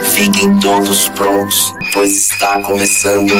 Fiquem 0.00 0.58
todos 0.58 1.08
prontos, 1.10 1.72
pois 1.92 2.10
está 2.10 2.60
começando. 2.62 3.32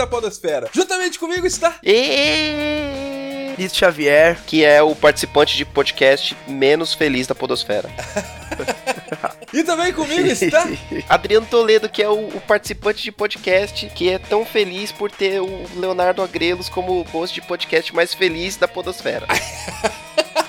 Da 0.00 0.06
Podosfera. 0.06 0.68
Juntamente 0.72 1.18
comigo 1.18 1.46
está. 1.46 1.76
E 1.84 3.54
Nito 3.58 3.76
Xavier, 3.76 4.38
que 4.46 4.64
é 4.64 4.82
o 4.82 4.96
participante 4.96 5.54
de 5.56 5.66
podcast 5.66 6.34
menos 6.48 6.94
feliz 6.94 7.26
da 7.26 7.34
Podosfera. 7.34 7.88
E 9.52 9.64
também 9.64 9.92
comigo 9.92 10.28
está. 10.28 10.64
Adriano 11.08 11.44
Toledo, 11.44 11.88
que 11.88 12.00
é 12.00 12.08
o, 12.08 12.28
o 12.28 12.40
participante 12.40 13.02
de 13.02 13.10
podcast 13.10 13.86
que 13.88 14.08
é 14.08 14.16
tão 14.16 14.44
feliz 14.44 14.92
por 14.92 15.10
ter 15.10 15.40
o 15.40 15.66
Leonardo 15.74 16.22
Agrelos 16.22 16.68
como 16.68 17.02
host 17.02 17.34
de 17.34 17.44
podcast 17.44 17.92
mais 17.92 18.14
feliz 18.14 18.56
da 18.56 18.68
Podosfera. 18.68 19.26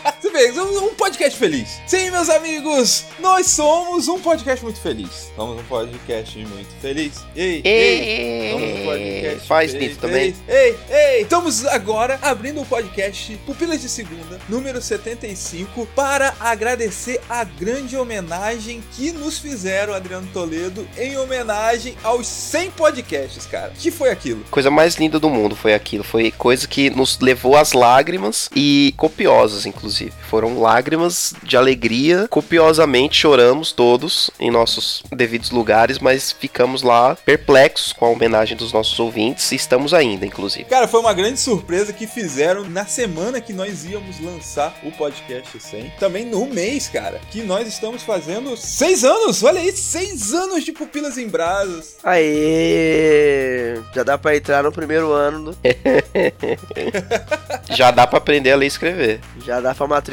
Vê, 0.50 0.59
um 0.59 0.95
podcast 0.95 1.38
feliz. 1.38 1.80
Sim, 1.86 2.09
meus 2.09 2.28
amigos, 2.28 3.06
nós 3.20 3.45
somos 3.45 4.08
um 4.08 4.20
podcast 4.20 4.64
muito 4.64 4.80
feliz. 4.80 5.31
Somos 5.36 5.59
um 5.59 5.64
podcast 5.66 6.36
muito 6.39 6.81
feliz. 6.81 7.14
Ei, 7.36 7.61
ei. 7.64 8.52
Somos 8.52 8.80
um 8.80 8.86
podcast 8.86 9.47
Faz 9.47 9.72
feliz. 9.72 9.97
Também. 9.97 10.34
Ei, 10.47 10.56
ei, 10.58 10.78
ei. 10.89 11.22
Estamos 11.22 11.64
agora 11.67 12.17
abrindo 12.23 12.59
o 12.59 12.66
podcast 12.66 13.38
Pupilas 13.45 13.81
de 13.81 13.88
Segunda, 13.88 14.39
número 14.50 14.81
75, 14.81 15.86
para 15.95 16.34
agradecer 16.39 17.22
a 17.30 17.44
grande 17.44 17.95
homenagem 17.95 18.81
que 18.95 19.12
nos 19.12 19.38
fizeram, 19.38 19.94
Adriano 19.94 20.28
Toledo, 20.34 20.88
em 20.97 21.19
homenagem 21.19 21.95
aos 22.02 22.25
100 22.25 22.72
podcasts, 22.72 23.45
cara. 23.45 23.73
Que 23.78 23.92
foi 23.92 24.09
aquilo? 24.09 24.44
Coisa 24.50 24.72
mais 24.72 24.95
linda 24.95 25.19
do 25.19 25.30
mundo 25.30 25.56
foi 25.56 25.75
aquilo. 25.75 26.03
Foi 26.03 26.31
coisa 26.31 26.67
que 26.67 26.89
nos 26.89 27.19
levou 27.19 27.56
às 27.56 27.73
lágrimas 27.73 28.50
e 28.56 28.92
copiosas, 28.97 29.67
inclusive. 29.67 30.14
Foram 30.32 30.62
lágrimas 30.62 31.34
de 31.44 31.58
alegria. 31.58 32.26
Copiosamente 32.30 33.18
choramos 33.18 33.74
todos 33.74 34.32
em 34.40 34.50
nossos 34.50 35.04
devidos 35.12 35.52
lugares, 35.52 36.00
mas 36.00 36.32
ficamos 36.32 36.84
lá 36.84 37.18
perplexos 37.26 37.92
com 37.92 38.06
a 38.06 38.10
homenagem 38.10 38.56
dos 38.56 38.72
nossos 38.72 38.98
ouvintes 38.98 39.52
e 39.52 39.56
estamos 39.58 39.94
ainda, 39.94 40.26
inclusive. 40.26 40.64
Cara, 40.70 40.88
foi 40.88 41.02
uma 41.02 41.14
grande 41.14 41.38
surpresa 41.38 41.92
que 41.92 42.08
fizeram 42.08 42.64
na 42.70 42.86
semana 42.86 43.42
que 43.42 43.52
nós 43.52 43.84
íamos 43.84 44.22
lançar 44.22 44.74
o 44.84 44.92
podcast 44.94 45.59
100. 45.59 45.92
Também 46.00 46.26
no 46.26 46.46
mês, 46.46 46.88
cara, 46.88 47.20
que 47.30 47.42
nós 47.44 47.68
estamos 47.68 48.02
fazendo 48.04 48.56
seis 48.56 49.04
anos. 49.04 49.44
Olha 49.44 49.59
aí, 49.59 49.72
seis 49.74 50.34
anos 50.34 50.64
de 50.64 50.72
Pupilas 50.72 51.18
em 51.18 51.28
Brasas. 51.28 51.98
Aê! 52.04 53.76
Já 53.94 54.04
dá 54.04 54.18
pra 54.18 54.36
entrar 54.36 54.64
no 54.64 54.72
primeiro 54.72 55.12
ano, 55.12 55.52
do- 55.52 55.58
Já 57.75 57.92
dá 57.92 58.06
pra 58.08 58.18
aprender 58.18 58.52
a 58.52 58.56
ler 58.56 58.66
e 58.66 58.68
escrever. 58.68 59.19
já 59.46 59.59
dá 59.59 59.74
pra 59.74 59.88
matricular, 59.88 60.11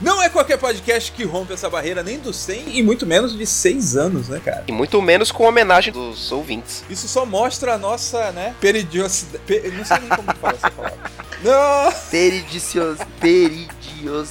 Não 0.00 0.22
é 0.22 0.28
qualquer 0.28 0.58
podcast 0.58 1.10
que 1.12 1.24
rompe 1.24 1.52
essa 1.52 1.68
barreira 1.68 2.02
nem 2.02 2.18
dos 2.18 2.36
100 2.36 2.78
e 2.78 2.82
muito 2.82 3.06
menos 3.06 3.36
de 3.36 3.46
seis 3.46 3.96
anos, 3.96 4.28
né, 4.28 4.40
cara? 4.44 4.64
E 4.66 4.72
muito 4.72 5.00
menos 5.00 5.30
com 5.30 5.44
homenagem 5.44 5.92
dos 5.92 6.32
ouvintes. 6.32 6.84
Isso 6.88 7.08
só 7.08 7.24
mostra 7.24 7.74
a 7.74 7.78
nossa, 7.78 8.32
né, 8.32 8.54
peridiosidade. 8.60 9.44
Pe... 9.46 9.70
Não 9.70 9.84
sei 9.84 9.98
nem 9.98 10.08
como 10.08 10.34
falar 10.34 10.54
essa 10.54 10.70
palavra. 10.70 10.98
Não! 11.42 11.92
Peridicios... 12.10 12.98
Peridios... 13.20 14.28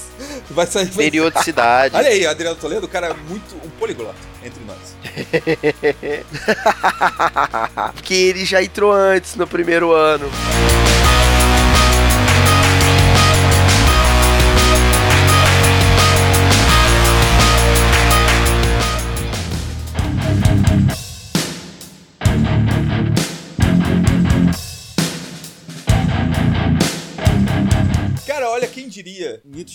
Vai 0.49 0.67
sair. 0.67 0.91
Periodicidade. 0.91 1.95
Olha 1.95 2.09
aí, 2.09 2.25
Adriano 2.25 2.55
Toledo, 2.55 2.85
o 2.85 2.89
cara 2.89 3.07
é 3.07 3.13
muito. 3.13 3.55
um 3.63 3.69
poliglota 3.71 4.15
entre 4.43 4.63
nós. 4.65 4.95
Porque 7.93 8.13
ele 8.13 8.45
já 8.45 8.61
entrou 8.61 8.91
antes, 8.91 9.35
no 9.35 9.47
primeiro 9.47 9.91
ano. 9.91 10.29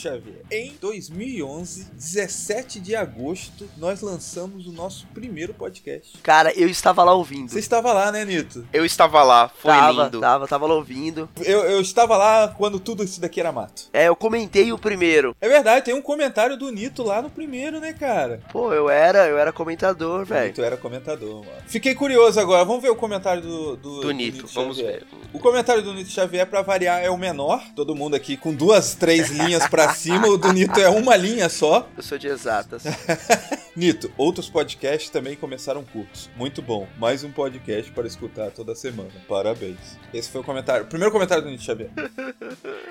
Xavier. 0.08 0.42
Em 0.50 0.67
2011, 0.80 1.86
17 1.92 2.80
de 2.80 2.94
agosto, 2.96 3.68
nós 3.76 4.00
lançamos 4.00 4.66
o 4.66 4.72
nosso 4.72 5.06
primeiro 5.14 5.52
podcast. 5.54 6.18
Cara, 6.22 6.52
eu 6.58 6.68
estava 6.68 7.02
lá 7.04 7.12
ouvindo. 7.14 7.50
Você 7.50 7.58
estava 7.58 7.92
lá, 7.92 8.10
né, 8.12 8.24
Nito? 8.24 8.66
Eu 8.72 8.84
estava 8.84 9.22
lá, 9.22 9.48
foi 9.48 9.72
tava, 9.72 10.04
lindo. 10.04 10.20
tava, 10.20 10.46
tava 10.48 10.66
lá 10.66 10.74
ouvindo. 10.74 11.28
Eu, 11.44 11.60
eu 11.64 11.80
estava 11.80 12.16
lá 12.16 12.48
quando 12.48 12.78
tudo 12.80 13.02
isso 13.04 13.20
daqui 13.20 13.40
era 13.40 13.52
mato. 13.52 13.84
É, 13.92 14.08
eu 14.08 14.16
comentei 14.16 14.72
o 14.72 14.78
primeiro. 14.78 15.36
É 15.40 15.48
verdade, 15.48 15.84
tem 15.84 15.94
um 15.94 16.02
comentário 16.02 16.56
do 16.56 16.70
Nito 16.70 17.02
lá 17.02 17.20
no 17.20 17.30
primeiro, 17.30 17.80
né, 17.80 17.92
cara? 17.92 18.40
Pô, 18.52 18.72
eu 18.72 18.88
era, 18.88 19.26
eu 19.26 19.38
era 19.38 19.52
comentador, 19.52 20.22
O 20.22 20.24
velho. 20.24 20.48
Nito 20.48 20.62
era 20.62 20.76
comentador, 20.76 21.44
mano. 21.44 21.58
Fiquei 21.66 21.94
curioso 21.94 22.38
agora, 22.40 22.64
vamos 22.64 22.82
ver 22.82 22.90
o 22.90 22.96
comentário 22.96 23.42
do, 23.42 23.76
do, 23.76 24.00
Do 24.00 24.10
Nito, 24.10 24.46
vamos 24.54 24.76
Xavier. 24.76 25.00
ver. 25.00 25.06
O 25.32 25.38
comentário 25.38 25.82
do 25.82 25.92
Nito 25.92 26.10
Xavier, 26.10 26.46
pra 26.46 26.62
variar, 26.62 27.02
é 27.02 27.10
o 27.10 27.16
menor. 27.16 27.62
Todo 27.74 27.94
mundo 27.94 28.14
aqui 28.14 28.36
com 28.36 28.54
duas, 28.54 28.94
três 28.94 29.30
linhas 29.30 29.66
pra 29.66 29.92
cima. 29.94 30.28
O 30.28 30.36
do 30.38 30.52
Nito 30.52 30.67
é 30.76 30.88
uma 30.88 31.16
linha 31.16 31.48
só. 31.48 31.88
Eu 31.96 32.02
sou 32.02 32.18
de 32.18 32.26
exatas. 32.26 32.82
Nito, 33.74 34.12
outros 34.16 34.50
podcasts 34.50 35.08
também 35.08 35.36
começaram 35.36 35.84
curtos. 35.84 36.28
Muito 36.36 36.60
bom. 36.60 36.88
Mais 36.98 37.22
um 37.22 37.30
podcast 37.30 37.92
para 37.92 38.08
escutar 38.08 38.50
toda 38.50 38.74
semana. 38.74 39.10
Parabéns. 39.28 39.78
Esse 40.12 40.28
foi 40.28 40.40
o 40.40 40.44
comentário. 40.44 40.84
O 40.84 40.88
primeiro 40.88 41.12
comentário 41.12 41.44
do 41.44 41.50
Nito 41.50 41.62
Xavier. 41.62 41.90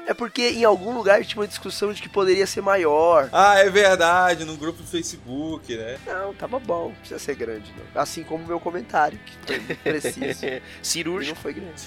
É 0.06 0.14
porque 0.14 0.50
em 0.50 0.64
algum 0.64 0.96
lugar 0.96 1.26
tinha 1.26 1.42
uma 1.42 1.48
discussão 1.48 1.92
de 1.92 2.02
que 2.02 2.08
poderia 2.08 2.48
ser 2.48 2.62
maior. 2.62 3.28
Ah, 3.34 3.60
é 3.60 3.70
verdade. 3.70 4.46
No 4.46 4.56
grupo 4.56 4.82
do 4.82 4.88
Facebook, 4.88 5.76
né? 5.76 5.98
Não, 6.06 6.34
tava 6.34 6.58
bom, 6.58 6.90
não 6.90 6.96
precisa 6.96 7.20
ser 7.20 7.36
grande, 7.36 7.74
não. 7.78 8.02
Assim 8.02 8.24
como 8.24 8.46
o 8.46 8.48
meu 8.48 8.59
comentário, 8.59 9.20
que 9.26 9.34
foi 9.46 9.76
preciso. 9.76 10.46
Cirúrgico. 10.82 11.36
não 11.36 11.42
foi 11.42 11.54
grande. 11.54 11.84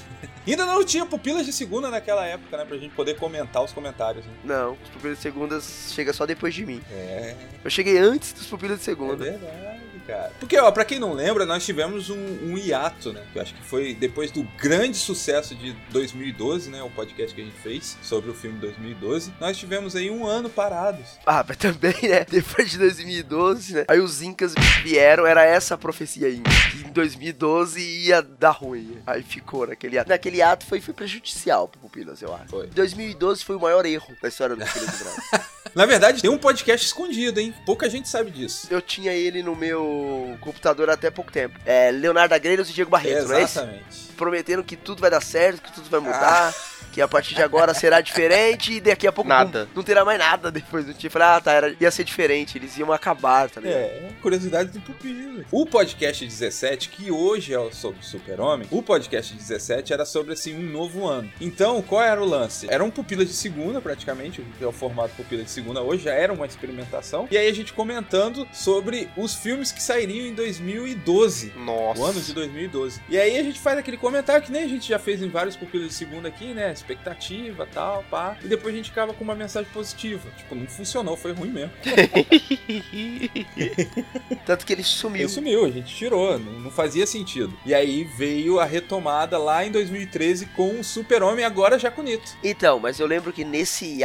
Ainda 0.46 0.66
não 0.66 0.84
tinha 0.84 1.06
pupilas 1.06 1.46
de 1.46 1.52
segunda 1.52 1.90
naquela 1.90 2.26
época, 2.26 2.56
né? 2.56 2.64
Pra 2.64 2.76
gente 2.76 2.94
poder 2.94 3.16
comentar 3.16 3.62
os 3.62 3.72
comentários. 3.72 4.26
Né? 4.26 4.32
Não, 4.44 4.72
os 4.72 4.88
pupilas 4.90 5.16
de 5.16 5.22
segundas 5.22 5.62
chega 5.88 6.12
só 6.12 6.26
depois 6.26 6.54
de 6.54 6.64
mim. 6.66 6.80
É, 6.92 7.34
Eu 7.64 7.70
cheguei 7.70 7.98
antes 7.98 8.32
dos 8.32 8.46
pupilas 8.46 8.76
de 8.78 8.82
é 8.82 8.84
segunda. 8.84 9.16
verdade, 9.24 9.79
cara. 10.10 10.32
Porque, 10.40 10.58
ó, 10.58 10.70
pra 10.70 10.84
quem 10.84 10.98
não 10.98 11.12
lembra, 11.12 11.46
nós 11.46 11.64
tivemos 11.64 12.10
um, 12.10 12.16
um 12.16 12.58
hiato, 12.58 13.12
né? 13.12 13.22
Que 13.32 13.38
eu 13.38 13.42
acho 13.42 13.54
que 13.54 13.62
foi 13.62 13.94
depois 13.94 14.30
do 14.30 14.42
grande 14.58 14.96
sucesso 14.96 15.54
de 15.54 15.72
2012, 15.90 16.70
né? 16.70 16.82
O 16.82 16.90
podcast 16.90 17.34
que 17.34 17.40
a 17.40 17.44
gente 17.44 17.58
fez 17.60 17.96
sobre 18.02 18.30
o 18.30 18.34
filme 18.34 18.58
2012. 18.58 19.32
Nós 19.40 19.56
tivemos 19.56 19.94
aí 19.94 20.10
um 20.10 20.26
ano 20.26 20.50
parados. 20.50 21.18
Ah, 21.24 21.44
mas 21.46 21.56
também, 21.56 21.94
né? 22.02 22.24
Depois 22.28 22.70
de 22.70 22.78
2012, 22.78 23.74
né? 23.74 23.84
Aí 23.88 24.00
os 24.00 24.20
Incas 24.20 24.54
vieram, 24.82 25.26
era 25.26 25.44
essa 25.44 25.74
a 25.74 25.78
profecia 25.78 26.26
aí. 26.26 26.40
Que 26.70 26.88
em 26.88 26.92
2012 26.92 27.80
ia 27.80 28.22
dar 28.22 28.50
ruim. 28.50 28.98
Aí 29.06 29.22
ficou 29.22 29.66
naquele 29.66 29.98
ato. 29.98 30.08
Naquele 30.08 30.42
ato 30.42 30.66
foi, 30.66 30.80
foi 30.80 30.94
prejudicial 30.94 31.68
pro 31.68 31.80
Pupilas, 31.80 32.20
eu 32.20 32.34
acho. 32.34 32.48
Foi. 32.48 32.66
2012 32.68 33.44
foi 33.44 33.56
o 33.56 33.60
maior 33.60 33.86
erro 33.86 34.14
da 34.20 34.28
história 34.28 34.56
do 34.56 34.64
Pupilas 34.64 34.90
do 34.98 35.04
Brasil. 35.04 35.50
Na 35.74 35.86
verdade, 35.86 36.20
tem 36.20 36.30
um 36.30 36.38
podcast 36.38 36.84
escondido, 36.84 37.38
hein? 37.38 37.54
Pouca 37.64 37.88
gente 37.88 38.08
sabe 38.08 38.30
disso. 38.30 38.66
Eu 38.70 38.82
tinha 38.82 39.12
ele 39.12 39.42
no 39.42 39.54
meu 39.54 39.99
computador 40.40 40.90
até 40.90 41.10
pouco 41.10 41.32
tempo. 41.32 41.58
É 41.64 41.90
Leonardo 41.90 42.34
Agreiros 42.34 42.70
e 42.70 42.72
Diego 42.72 42.90
Barreto, 42.90 43.28
não 43.28 43.36
é 43.36 43.42
isso? 43.44 43.58
Exatamente. 43.58 44.09
Prometendo 44.20 44.62
que 44.62 44.76
tudo 44.76 45.00
vai 45.00 45.10
dar 45.10 45.22
certo, 45.22 45.62
que 45.62 45.72
tudo 45.72 45.88
vai 45.88 45.98
mudar. 45.98 46.54
que 46.92 47.00
a 47.00 47.08
partir 47.08 47.34
de 47.34 47.42
agora 47.42 47.72
será 47.72 48.00
diferente 48.00 48.74
e 48.74 48.80
daqui 48.80 49.06
a 49.06 49.12
pouco 49.12 49.28
Nada. 49.28 49.60
Não, 49.66 49.76
não 49.76 49.82
terá 49.82 50.04
mais 50.04 50.18
nada 50.18 50.50
depois 50.50 50.84
do 50.84 50.92
tipo. 50.92 51.18
Ah, 51.18 51.40
tá, 51.40 51.52
era, 51.52 51.76
ia 51.80 51.90
ser 51.90 52.04
diferente, 52.04 52.58
eles 52.58 52.76
iam 52.76 52.92
acabar, 52.92 53.48
tá 53.48 53.60
ligado? 53.60 53.78
É, 53.78 54.10
curiosidade 54.20 54.70
do 54.70 54.80
Pupila. 54.80 55.44
O 55.50 55.64
podcast 55.64 56.26
17, 56.26 56.88
que 56.88 57.10
hoje 57.10 57.54
é 57.54 57.70
sobre 57.70 58.00
o 58.00 58.02
Super-Homem, 58.02 58.66
o 58.70 58.82
podcast 58.82 59.34
17 59.34 59.92
era 59.92 60.04
sobre, 60.04 60.32
assim, 60.32 60.54
um 60.54 60.70
novo 60.70 61.06
ano. 61.06 61.30
Então, 61.40 61.80
qual 61.80 62.02
era 62.02 62.20
o 62.20 62.24
lance? 62.24 62.66
Era 62.68 62.82
um 62.82 62.90
Pupila 62.90 63.24
de 63.24 63.32
segunda, 63.32 63.80
praticamente, 63.80 64.44
que 64.58 64.64
é 64.64 64.66
o 64.66 64.72
formato 64.72 65.14
Pupila 65.14 65.44
de 65.44 65.50
segunda 65.50 65.80
hoje, 65.82 66.04
já 66.04 66.12
era 66.12 66.32
uma 66.32 66.46
experimentação. 66.46 67.28
E 67.30 67.38
aí 67.38 67.48
a 67.48 67.54
gente 67.54 67.72
comentando 67.72 68.46
sobre 68.52 69.08
os 69.16 69.34
filmes 69.34 69.70
que 69.70 69.82
sairiam 69.82 70.26
em 70.26 70.34
2012. 70.34 71.52
Nossa. 71.56 72.00
O 72.00 72.04
ano 72.04 72.20
de 72.20 72.32
2012. 72.32 73.00
E 73.08 73.18
aí 73.18 73.38
a 73.38 73.42
gente 73.42 73.60
faz 73.60 73.78
aquele 73.78 73.96
comentário 73.96 74.09
que 74.42 74.52
nem 74.52 74.64
a 74.64 74.68
gente 74.68 74.88
já 74.88 74.98
fez 74.98 75.22
em 75.22 75.28
vários 75.28 75.56
pupilas 75.56 75.88
de 75.88 75.94
segunda 75.94 76.28
aqui, 76.28 76.52
né? 76.52 76.72
Expectativa, 76.72 77.66
tal, 77.72 78.04
pá. 78.10 78.36
E 78.42 78.48
depois 78.48 78.74
a 78.74 78.76
gente 78.76 78.90
acaba 78.90 79.14
com 79.14 79.24
uma 79.24 79.34
mensagem 79.34 79.70
positiva. 79.72 80.28
Tipo, 80.36 80.54
não 80.54 80.66
funcionou, 80.66 81.16
foi 81.16 81.32
ruim 81.32 81.50
mesmo. 81.50 81.72
Tanto 84.44 84.66
que 84.66 84.72
ele 84.72 84.82
sumiu. 84.82 85.22
Ele 85.22 85.28
sumiu, 85.28 85.64
a 85.64 85.70
gente 85.70 85.94
tirou, 85.94 86.38
não, 86.38 86.60
não 86.60 86.70
fazia 86.70 87.06
sentido. 87.06 87.56
E 87.64 87.74
aí 87.74 88.04
veio 88.04 88.58
a 88.58 88.64
retomada 88.64 89.38
lá 89.38 89.64
em 89.64 89.70
2013 89.70 90.46
com 90.46 90.80
o 90.80 90.84
Super-Homem, 90.84 91.44
agora 91.44 91.78
já 91.78 91.90
com 91.90 92.00
o 92.00 92.04
Nito. 92.04 92.36
Então, 92.42 92.78
mas 92.78 92.98
eu 92.98 93.06
lembro 93.06 93.32
que 93.32 93.44
nesse 93.44 94.00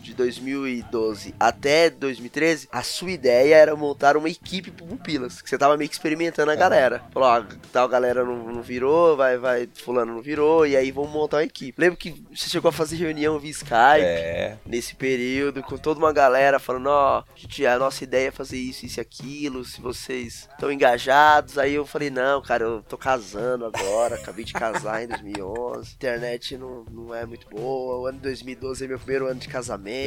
de 0.00 0.05
2012 0.16 1.34
até 1.38 1.90
2013, 1.90 2.68
a 2.72 2.82
sua 2.82 3.10
ideia 3.10 3.54
era 3.56 3.76
montar 3.76 4.16
uma 4.16 4.28
equipe 4.28 4.70
pro 4.70 4.86
Pupilas, 4.86 5.40
que 5.42 5.48
você 5.48 5.58
tava 5.58 5.76
meio 5.76 5.88
que 5.88 5.94
experimentando 5.96 6.50
a 6.50 6.54
É. 6.54 6.56
galera. 6.56 7.04
Falou, 7.12 7.28
ó, 7.28 7.42
tal 7.72 7.88
galera 7.88 8.24
não, 8.24 8.36
não 8.52 8.62
virou, 8.62 9.16
vai, 9.16 9.36
vai, 9.36 9.68
fulano 9.74 10.14
não 10.14 10.22
virou, 10.22 10.66
e 10.66 10.76
aí 10.76 10.90
vamos 10.90 11.10
montar 11.10 11.38
uma 11.38 11.44
equipe. 11.44 11.80
Lembro 11.80 11.96
que 11.96 12.22
você 12.34 12.48
chegou 12.48 12.68
a 12.68 12.72
fazer 12.72 12.96
reunião 12.96 13.38
via 13.38 13.50
Skype. 13.50 13.70
É. 14.02 14.56
Nesse 14.64 14.94
período, 14.94 15.62
com 15.62 15.76
toda 15.76 15.98
uma 16.00 16.12
galera 16.12 16.58
falando, 16.58 16.86
ó, 16.88 17.22
gente, 17.34 17.64
a 17.66 17.78
nossa 17.78 18.02
ideia 18.04 18.28
é 18.28 18.30
fazer 18.32 18.56
isso, 18.58 18.86
isso 18.86 18.98
e 18.98 19.02
aquilo, 19.02 19.64
se 19.64 19.80
vocês 19.80 20.48
estão 20.52 20.70
engajados. 20.72 21.58
Aí 21.58 21.74
eu 21.74 21.86
falei, 21.86 22.10
não, 22.10 22.40
cara, 22.42 22.64
eu 22.64 22.82
tô 22.82 22.96
casando 22.96 23.64
agora, 23.66 24.16
acabei 24.16 24.44
de 24.44 24.52
casar 24.52 25.02
em 25.04 25.08
2011, 25.08 25.94
internet 25.94 26.56
não, 26.56 26.84
não 26.90 27.14
é 27.14 27.24
muito 27.26 27.46
boa, 27.48 28.00
o 28.00 28.06
ano 28.06 28.18
de 28.18 28.24
2012 28.24 28.84
é 28.84 28.88
meu 28.88 28.98
primeiro 28.98 29.26
ano 29.26 29.40
de 29.40 29.48
casamento. 29.48 30.05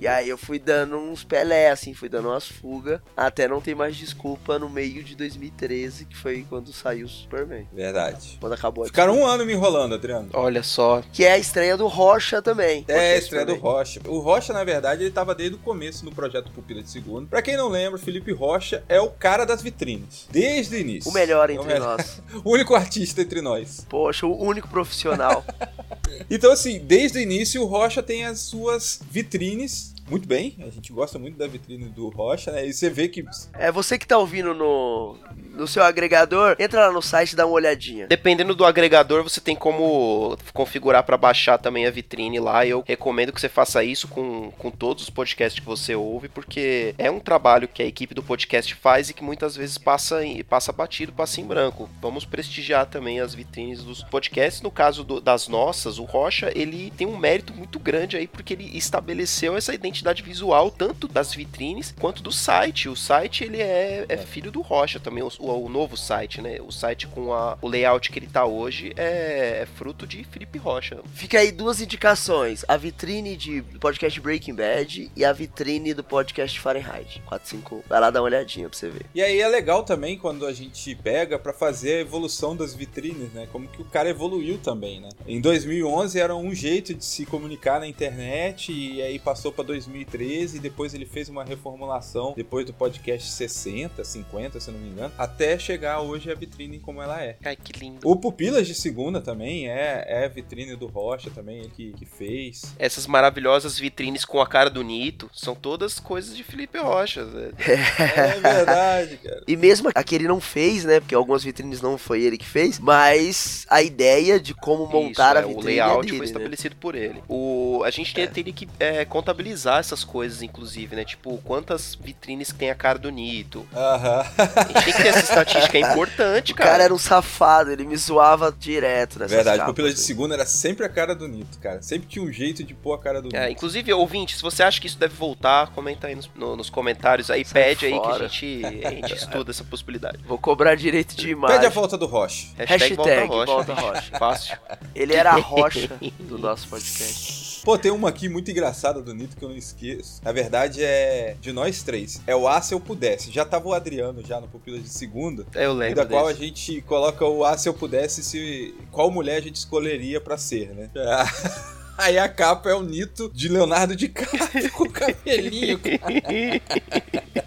E 0.00 0.06
aí 0.06 0.28
eu 0.28 0.38
fui 0.38 0.58
dando 0.58 0.96
uns 0.96 1.24
pelé, 1.24 1.70
assim, 1.70 1.94
fui 1.94 2.08
dando 2.08 2.28
umas 2.28 2.46
fugas, 2.46 3.00
até 3.16 3.48
não 3.48 3.60
ter 3.60 3.74
mais 3.74 3.96
desculpa 3.96 4.58
no 4.58 4.68
meio 4.68 5.02
de 5.02 5.14
2013, 5.16 6.04
que 6.04 6.16
foi 6.16 6.44
quando 6.48 6.72
saiu 6.72 7.06
o 7.06 7.08
Superman. 7.08 7.66
Verdade. 7.72 8.38
Quando 8.40 8.52
acabou 8.52 8.84
a 8.84 8.86
Ficaram 8.86 9.18
um 9.18 9.26
ano 9.26 9.44
me 9.44 9.52
enrolando, 9.52 9.94
Adriano. 9.94 10.28
Olha 10.32 10.62
só. 10.62 11.02
Que 11.12 11.24
é 11.24 11.32
a 11.32 11.38
estreia 11.38 11.76
do 11.76 11.86
Rocha 11.86 12.40
também. 12.42 12.84
É, 12.88 13.14
a 13.14 13.18
estreia 13.18 13.44
do. 13.46 13.54
Rocha. 13.56 14.00
O 14.06 14.18
Rocha, 14.20 14.52
na 14.52 14.62
verdade, 14.64 15.02
ele 15.02 15.10
tava 15.10 15.34
desde 15.34 15.56
o 15.56 15.58
começo 15.58 16.04
no 16.04 16.12
projeto 16.12 16.50
Pupila 16.52 16.82
de 16.82 16.90
Segundo. 16.90 17.28
Pra 17.28 17.42
quem 17.42 17.56
não 17.56 17.68
lembra, 17.68 17.98
Felipe 17.98 18.32
Rocha 18.32 18.82
é 18.88 19.00
o 19.00 19.10
cara 19.10 19.44
das 19.44 19.62
vitrines. 19.62 20.26
Desde 20.30 20.76
o 20.76 20.78
início. 20.78 21.10
O 21.10 21.14
melhor 21.14 21.50
É 21.50 21.54
entre 21.54 21.66
melhor. 21.66 21.96
nós. 21.98 22.22
O 22.44 22.52
único 22.52 22.74
artista 22.74 23.20
entre 23.22 23.40
nós. 23.42 23.84
Poxa, 23.88 24.26
o 24.26 24.42
único 24.42 24.68
profissional. 24.68 25.44
Então, 26.30 26.50
assim, 26.52 26.78
desde 26.80 27.18
o 27.18 27.20
início, 27.20 27.62
o 27.62 27.66
Rocha 27.66 28.02
tem 28.02 28.24
as 28.24 28.40
suas 28.40 28.97
vitrines. 29.10 29.94
Muito 30.08 30.26
bem, 30.26 30.56
a 30.60 30.70
gente 30.70 30.92
gosta 30.92 31.18
muito 31.18 31.36
da 31.36 31.46
vitrine 31.46 31.84
do 31.86 32.08
Rocha, 32.08 32.50
né? 32.50 32.66
E 32.66 32.72
você 32.72 32.88
vê 32.88 33.08
que. 33.08 33.24
É 33.54 33.70
você 33.70 33.98
que 33.98 34.06
tá 34.06 34.16
ouvindo 34.16 34.54
no, 34.54 35.16
no 35.54 35.66
seu 35.68 35.82
agregador, 35.82 36.56
entra 36.58 36.86
lá 36.86 36.92
no 36.92 37.02
site 37.02 37.32
e 37.32 37.36
dá 37.36 37.44
uma 37.46 37.54
olhadinha. 37.54 38.06
Dependendo 38.06 38.54
do 38.54 38.64
agregador, 38.64 39.22
você 39.22 39.40
tem 39.40 39.54
como 39.54 40.36
configurar 40.54 41.02
para 41.02 41.16
baixar 41.18 41.58
também 41.58 41.86
a 41.86 41.90
vitrine 41.90 42.40
lá. 42.40 42.64
Eu 42.66 42.82
recomendo 42.86 43.32
que 43.32 43.40
você 43.40 43.48
faça 43.50 43.84
isso 43.84 44.08
com, 44.08 44.50
com 44.52 44.70
todos 44.70 45.02
os 45.04 45.10
podcasts 45.10 45.60
que 45.60 45.66
você 45.66 45.94
ouve, 45.94 46.28
porque 46.28 46.94
é 46.96 47.10
um 47.10 47.20
trabalho 47.20 47.68
que 47.68 47.82
a 47.82 47.86
equipe 47.86 48.14
do 48.14 48.22
podcast 48.22 48.74
faz 48.76 49.10
e 49.10 49.14
que 49.14 49.22
muitas 49.22 49.56
vezes 49.56 49.76
passa, 49.76 50.24
em- 50.24 50.42
passa 50.42 50.72
batido, 50.72 51.12
passa 51.12 51.40
em 51.40 51.44
branco. 51.44 51.88
Vamos 52.00 52.24
prestigiar 52.24 52.86
também 52.86 53.20
as 53.20 53.34
vitrines 53.34 53.82
dos 53.82 54.02
podcasts. 54.04 54.62
No 54.62 54.70
caso 54.70 55.04
do- 55.04 55.20
das 55.20 55.48
nossas, 55.48 55.98
o 55.98 56.04
Rocha, 56.04 56.50
ele 56.54 56.90
tem 56.96 57.06
um 57.06 57.16
mérito 57.18 57.52
muito 57.52 57.78
grande 57.78 58.16
aí, 58.16 58.26
porque 58.26 58.54
ele 58.54 58.76
estabeleceu 58.76 59.54
essa 59.56 59.74
identidade 59.74 59.97
visual 60.22 60.70
tanto 60.70 61.06
das 61.08 61.34
vitrines 61.34 61.94
quanto 61.98 62.22
do 62.22 62.32
site. 62.32 62.88
O 62.88 62.96
site, 62.96 63.44
ele 63.44 63.60
é, 63.60 64.04
é 64.08 64.16
filho 64.16 64.50
do 64.50 64.60
Rocha 64.60 64.98
também, 65.00 65.22
o, 65.22 65.30
o- 65.38 65.68
novo 65.68 65.96
site, 65.96 66.40
né? 66.40 66.58
O 66.60 66.70
site 66.72 67.06
com 67.06 67.32
a- 67.32 67.56
o 67.62 67.68
layout 67.68 68.10
que 68.10 68.18
ele 68.18 68.26
tá 68.26 68.44
hoje 68.44 68.92
é, 68.96 69.60
é 69.62 69.66
fruto 69.76 70.06
de 70.06 70.24
Felipe 70.24 70.58
Rocha. 70.58 70.98
Fica 71.14 71.38
aí 71.38 71.50
duas 71.52 71.80
indicações: 71.80 72.64
a 72.68 72.76
vitrine 72.76 73.36
de, 73.36 73.60
do 73.60 73.78
podcast 73.78 74.20
Breaking 74.20 74.54
Bad 74.54 75.10
e 75.14 75.24
a 75.24 75.32
vitrine 75.32 75.94
do 75.94 76.02
podcast 76.04 76.58
Fahrenheit 76.60 77.20
45. 77.26 77.84
Vai 77.88 78.00
lá 78.00 78.10
dar 78.10 78.20
uma 78.20 78.26
olhadinha 78.26 78.68
pra 78.68 78.78
você 78.78 78.88
ver. 78.88 79.06
E 79.14 79.22
aí 79.22 79.40
é 79.40 79.48
legal 79.48 79.82
também 79.84 80.16
quando 80.18 80.46
a 80.46 80.52
gente 80.52 80.94
pega 80.96 81.38
pra 81.38 81.52
fazer 81.52 81.94
a 81.96 82.00
evolução 82.00 82.56
das 82.56 82.74
vitrines, 82.74 83.32
né? 83.32 83.48
Como 83.52 83.68
que 83.68 83.80
o 83.82 83.84
cara 83.84 84.08
evoluiu 84.08 84.58
também, 84.58 85.00
né? 85.00 85.08
Em 85.26 85.40
2011 85.40 86.18
era 86.18 86.34
um 86.34 86.54
jeito 86.54 86.94
de 86.94 87.04
se 87.04 87.24
comunicar 87.26 87.80
na 87.80 87.86
internet 87.86 88.72
e 88.72 89.00
aí 89.02 89.18
passou 89.18 89.52
pra 89.52 89.64
2013 89.88 90.56
e 90.58 90.60
depois 90.60 90.94
ele 90.94 91.06
fez 91.06 91.28
uma 91.28 91.44
reformulação 91.44 92.34
depois 92.36 92.66
do 92.66 92.72
podcast 92.72 93.30
60, 93.30 94.04
50, 94.04 94.60
se 94.60 94.68
eu 94.70 94.74
não 94.74 94.80
me 94.80 94.88
engano, 94.90 95.12
até 95.18 95.58
chegar 95.58 96.00
hoje 96.00 96.30
a 96.30 96.34
vitrine 96.34 96.78
como 96.78 97.02
ela 97.02 97.22
é. 97.22 97.36
Ai, 97.44 97.56
que 97.56 97.72
lindo. 97.78 98.08
O 98.08 98.16
Pupilas 98.16 98.66
de 98.66 98.74
Segunda 98.74 99.20
também 99.20 99.68
é, 99.68 100.04
é 100.06 100.24
a 100.24 100.28
vitrine 100.28 100.76
do 100.76 100.86
Rocha 100.86 101.30
também, 101.30 101.60
ele 101.60 101.70
que, 101.74 101.92
que 101.92 102.04
fez. 102.04 102.74
Essas 102.78 103.06
maravilhosas 103.06 103.78
vitrines 103.78 104.24
com 104.24 104.40
a 104.40 104.46
cara 104.46 104.70
do 104.70 104.82
Nito 104.82 105.30
são 105.32 105.54
todas 105.54 105.98
coisas 105.98 106.36
de 106.36 106.42
Felipe 106.44 106.78
Rocha. 106.78 107.24
né? 107.24 107.50
É 108.18 108.40
verdade, 108.40 109.16
cara. 109.18 109.42
E 109.46 109.56
mesmo 109.56 109.90
a 109.94 110.02
que 110.02 110.14
ele 110.14 110.28
não 110.28 110.40
fez, 110.40 110.84
né? 110.84 111.00
Porque 111.00 111.14
algumas 111.14 111.42
vitrines 111.44 111.80
não 111.80 111.96
foi 111.98 112.22
ele 112.22 112.36
que 112.38 112.44
fez, 112.44 112.78
mas 112.78 113.66
a 113.68 113.82
ideia 113.82 114.38
de 114.40 114.54
como 114.54 114.86
montar 114.86 115.36
Isso, 115.36 115.38
a 115.46 115.50
é, 115.50 115.54
vitrine 115.54 115.60
O 115.62 115.66
layout 115.66 115.98
é 115.98 116.02
dele, 116.02 116.10
foi 116.16 116.18
né? 116.18 116.24
estabelecido 116.24 116.76
por 116.76 116.94
ele. 116.94 117.22
O, 117.28 117.82
a 117.84 117.90
gente 117.90 118.14
tem- 118.14 118.26
teria 118.28 118.52
que 118.52 118.68
é, 118.78 119.04
contabilizar 119.04 119.77
essas 119.80 120.04
coisas, 120.04 120.42
inclusive, 120.42 120.94
né? 120.96 121.04
Tipo, 121.04 121.38
quantas 121.38 121.94
vitrines 121.94 122.52
que 122.52 122.58
tem 122.58 122.70
a 122.70 122.74
cara 122.74 122.98
do 122.98 123.10
Nito. 123.10 123.66
Aham. 123.74 124.24
A 124.36 124.62
gente 124.64 124.84
tem 124.84 124.92
que 124.92 125.02
ter 125.02 125.08
essa 125.08 125.18
estatística, 125.20 125.76
é 125.78 125.80
importante, 125.80 126.52
O 126.52 126.54
cara. 126.54 126.70
cara 126.70 126.84
era 126.84 126.94
um 126.94 126.98
safado, 126.98 127.70
ele 127.70 127.84
me 127.84 127.96
zoava 127.96 128.54
direto 128.56 129.18
nessas 129.18 129.32
Verdade, 129.34 129.58
capas, 129.58 129.72
Pupilas 129.72 129.90
de 129.94 129.98
assim. 129.98 130.06
Segunda 130.06 130.34
era 130.34 130.46
sempre 130.46 130.84
a 130.86 130.88
cara 130.88 131.14
do 131.14 131.26
Nito, 131.28 131.58
cara. 131.58 131.82
Sempre 131.82 132.08
tinha 132.08 132.24
um 132.24 132.32
jeito 132.32 132.62
de 132.64 132.74
pôr 132.74 132.94
a 132.94 132.98
cara 132.98 133.20
do 133.22 133.34
É, 133.34 133.40
Nito. 133.40 133.52
inclusive, 133.52 133.92
ouvinte, 133.92 134.36
se 134.36 134.42
você 134.42 134.62
acha 134.62 134.80
que 134.80 134.86
isso 134.86 134.98
deve 134.98 135.14
voltar, 135.14 135.68
comenta 135.72 136.06
aí 136.06 136.14
nos, 136.14 136.30
no- 136.34 136.56
nos 136.56 136.70
comentários 136.70 137.30
aí, 137.30 137.44
Sai 137.44 137.62
pede 137.62 137.86
aí 137.86 137.92
que 137.92 137.98
a 137.98 138.02
fora. 138.02 138.28
gente, 138.28 138.62
a 138.84 138.90
gente 138.90 139.14
estuda 139.16 139.50
essa 139.50 139.64
possibilidade. 139.64 140.18
Vou 140.26 140.38
cobrar 140.38 140.74
direito 140.74 141.14
de 141.16 141.30
imagem. 141.30 141.56
Pede 141.56 141.66
a 141.66 141.70
volta 141.70 141.96
do 141.98 142.06
Rocha. 142.06 142.48
Hashtag 142.56 142.94
volta 142.94 143.26
volta 143.26 143.74
rocha. 143.74 143.86
rocha. 143.94 144.18
Fácil. 144.18 144.58
Ele 144.94 145.14
era 145.14 145.32
a 145.32 145.36
rocha 145.40 145.90
do 146.20 146.38
nosso 146.38 146.66
podcast. 146.68 147.62
Pô, 147.64 147.76
tem 147.76 147.90
uma 147.90 148.08
aqui 148.08 148.28
muito 148.28 148.50
engraçada 148.50 149.02
do 149.02 149.14
Nito 149.14 149.36
que 149.36 149.44
eu 149.44 149.48
não 149.48 149.56
esqueço. 149.68 150.20
Na 150.22 150.32
verdade, 150.32 150.82
é 150.82 151.36
de 151.40 151.52
nós 151.52 151.82
três. 151.82 152.20
É 152.26 152.34
o 152.34 152.46
A 152.48 152.60
se 152.60 152.74
eu 152.74 152.80
pudesse. 152.80 153.30
Já 153.30 153.44
tava 153.44 153.68
o 153.68 153.72
Adriano 153.72 154.22
já 154.26 154.40
no 154.40 154.48
Pupilas 154.48 154.82
de 154.82 154.88
Segunda. 154.90 155.46
Eu 155.54 155.72
E 155.72 155.74
lembro 155.74 155.96
da 155.96 156.06
qual 156.06 156.26
a 156.26 156.32
desse. 156.32 156.44
gente 156.44 156.80
coloca 156.82 157.24
o 157.24 157.44
A 157.44 157.56
se 157.56 157.68
eu 157.68 157.74
pudesse, 157.74 158.22
se 158.22 158.74
qual 158.90 159.10
mulher 159.10 159.36
a 159.36 159.40
gente 159.40 159.56
escolheria 159.56 160.20
pra 160.20 160.36
ser, 160.36 160.70
né? 160.74 160.90
Aí 161.98 162.16
a 162.16 162.28
capa 162.28 162.70
é 162.70 162.74
o 162.74 162.82
Nito 162.82 163.28
de 163.34 163.48
Leonardo 163.48 163.96
DiCaprio 163.96 164.70
com 164.70 164.84
o 164.84 164.90
cabelinho. 164.90 165.78
cara. 165.80 165.98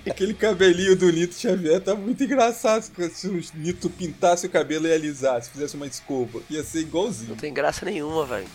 Aquele 0.12 0.34
cabelinho 0.34 0.94
do 0.96 1.10
Nito 1.10 1.36
Xavier 1.36 1.80
tá 1.80 1.96
muito 1.96 2.22
engraçado. 2.24 2.84
Se 3.14 3.28
o 3.30 3.42
Nito 3.56 3.90
pintasse 3.90 4.46
o 4.46 4.50
cabelo 4.50 4.88
e 4.88 4.92
alisasse, 4.94 5.50
fizesse 5.50 5.76
uma 5.78 5.88
escova. 5.88 6.42
Ia 6.50 6.64
ser 6.66 6.80
igualzinho. 6.82 7.30
Não 7.30 7.38
tem 7.38 7.54
graça 7.54 7.86
nenhuma, 7.86 8.26
velho. 8.26 8.48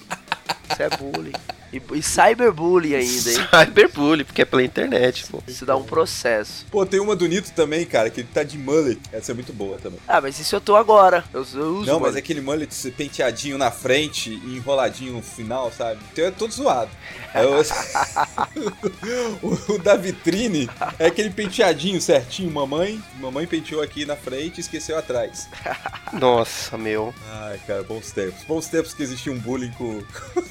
Isso 0.70 0.82
é 0.82 0.88
bullying. 0.96 1.32
E, 1.72 1.82
e 1.94 2.02
cyberbullying 2.02 2.94
ainda, 2.94 3.30
hein? 3.32 3.38
Cyberbullying, 3.66 4.24
porque 4.24 4.42
é 4.42 4.44
pela 4.44 4.62
internet, 4.62 5.26
pô. 5.28 5.42
Isso 5.48 5.66
dá 5.66 5.76
um 5.76 5.82
processo. 5.82 6.64
Pô, 6.70 6.86
tem 6.86 7.00
uma 7.00 7.16
do 7.16 7.26
Nito 7.26 7.50
também, 7.52 7.84
cara, 7.84 8.08
que 8.08 8.20
ele 8.20 8.28
tá 8.32 8.44
de 8.44 8.56
mullet. 8.56 9.00
Essa 9.12 9.32
é 9.32 9.34
muito 9.34 9.52
boa 9.52 9.76
também. 9.78 9.98
Ah, 10.06 10.20
mas 10.20 10.38
isso 10.38 10.54
eu 10.54 10.60
tô 10.60 10.76
agora. 10.76 11.24
Eu, 11.34 11.44
eu 11.54 11.76
uso. 11.78 11.86
Não, 11.90 11.94
mas 11.98 12.02
mano. 12.10 12.16
é 12.16 12.18
aquele 12.20 12.40
mullet 12.40 12.90
penteadinho 12.92 13.58
na 13.58 13.70
frente 13.72 14.30
e 14.30 14.56
enroladinho 14.56 15.12
no 15.14 15.22
final, 15.22 15.72
sabe? 15.72 16.00
Então 16.12 16.24
é 16.24 16.30
todo 16.30 16.52
zoado. 16.52 16.90
Eu- 17.34 17.56
o, 19.42 19.74
o 19.74 19.78
da 19.78 19.96
vitrine 19.96 20.70
é 20.98 21.06
aquele 21.06 21.30
penteadinho 21.30 22.00
certinho, 22.00 22.50
mamãe. 22.50 23.02
Mamãe 23.20 23.46
penteou 23.46 23.82
aqui 23.82 24.06
na 24.06 24.16
frente 24.16 24.58
e 24.58 24.60
esqueceu 24.60 24.96
atrás. 24.96 25.48
Nossa, 26.12 26.78
meu. 26.78 27.12
Ai, 27.28 27.60
cara, 27.66 27.82
bons 27.82 28.12
tempos. 28.12 28.44
Bons 28.44 28.68
tempos 28.68 28.94
que 28.94 29.02
existia 29.02 29.32
um 29.32 29.38
bullying 29.38 29.72
com, 29.72 30.02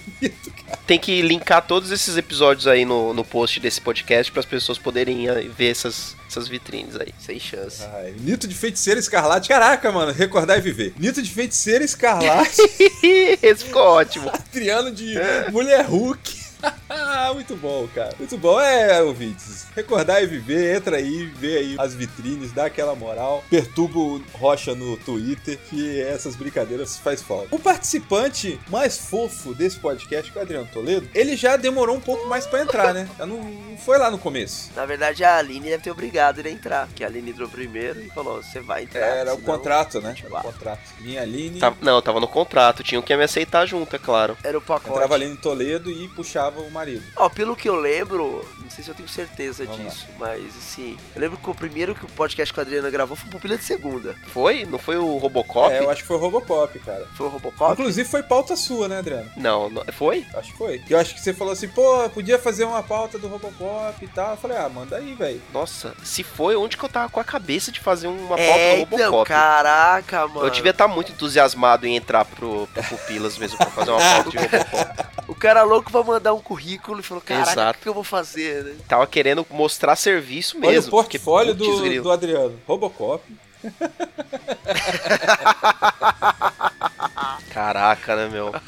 com 0.06 0.12
o 0.12 0.14
Nito, 0.22 0.52
cara. 0.52 0.80
Tem 0.86 1.00
que 1.00 1.22
linkar 1.22 1.66
todos 1.66 1.92
esses 1.92 2.16
episódios 2.18 2.68
aí 2.68 2.86
no, 2.86 3.14
no 3.14 3.26
post 3.26 3.60
desse 3.60 3.82
podcast 3.82 4.32
para 4.32 4.40
as 4.40 4.46
pessoas 4.46 4.78
poderem 4.78 5.26
ver 5.50 5.72
essas, 5.72 6.16
essas 6.30 6.48
vitrines 6.48 6.96
aí. 6.96 7.14
Sem 7.20 7.40
chance. 7.40 7.84
Ai, 7.96 8.14
Nito 8.20 8.48
de 8.48 8.56
Feiticeira 8.56 9.00
Escarlate. 9.00 9.50
Caraca, 9.50 9.92
mano, 9.92 10.12
recordar 10.12 10.58
e 10.58 10.62
viver. 10.62 10.94
Nito 10.98 11.22
de 11.22 11.30
Feiticeira 11.30 11.84
Escarlate. 11.84 12.62
Esse 13.42 13.66
ficou 13.66 13.82
ótimo. 13.82 14.30
Adriano 14.30 14.92
de 14.92 15.16
Mulher 15.52 15.86
Hulk. 15.86 16.45
Muito 17.34 17.56
bom, 17.58 17.88
cara. 17.94 18.14
Muito 18.18 18.38
bom. 18.38 18.60
É, 18.60 19.02
ouvintes. 19.02 19.66
Recordar 19.76 20.24
e 20.24 20.28
viver, 20.28 20.76
entra 20.78 20.98
aí, 20.98 21.26
vê 21.26 21.58
aí 21.58 21.76
as 21.78 21.94
vitrines, 21.94 22.52
dá 22.54 22.66
aquela 22.66 22.96
moral. 22.96 23.44
Perturba 23.50 24.00
o 24.00 24.22
Rocha 24.34 24.74
no 24.74 24.96
Twitter, 24.98 25.58
que 25.70 26.02
essas 26.02 26.36
brincadeiras 26.36 26.98
faz 26.98 27.22
falta. 27.22 27.48
O 27.54 27.60
participante 27.60 28.60
mais 28.70 28.98
fofo 28.98 29.54
desse 29.54 29.80
podcast, 29.80 30.32
que 30.32 30.38
é 30.38 30.42
o 30.42 30.44
Adriano 30.44 30.68
Toledo, 30.72 31.10
ele 31.14 31.36
já 31.36 31.58
demorou 31.58 31.96
um 31.98 32.00
pouco 32.00 32.28
mais 32.28 32.46
pra 32.46 32.62
entrar, 32.62 32.94
né? 32.94 33.10
Já 33.18 33.26
não, 33.26 33.38
não 33.44 33.78
foi 33.78 33.98
lá 33.98 34.10
no 34.10 34.18
começo. 34.18 34.72
Na 34.76 34.86
verdade, 34.86 35.24
a 35.24 35.38
Aline 35.38 35.70
deve 35.70 35.84
ter 35.84 35.92
obrigado 35.92 36.40
ele 36.40 36.50
a 36.50 36.52
entrar. 36.52 36.88
Porque 36.88 37.04
a 37.04 37.08
Aline 37.08 37.32
entrou 37.32 37.50
primeiro 37.50 38.02
e 38.02 38.10
falou: 38.10 38.42
você 38.42 38.60
vai 38.62 38.84
entrar. 38.84 39.02
Era 39.02 39.34
o 39.34 39.40
senão- 39.40 39.46
contrato, 39.58 40.00
né? 40.02 40.16
Era 40.24 40.40
o 40.40 40.42
contrato. 40.44 40.82
Minha 41.00 41.22
Aline 41.22 41.60
Tá- 41.60 41.74
não, 41.82 42.02
tava 42.02 42.20
no 42.20 42.28
contrato, 42.28 42.84
tinham 42.84 43.02
que 43.02 43.16
me 43.16 43.24
aceitar 43.24 43.66
junto, 43.66 43.96
é 43.96 44.00
claro. 44.00 44.38
Era 44.44 44.58
o 44.58 44.62
pacote. 44.62 44.90
entrava 44.92 45.16
ali 45.16 45.26
em 45.26 45.36
Toledo 45.36 45.90
e 45.92 46.08
puxava 46.10 46.55
o 46.62 46.72
marido. 46.72 47.04
Ó, 47.16 47.30
pelo 47.30 47.56
que 47.56 47.68
eu 47.70 47.76
lembro, 47.76 48.46
não 48.62 48.70
sei 48.70 48.84
se 48.84 48.90
eu 48.90 48.96
tenho 48.96 49.08
certeza 49.10 49.66
Vamos 49.66 49.82
disso, 49.94 50.08
mas 50.20 50.44
assim, 50.58 50.98
eu 51.16 51.22
lembro 51.22 51.38
que 51.38 51.50
o 51.50 51.56
primeiro 51.56 51.94
que 51.96 52.06
o 52.06 52.10
podcast 52.10 52.54
que 52.54 52.60
a 52.60 52.64
Adriana 52.64 52.90
gravou 52.90 53.16
foi 53.16 53.28
o 53.28 53.32
Pupila 53.32 53.58
de 53.58 53.64
Segunda. 53.64 54.16
Foi? 54.28 54.66
Não 54.66 54.78
foi 54.80 54.98
o 54.98 55.18
Robocop? 55.18 55.72
É, 55.74 55.80
eu 55.80 55.90
acho 55.90 56.02
que 56.02 56.08
foi 56.08 56.18
o 56.18 56.20
Robocop, 56.20 56.78
cara. 56.80 57.08
Foi 57.16 57.28
o 57.28 57.30
Robocop? 57.30 57.74
Inclusive 57.74 58.08
foi 58.10 58.24
pauta 58.24 58.56
sua, 58.56 58.88
né, 58.88 59.00
Adriano? 59.00 59.30
Não, 59.38 59.70
não- 59.70 59.84
foi? 59.94 60.26
Acho 60.34 60.52
que 60.52 60.58
foi. 60.58 60.82
Eu 60.90 61.00
acho 61.00 61.14
que 61.14 61.22
você 61.22 61.34
falou 61.34 61.54
assim, 61.54 61.68
pô, 61.68 62.10
podia 62.10 62.38
fazer 62.40 62.64
uma 62.66 62.84
pauta 62.84 63.18
do 63.18 63.28
Robocop 63.28 64.04
e 64.04 64.08
tal. 64.08 64.32
Eu 64.32 64.38
falei, 64.38 64.58
ah, 64.58 64.70
manda 64.70 64.98
aí, 64.98 65.14
velho. 65.14 65.42
Nossa, 65.54 65.94
se 66.04 66.24
foi, 66.24 66.56
onde 66.56 66.78
que 66.78 66.84
eu 66.84 66.90
tava 66.90 67.10
com 67.10 67.20
a 67.20 67.24
cabeça 67.24 67.72
de 67.72 67.80
fazer 67.80 68.08
uma 68.08 68.36
pauta 68.38 68.42
é, 68.42 68.76
do 68.78 68.82
então, 68.96 69.12
Robocop? 69.12 69.28
caraca, 69.30 70.28
mano. 70.28 70.46
eu 70.48 70.50
devia 70.50 70.72
estar 70.72 70.88
muito 70.88 71.12
entusiasmado 71.12 71.86
em 71.88 71.96
entrar 71.96 72.26
pro, 72.26 72.68
pro 72.74 72.84
Pupilas 72.84 73.38
mesmo 73.38 73.58
pra 73.58 73.68
fazer 73.68 73.92
uma 73.92 74.00
pauta 74.00 74.30
de 74.30 74.38
Robocop. 74.38 75.06
O 75.46 75.48
cara 75.48 75.62
louco 75.62 75.92
vai 75.92 76.04
mandar 76.04 76.34
um 76.34 76.42
currículo 76.42 77.02
e 77.02 77.04
falou, 77.04 77.22
caraca, 77.22 77.78
o 77.78 77.82
que 77.84 77.88
eu 77.88 77.94
vou 77.94 78.04
fazer, 78.04 78.64
né? 78.64 78.75
Tava 78.88 79.06
querendo 79.06 79.46
mostrar 79.52 79.96
serviço 79.96 80.58
Olha 80.58 80.72
mesmo. 80.72 80.88
o 80.88 80.92
portfólio 80.92 81.54
do, 81.54 82.02
do 82.02 82.12
Adriano. 82.12 82.60
Robocop. 82.66 83.24
Caraca, 87.54 88.16
né, 88.16 88.28
meu? 88.28 88.52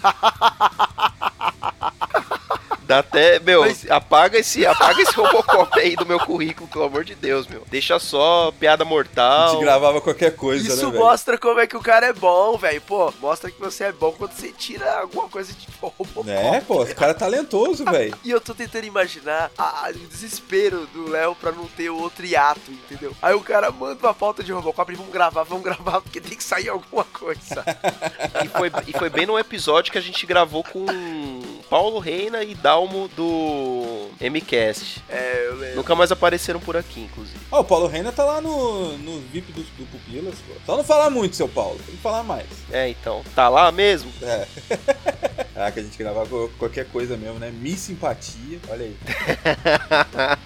Dá 2.87 2.99
até, 2.99 3.37
meu, 3.39 3.61
Mas- 3.61 3.89
apaga 3.91 4.39
esse, 4.39 4.65
apaga 4.65 5.01
esse 5.01 5.11
Robocop 5.13 5.77
aí 5.77 5.95
do 5.95 6.05
meu 6.05 6.19
currículo, 6.19 6.69
pelo 6.69 6.85
amor 6.85 7.03
de 7.03 7.15
Deus, 7.15 7.45
meu. 7.45 7.63
Deixa 7.69 7.99
só 7.99 8.51
piada 8.57 8.83
A 8.83 8.85
mortal. 8.85 9.51
gente 9.51 9.59
gravava 9.61 9.99
qualquer 9.99 10.35
coisa, 10.35 10.65
Isso 10.65 10.85
né, 10.85 10.91
velho? 10.91 11.03
mostra 11.03 11.37
como 11.37 11.59
é 11.59 11.67
que 11.67 11.75
o 11.75 11.81
cara 11.81 12.05
é 12.07 12.13
bom, 12.13 12.57
velho. 12.57 12.79
Pô, 12.81 13.13
mostra 13.19 13.51
que 13.51 13.59
você 13.59 13.83
é 13.85 13.91
bom 13.91 14.13
quando 14.13 14.31
você 14.31 14.53
tira 14.53 14.99
alguma 15.01 15.27
coisa 15.27 15.51
de 15.51 15.67
Robocop. 15.81 16.29
É, 16.29 16.61
pô, 16.61 16.81
o 16.83 16.95
cara 16.95 17.11
é 17.11 17.13
talentoso, 17.13 17.83
velho. 17.83 18.17
E 18.23 18.31
eu 18.31 18.39
tô 18.39 18.53
tentando 18.55 18.85
imaginar 18.85 19.51
a- 19.57 19.89
o 19.93 20.07
desespero 20.07 20.87
do 20.87 21.09
Léo 21.09 21.35
pra 21.35 21.51
não 21.51 21.65
ter 21.67 21.89
outro 21.89 22.25
hiato, 22.25 22.71
entendeu? 22.71 23.13
Aí 23.21 23.33
o 23.33 23.41
cara 23.41 23.69
manda 23.69 23.99
uma 24.01 24.13
pauta 24.13 24.41
de 24.41 24.51
Robocop 24.53 24.91
e 24.91 24.95
vamos 24.95 25.11
gravar, 25.11 25.43
vamos 25.43 25.63
gravar, 25.63 25.99
porque 25.99 26.21
tem 26.21 26.37
que 26.37 26.43
sair 26.43 26.69
alguma 26.69 27.03
coisa. 27.03 27.65
E 28.43 28.47
foi, 28.47 28.71
e 28.87 28.93
foi 28.93 29.09
bem 29.09 29.25
num 29.25 29.37
episódio 29.37 29.91
que 29.91 29.97
a 29.97 30.01
gente 30.01 30.25
gravou 30.25 30.63
com 30.63 30.85
Paulo 31.69 31.99
Reina 31.99 32.43
e 32.43 32.53
Dalmo 32.77 33.07
do 33.15 34.07
MCast. 34.21 35.03
É, 35.09 35.47
eu 35.47 35.55
lembro. 35.55 35.77
Nunca 35.77 35.95
mais 35.95 36.11
apareceram 36.11 36.59
por 36.59 36.77
aqui, 36.77 37.01
inclusive. 37.01 37.39
Ó, 37.51 37.61
o 37.61 37.63
Paulo 37.63 37.87
Reina 37.87 38.11
tá 38.11 38.23
lá 38.23 38.39
no, 38.39 38.95
no 38.99 39.19
VIP 39.31 39.51
do, 39.51 39.61
do 39.61 39.85
Pupilas, 39.87 40.35
pô. 40.47 40.53
Só 40.63 40.77
não 40.77 40.83
falar 40.83 41.09
muito, 41.09 41.35
seu 41.35 41.47
Paulo. 41.47 41.79
Tem 41.83 41.95
que 41.95 42.01
falar 42.01 42.21
mais. 42.21 42.45
É, 42.71 42.87
então, 42.87 43.23
tá 43.33 43.49
lá 43.49 43.71
mesmo? 43.71 44.11
É. 44.21 44.47
Ah, 45.59 45.71
que 45.71 45.79
a 45.79 45.83
gente 45.83 45.97
gravava 45.97 46.47
qualquer 46.59 46.85
coisa 46.85 47.17
mesmo, 47.17 47.39
né? 47.39 47.49
Miss 47.49 47.79
Simpatia, 47.79 48.59
olha 48.69 48.85
aí. 48.85 48.95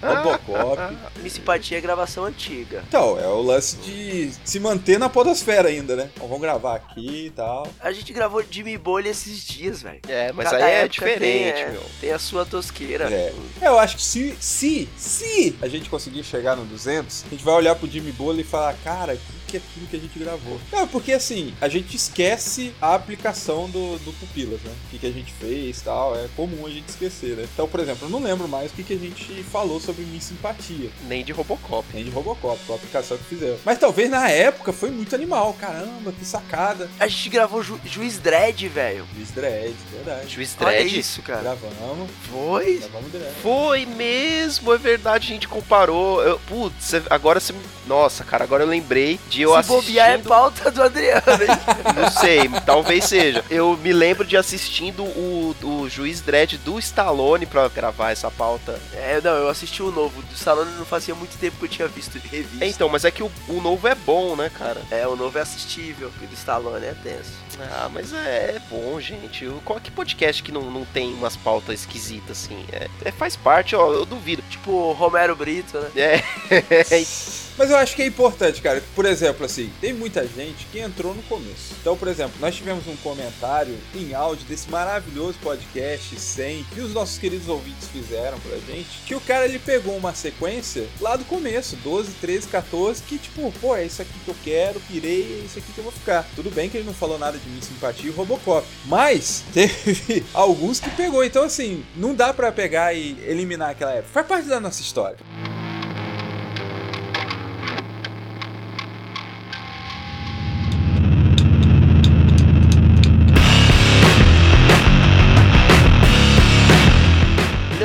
Robocop. 0.02 0.96
Minha 1.18 1.30
simpatia 1.30 1.76
é 1.76 1.80
gravação 1.82 2.24
antiga. 2.24 2.82
Então, 2.88 3.20
é 3.20 3.26
o 3.26 3.42
lance 3.42 3.76
de 3.76 4.32
se 4.42 4.58
manter 4.58 4.98
na 4.98 5.10
podosfera 5.10 5.68
ainda, 5.68 5.94
né? 5.94 6.10
Então, 6.14 6.26
vamos 6.26 6.40
gravar 6.40 6.76
aqui 6.76 7.26
e 7.26 7.30
tal. 7.30 7.68
A 7.78 7.92
gente 7.92 8.10
gravou 8.12 8.42
Jimmy 8.48 8.78
Bolha 8.78 9.10
esses 9.10 9.44
dias, 9.44 9.82
velho. 9.82 10.00
É, 10.08 10.32
mas 10.32 10.48
Cada 10.48 10.64
aí 10.64 10.72
é 10.72 10.88
diferente, 10.88 11.54
tem, 11.54 11.62
é, 11.62 11.70
meu. 11.70 11.82
Tem 12.00 12.10
a 12.10 12.18
sua 12.18 12.46
tosqueira. 12.46 13.12
É. 13.12 13.34
Eu 13.60 13.78
acho 13.78 13.96
que 13.96 14.02
se, 14.02 14.34
se, 14.40 14.88
se 14.96 15.56
a 15.60 15.68
gente 15.68 15.90
conseguir 15.90 16.24
chegar 16.24 16.56
no 16.56 16.64
200, 16.64 17.24
a 17.26 17.28
gente 17.28 17.44
vai 17.44 17.54
olhar 17.54 17.74
pro 17.74 17.86
Jimmy 17.86 18.12
Bola 18.12 18.40
e 18.40 18.44
falar, 18.44 18.74
cara, 18.82 19.14
o 19.14 19.41
que 19.52 19.56
aquilo 19.58 19.86
que 19.86 19.96
a 19.96 19.98
gente 19.98 20.18
gravou? 20.18 20.58
É, 20.72 20.86
porque 20.86 21.12
assim, 21.12 21.54
a 21.60 21.68
gente 21.68 21.94
esquece 21.94 22.72
a 22.80 22.94
aplicação 22.94 23.68
do, 23.68 23.98
do 23.98 24.12
Pupilas, 24.14 24.60
né? 24.62 24.72
O 24.86 24.90
que, 24.90 24.98
que 24.98 25.06
a 25.06 25.10
gente 25.10 25.32
fez 25.32 25.78
e 25.78 25.84
tal. 25.84 26.16
É 26.16 26.28
comum 26.34 26.66
a 26.66 26.70
gente 26.70 26.88
esquecer, 26.88 27.36
né? 27.36 27.46
Então, 27.52 27.68
por 27.68 27.80
exemplo, 27.80 28.06
eu 28.06 28.10
não 28.10 28.22
lembro 28.22 28.48
mais 28.48 28.70
o 28.70 28.74
que, 28.74 28.82
que 28.82 28.94
a 28.94 28.98
gente 28.98 29.42
falou 29.44 29.78
sobre 29.80 30.04
Miss 30.04 30.24
Simpatia. 30.24 30.90
Nem 31.06 31.24
de 31.24 31.32
Robocop. 31.32 31.86
Nem 31.92 32.04
de 32.04 32.10
Robocop, 32.10 32.58
a 32.70 32.74
aplicação 32.74 33.16
que 33.18 33.24
fizeram. 33.24 33.58
Mas 33.64 33.78
talvez 33.78 34.08
na 34.08 34.28
época 34.28 34.72
foi 34.72 34.90
muito 34.90 35.14
animal. 35.14 35.54
Caramba, 35.60 36.12
que 36.12 36.24
sacada. 36.24 36.88
A 36.98 37.06
gente 37.06 37.28
gravou 37.28 37.62
Ju 37.62 37.78
Juiz 37.84 38.18
Dredd, 38.18 38.68
velho. 38.68 39.06
Miss 39.14 39.30
Dredd, 39.30 39.74
verdade. 39.92 40.34
Juiz 40.34 40.56
Olha 40.60 40.78
Dredd. 40.78 40.98
isso, 40.98 41.22
cara. 41.22 41.42
Gravamos, 41.42 42.10
Foi? 42.30 42.78
gravamos 42.78 43.12
Dredd. 43.12 43.34
Foi 43.42 43.86
mesmo, 43.86 44.72
é 44.72 44.78
verdade, 44.78 45.28
a 45.28 45.34
gente 45.34 45.48
comparou. 45.48 46.22
Eu, 46.22 46.38
putz, 46.40 46.94
agora 47.10 47.38
você. 47.38 47.54
Nossa, 47.86 48.24
cara, 48.24 48.44
agora 48.44 48.62
eu 48.62 48.68
lembrei 48.68 49.18
de 49.28 49.41
eu 49.42 49.50
Se 49.52 49.56
assistindo. 49.58 49.82
bobear 49.86 50.10
é 50.10 50.18
pauta 50.18 50.70
do 50.70 50.82
Adriano, 50.82 51.20
hein? 51.26 51.48
Não 51.96 52.10
sei, 52.10 52.48
talvez 52.64 53.04
seja. 53.04 53.44
Eu 53.50 53.76
me 53.76 53.92
lembro 53.92 54.24
de 54.24 54.36
assistindo 54.36 55.02
o, 55.04 55.54
o 55.62 55.88
Juiz 55.88 56.20
Dredd 56.20 56.56
do 56.58 56.78
Stallone 56.78 57.46
pra 57.46 57.68
gravar 57.68 58.10
essa 58.10 58.30
pauta. 58.30 58.78
é, 58.94 59.20
não, 59.22 59.32
eu 59.32 59.48
assisti 59.48 59.82
o 59.82 59.90
novo. 59.90 60.22
Do 60.22 60.34
Stallone 60.34 60.70
não 60.78 60.84
fazia 60.84 61.14
muito 61.14 61.36
tempo 61.38 61.56
que 61.58 61.64
eu 61.64 61.68
tinha 61.68 61.88
visto 61.88 62.18
revista. 62.18 62.64
É, 62.64 62.68
então, 62.68 62.88
mas 62.88 63.04
é 63.04 63.10
que 63.10 63.22
o, 63.22 63.30
o 63.48 63.60
novo 63.60 63.86
é 63.88 63.94
bom, 63.94 64.34
né, 64.36 64.50
cara? 64.56 64.80
É, 64.90 65.06
o 65.06 65.16
novo 65.16 65.38
é 65.38 65.42
assistível, 65.42 66.10
e 66.22 66.26
do 66.26 66.34
Stallone 66.34 66.86
é 66.86 66.94
tenso. 67.02 67.30
Ah, 67.60 67.88
mas 67.92 68.12
é, 68.12 68.56
é 68.56 68.62
bom, 68.70 68.98
gente. 69.00 69.46
O- 69.46 69.60
Qual 69.64 69.78
que 69.78 69.90
podcast 69.90 70.42
que 70.42 70.50
não, 70.50 70.62
não 70.70 70.84
tem 70.86 71.12
umas 71.14 71.36
pautas 71.36 71.80
esquisitas 71.80 72.30
assim? 72.44 72.64
É, 72.72 72.88
é- 73.04 73.12
faz 73.12 73.36
parte, 73.36 73.76
ó, 73.76 73.92
eu 73.92 74.04
duvido. 74.06 74.42
Tipo 74.50 74.92
Romero 74.92 75.36
Brito, 75.36 75.78
né? 75.78 75.90
É, 75.96 76.22
Mas 77.56 77.70
eu 77.70 77.76
acho 77.76 77.94
que 77.94 78.02
é 78.02 78.06
importante, 78.06 78.60
cara. 78.60 78.82
Por 78.94 79.04
exemplo, 79.04 79.44
assim, 79.44 79.70
tem 79.80 79.92
muita 79.92 80.26
gente 80.26 80.66
que 80.66 80.78
entrou 80.78 81.14
no 81.14 81.22
começo. 81.24 81.74
Então, 81.80 81.96
por 81.96 82.08
exemplo, 82.08 82.34
nós 82.40 82.54
tivemos 82.54 82.86
um 82.86 82.96
comentário 82.96 83.76
em 83.94 84.14
áudio 84.14 84.46
desse 84.46 84.70
maravilhoso 84.70 85.38
podcast 85.42 86.18
100 86.18 86.64
que 86.74 86.80
os 86.80 86.92
nossos 86.92 87.18
queridos 87.18 87.48
ouvintes 87.48 87.88
fizeram 87.88 88.38
pra 88.40 88.56
gente. 88.58 89.00
Que 89.06 89.14
o 89.14 89.20
cara 89.20 89.44
ele 89.44 89.58
pegou 89.58 89.96
uma 89.96 90.14
sequência 90.14 90.86
lá 91.00 91.16
do 91.16 91.24
começo, 91.24 91.76
12, 91.76 92.12
13, 92.20 92.48
14, 92.48 93.02
que 93.02 93.18
tipo, 93.18 93.52
pô, 93.60 93.76
é 93.76 93.84
isso 93.84 94.02
aqui 94.02 94.12
que 94.24 94.28
eu 94.28 94.36
quero, 94.42 94.80
pirei, 94.80 95.40
é 95.40 95.44
isso 95.44 95.58
aqui 95.58 95.72
que 95.72 95.78
eu 95.78 95.84
vou 95.84 95.92
ficar. 95.92 96.26
Tudo 96.34 96.50
bem 96.50 96.68
que 96.68 96.76
ele 96.76 96.86
não 96.86 96.94
falou 96.94 97.18
nada 97.18 97.38
de 97.38 97.48
Miss 97.50 97.66
Simpatia 97.66 98.10
e 98.10 98.12
Robocop, 98.12 98.66
mas 98.86 99.44
teve 99.52 100.24
alguns 100.32 100.80
que 100.80 100.90
pegou. 100.90 101.24
Então, 101.24 101.44
assim, 101.44 101.84
não 101.96 102.14
dá 102.14 102.32
pra 102.32 102.50
pegar 102.50 102.94
e 102.94 103.16
eliminar 103.26 103.70
aquela 103.70 103.92
época. 103.92 104.12
Faz 104.12 104.26
parte 104.26 104.48
da 104.48 104.60
nossa 104.60 104.80
história. 104.80 105.18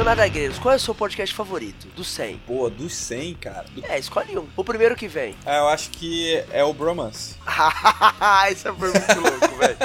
Leonardo 0.07 0.21
Agreiros, 0.23 0.57
qual 0.57 0.71
é 0.71 0.77
o 0.77 0.79
seu 0.79 0.95
podcast 0.95 1.35
favorito? 1.35 1.85
Do 1.93 2.01
100. 2.01 2.37
Boa, 2.47 2.69
dos 2.69 2.95
100, 2.95 3.33
cara. 3.33 3.65
Do- 3.69 3.85
É, 3.85 3.99
escolhe 3.99 4.37
um. 4.39 4.47
O 4.55 4.63
primeiro 4.63 4.95
que 4.95 5.05
vem. 5.05 5.35
Ah, 5.45 5.57
eu 5.57 5.67
acho 5.67 5.89
que 5.89 6.41
é 6.49 6.63
o 6.63 6.71
Bromance. 6.73 7.35
esse 8.49 8.63
foi 8.71 8.89
muito 8.89 9.19
louco, 9.19 9.55
velho. 9.57 9.77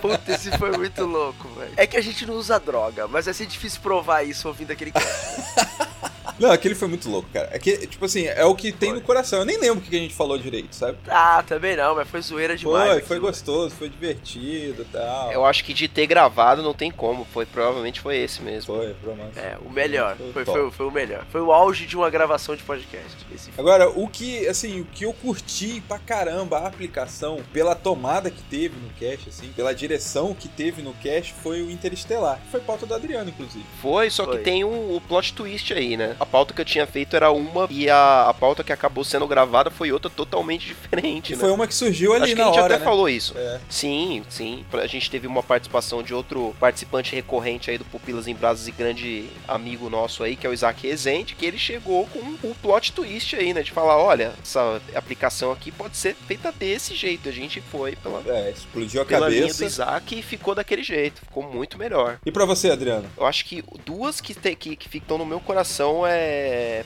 Puta, 0.00 0.32
esse 0.32 0.56
foi 0.56 0.70
muito 0.78 1.04
louco, 1.04 1.46
velho. 1.48 1.72
É 1.76 1.86
que 1.86 1.98
a 1.98 2.00
gente 2.00 2.24
não 2.24 2.36
usa 2.36 2.58
droga, 2.58 3.06
mas 3.06 3.26
vai 3.26 3.34
ser 3.34 3.44
difícil 3.44 3.82
provar 3.82 4.22
isso 4.22 4.48
ouvindo 4.48 4.70
aquele 4.70 4.92
cara. 4.92 5.04
Não, 6.40 6.50
aquele 6.50 6.74
foi 6.74 6.88
muito 6.88 7.08
louco, 7.10 7.28
cara. 7.32 7.50
Aquele, 7.54 7.86
tipo 7.86 8.04
assim, 8.06 8.24
é 8.24 8.44
o 8.46 8.54
que 8.54 8.72
tem 8.72 8.90
Foi. 8.90 8.98
no 8.98 9.04
coração. 9.04 9.40
Eu 9.40 9.44
nem 9.44 9.58
lembro 9.58 9.78
o 9.78 9.82
que 9.82 9.94
a 9.94 9.98
gente 9.98 10.14
falou 10.14 10.38
direito, 10.38 10.74
sabe? 10.74 10.96
Ah, 11.06 11.44
também 11.46 11.76
não, 11.76 11.94
mas 11.94 12.08
foi 12.08 12.22
zoeira 12.22 12.56
demais. 12.56 12.82
Foi, 12.82 12.90
aquilo. 12.92 13.06
foi 13.06 13.18
gostoso, 13.18 13.74
foi 13.76 13.88
divertido 13.90 14.82
e 14.82 14.84
tal. 14.86 15.30
Eu 15.32 15.44
acho 15.44 15.62
que 15.62 15.74
de 15.74 15.86
ter 15.86 16.06
gravado 16.06 16.62
não 16.62 16.72
tem 16.72 16.90
como. 16.90 17.26
Foi, 17.26 17.44
provavelmente 17.44 18.00
foi 18.00 18.16
esse 18.16 18.40
mesmo. 18.40 18.74
Foi, 18.74 18.96
romance. 19.04 19.38
É, 19.38 19.58
o 19.60 19.70
melhor. 19.70 20.16
Foi 20.16 20.32
Foi, 20.32 20.44
foi, 20.44 20.70
foi 20.70 20.86
o 20.86 20.90
melhor. 20.90 21.26
Foi 21.30 21.42
o 21.42 21.52
auge 21.52 21.86
de 21.86 21.94
uma 21.94 22.08
gravação 22.08 22.56
de 22.56 22.62
podcast. 22.62 23.18
Esse 23.34 23.50
Agora, 23.58 23.90
o 23.90 24.08
que, 24.08 24.48
assim, 24.48 24.80
o 24.80 24.84
que 24.86 25.04
eu 25.04 25.12
curti 25.12 25.82
pra 25.86 25.98
caramba 25.98 26.60
a 26.60 26.66
aplicação, 26.66 27.42
pela 27.52 27.74
tomada 27.74 28.30
que 28.30 28.42
teve 28.44 28.76
no 28.80 28.88
cache, 28.98 29.28
assim, 29.28 29.52
pela 29.54 29.74
direção 29.74 30.34
que 30.34 30.48
teve 30.48 30.80
no 30.80 30.94
cache, 30.94 31.34
foi 31.42 31.60
o 31.60 31.70
Interestelar. 31.70 32.38
que 32.38 32.50
Foi 32.50 32.60
pauta 32.60 32.86
do 32.86 32.94
Adriano, 32.94 33.28
inclusive. 33.28 33.64
Foi, 33.82 34.08
só 34.08 34.24
Foi. 34.24 34.38
que 34.38 34.44
tem 34.44 34.64
o, 34.64 34.96
o 34.96 35.02
plot 35.06 35.34
twist 35.34 35.72
aí, 35.74 35.96
né? 35.96 36.16
A 36.18 36.29
pauta 36.30 36.54
que 36.54 36.60
eu 36.60 36.64
tinha 36.64 36.86
feito 36.86 37.16
era 37.16 37.30
uma 37.30 37.66
e 37.70 37.88
a, 37.90 38.28
a 38.28 38.34
pauta 38.34 38.62
que 38.64 38.72
acabou 38.72 39.04
sendo 39.04 39.26
gravada 39.26 39.70
foi 39.70 39.92
outra 39.92 40.10
totalmente 40.10 40.66
diferente, 40.68 41.32
né? 41.34 41.38
foi 41.40 41.50
uma 41.50 41.66
que 41.66 41.74
surgiu 41.74 42.12
ali 42.14 42.24
Acho 42.24 42.34
que 42.34 42.40
na 42.40 42.44
a 42.46 42.50
gente 42.50 42.60
hora, 42.60 42.74
até 42.74 42.78
né? 42.78 42.84
falou 42.84 43.08
isso. 43.08 43.34
É. 43.36 43.60
Sim, 43.68 44.22
sim. 44.28 44.64
A 44.72 44.86
gente 44.86 45.10
teve 45.10 45.26
uma 45.26 45.42
participação 45.42 46.02
de 46.02 46.14
outro 46.14 46.54
participante 46.60 47.14
recorrente 47.14 47.70
aí 47.70 47.78
do 47.78 47.84
Pupilas 47.84 48.26
em 48.26 48.34
Brasas 48.34 48.68
e 48.68 48.72
grande 48.72 49.28
amigo 49.48 49.88
nosso 49.90 50.22
aí, 50.22 50.36
que 50.36 50.46
é 50.46 50.50
o 50.50 50.52
Isaac 50.52 50.86
Rezende, 50.86 51.34
que 51.34 51.44
ele 51.46 51.58
chegou 51.58 52.06
com 52.06 52.18
o 52.48 52.54
plot 52.62 52.92
twist 52.92 53.34
aí, 53.36 53.52
né? 53.52 53.62
De 53.62 53.70
falar, 53.72 53.96
olha, 53.98 54.32
essa 54.42 54.80
aplicação 54.94 55.52
aqui 55.52 55.70
pode 55.70 55.96
ser 55.96 56.14
feita 56.14 56.52
desse 56.52 56.94
jeito. 56.94 57.28
A 57.28 57.32
gente 57.32 57.60
foi 57.60 57.96
pela, 57.96 58.22
É, 58.26 58.50
explodiu 58.50 59.02
a 59.02 59.04
pela 59.04 59.28
linha 59.28 59.42
do 59.42 59.48
cabeça. 59.48 59.64
Isaac 59.64 60.18
e 60.18 60.22
ficou 60.22 60.54
daquele 60.54 60.82
jeito. 60.82 61.20
Ficou 61.20 61.42
muito 61.42 61.76
melhor. 61.78 62.18
E 62.24 62.30
pra 62.30 62.44
você, 62.44 62.70
Adriano? 62.70 63.08
Eu 63.16 63.26
acho 63.26 63.44
que 63.44 63.62
duas 63.84 64.20
que, 64.20 64.34
te- 64.34 64.54
que, 64.54 64.76
que 64.76 64.88
ficam 64.88 65.18
no 65.18 65.26
meu 65.26 65.40
coração 65.40 66.06
é 66.06 66.19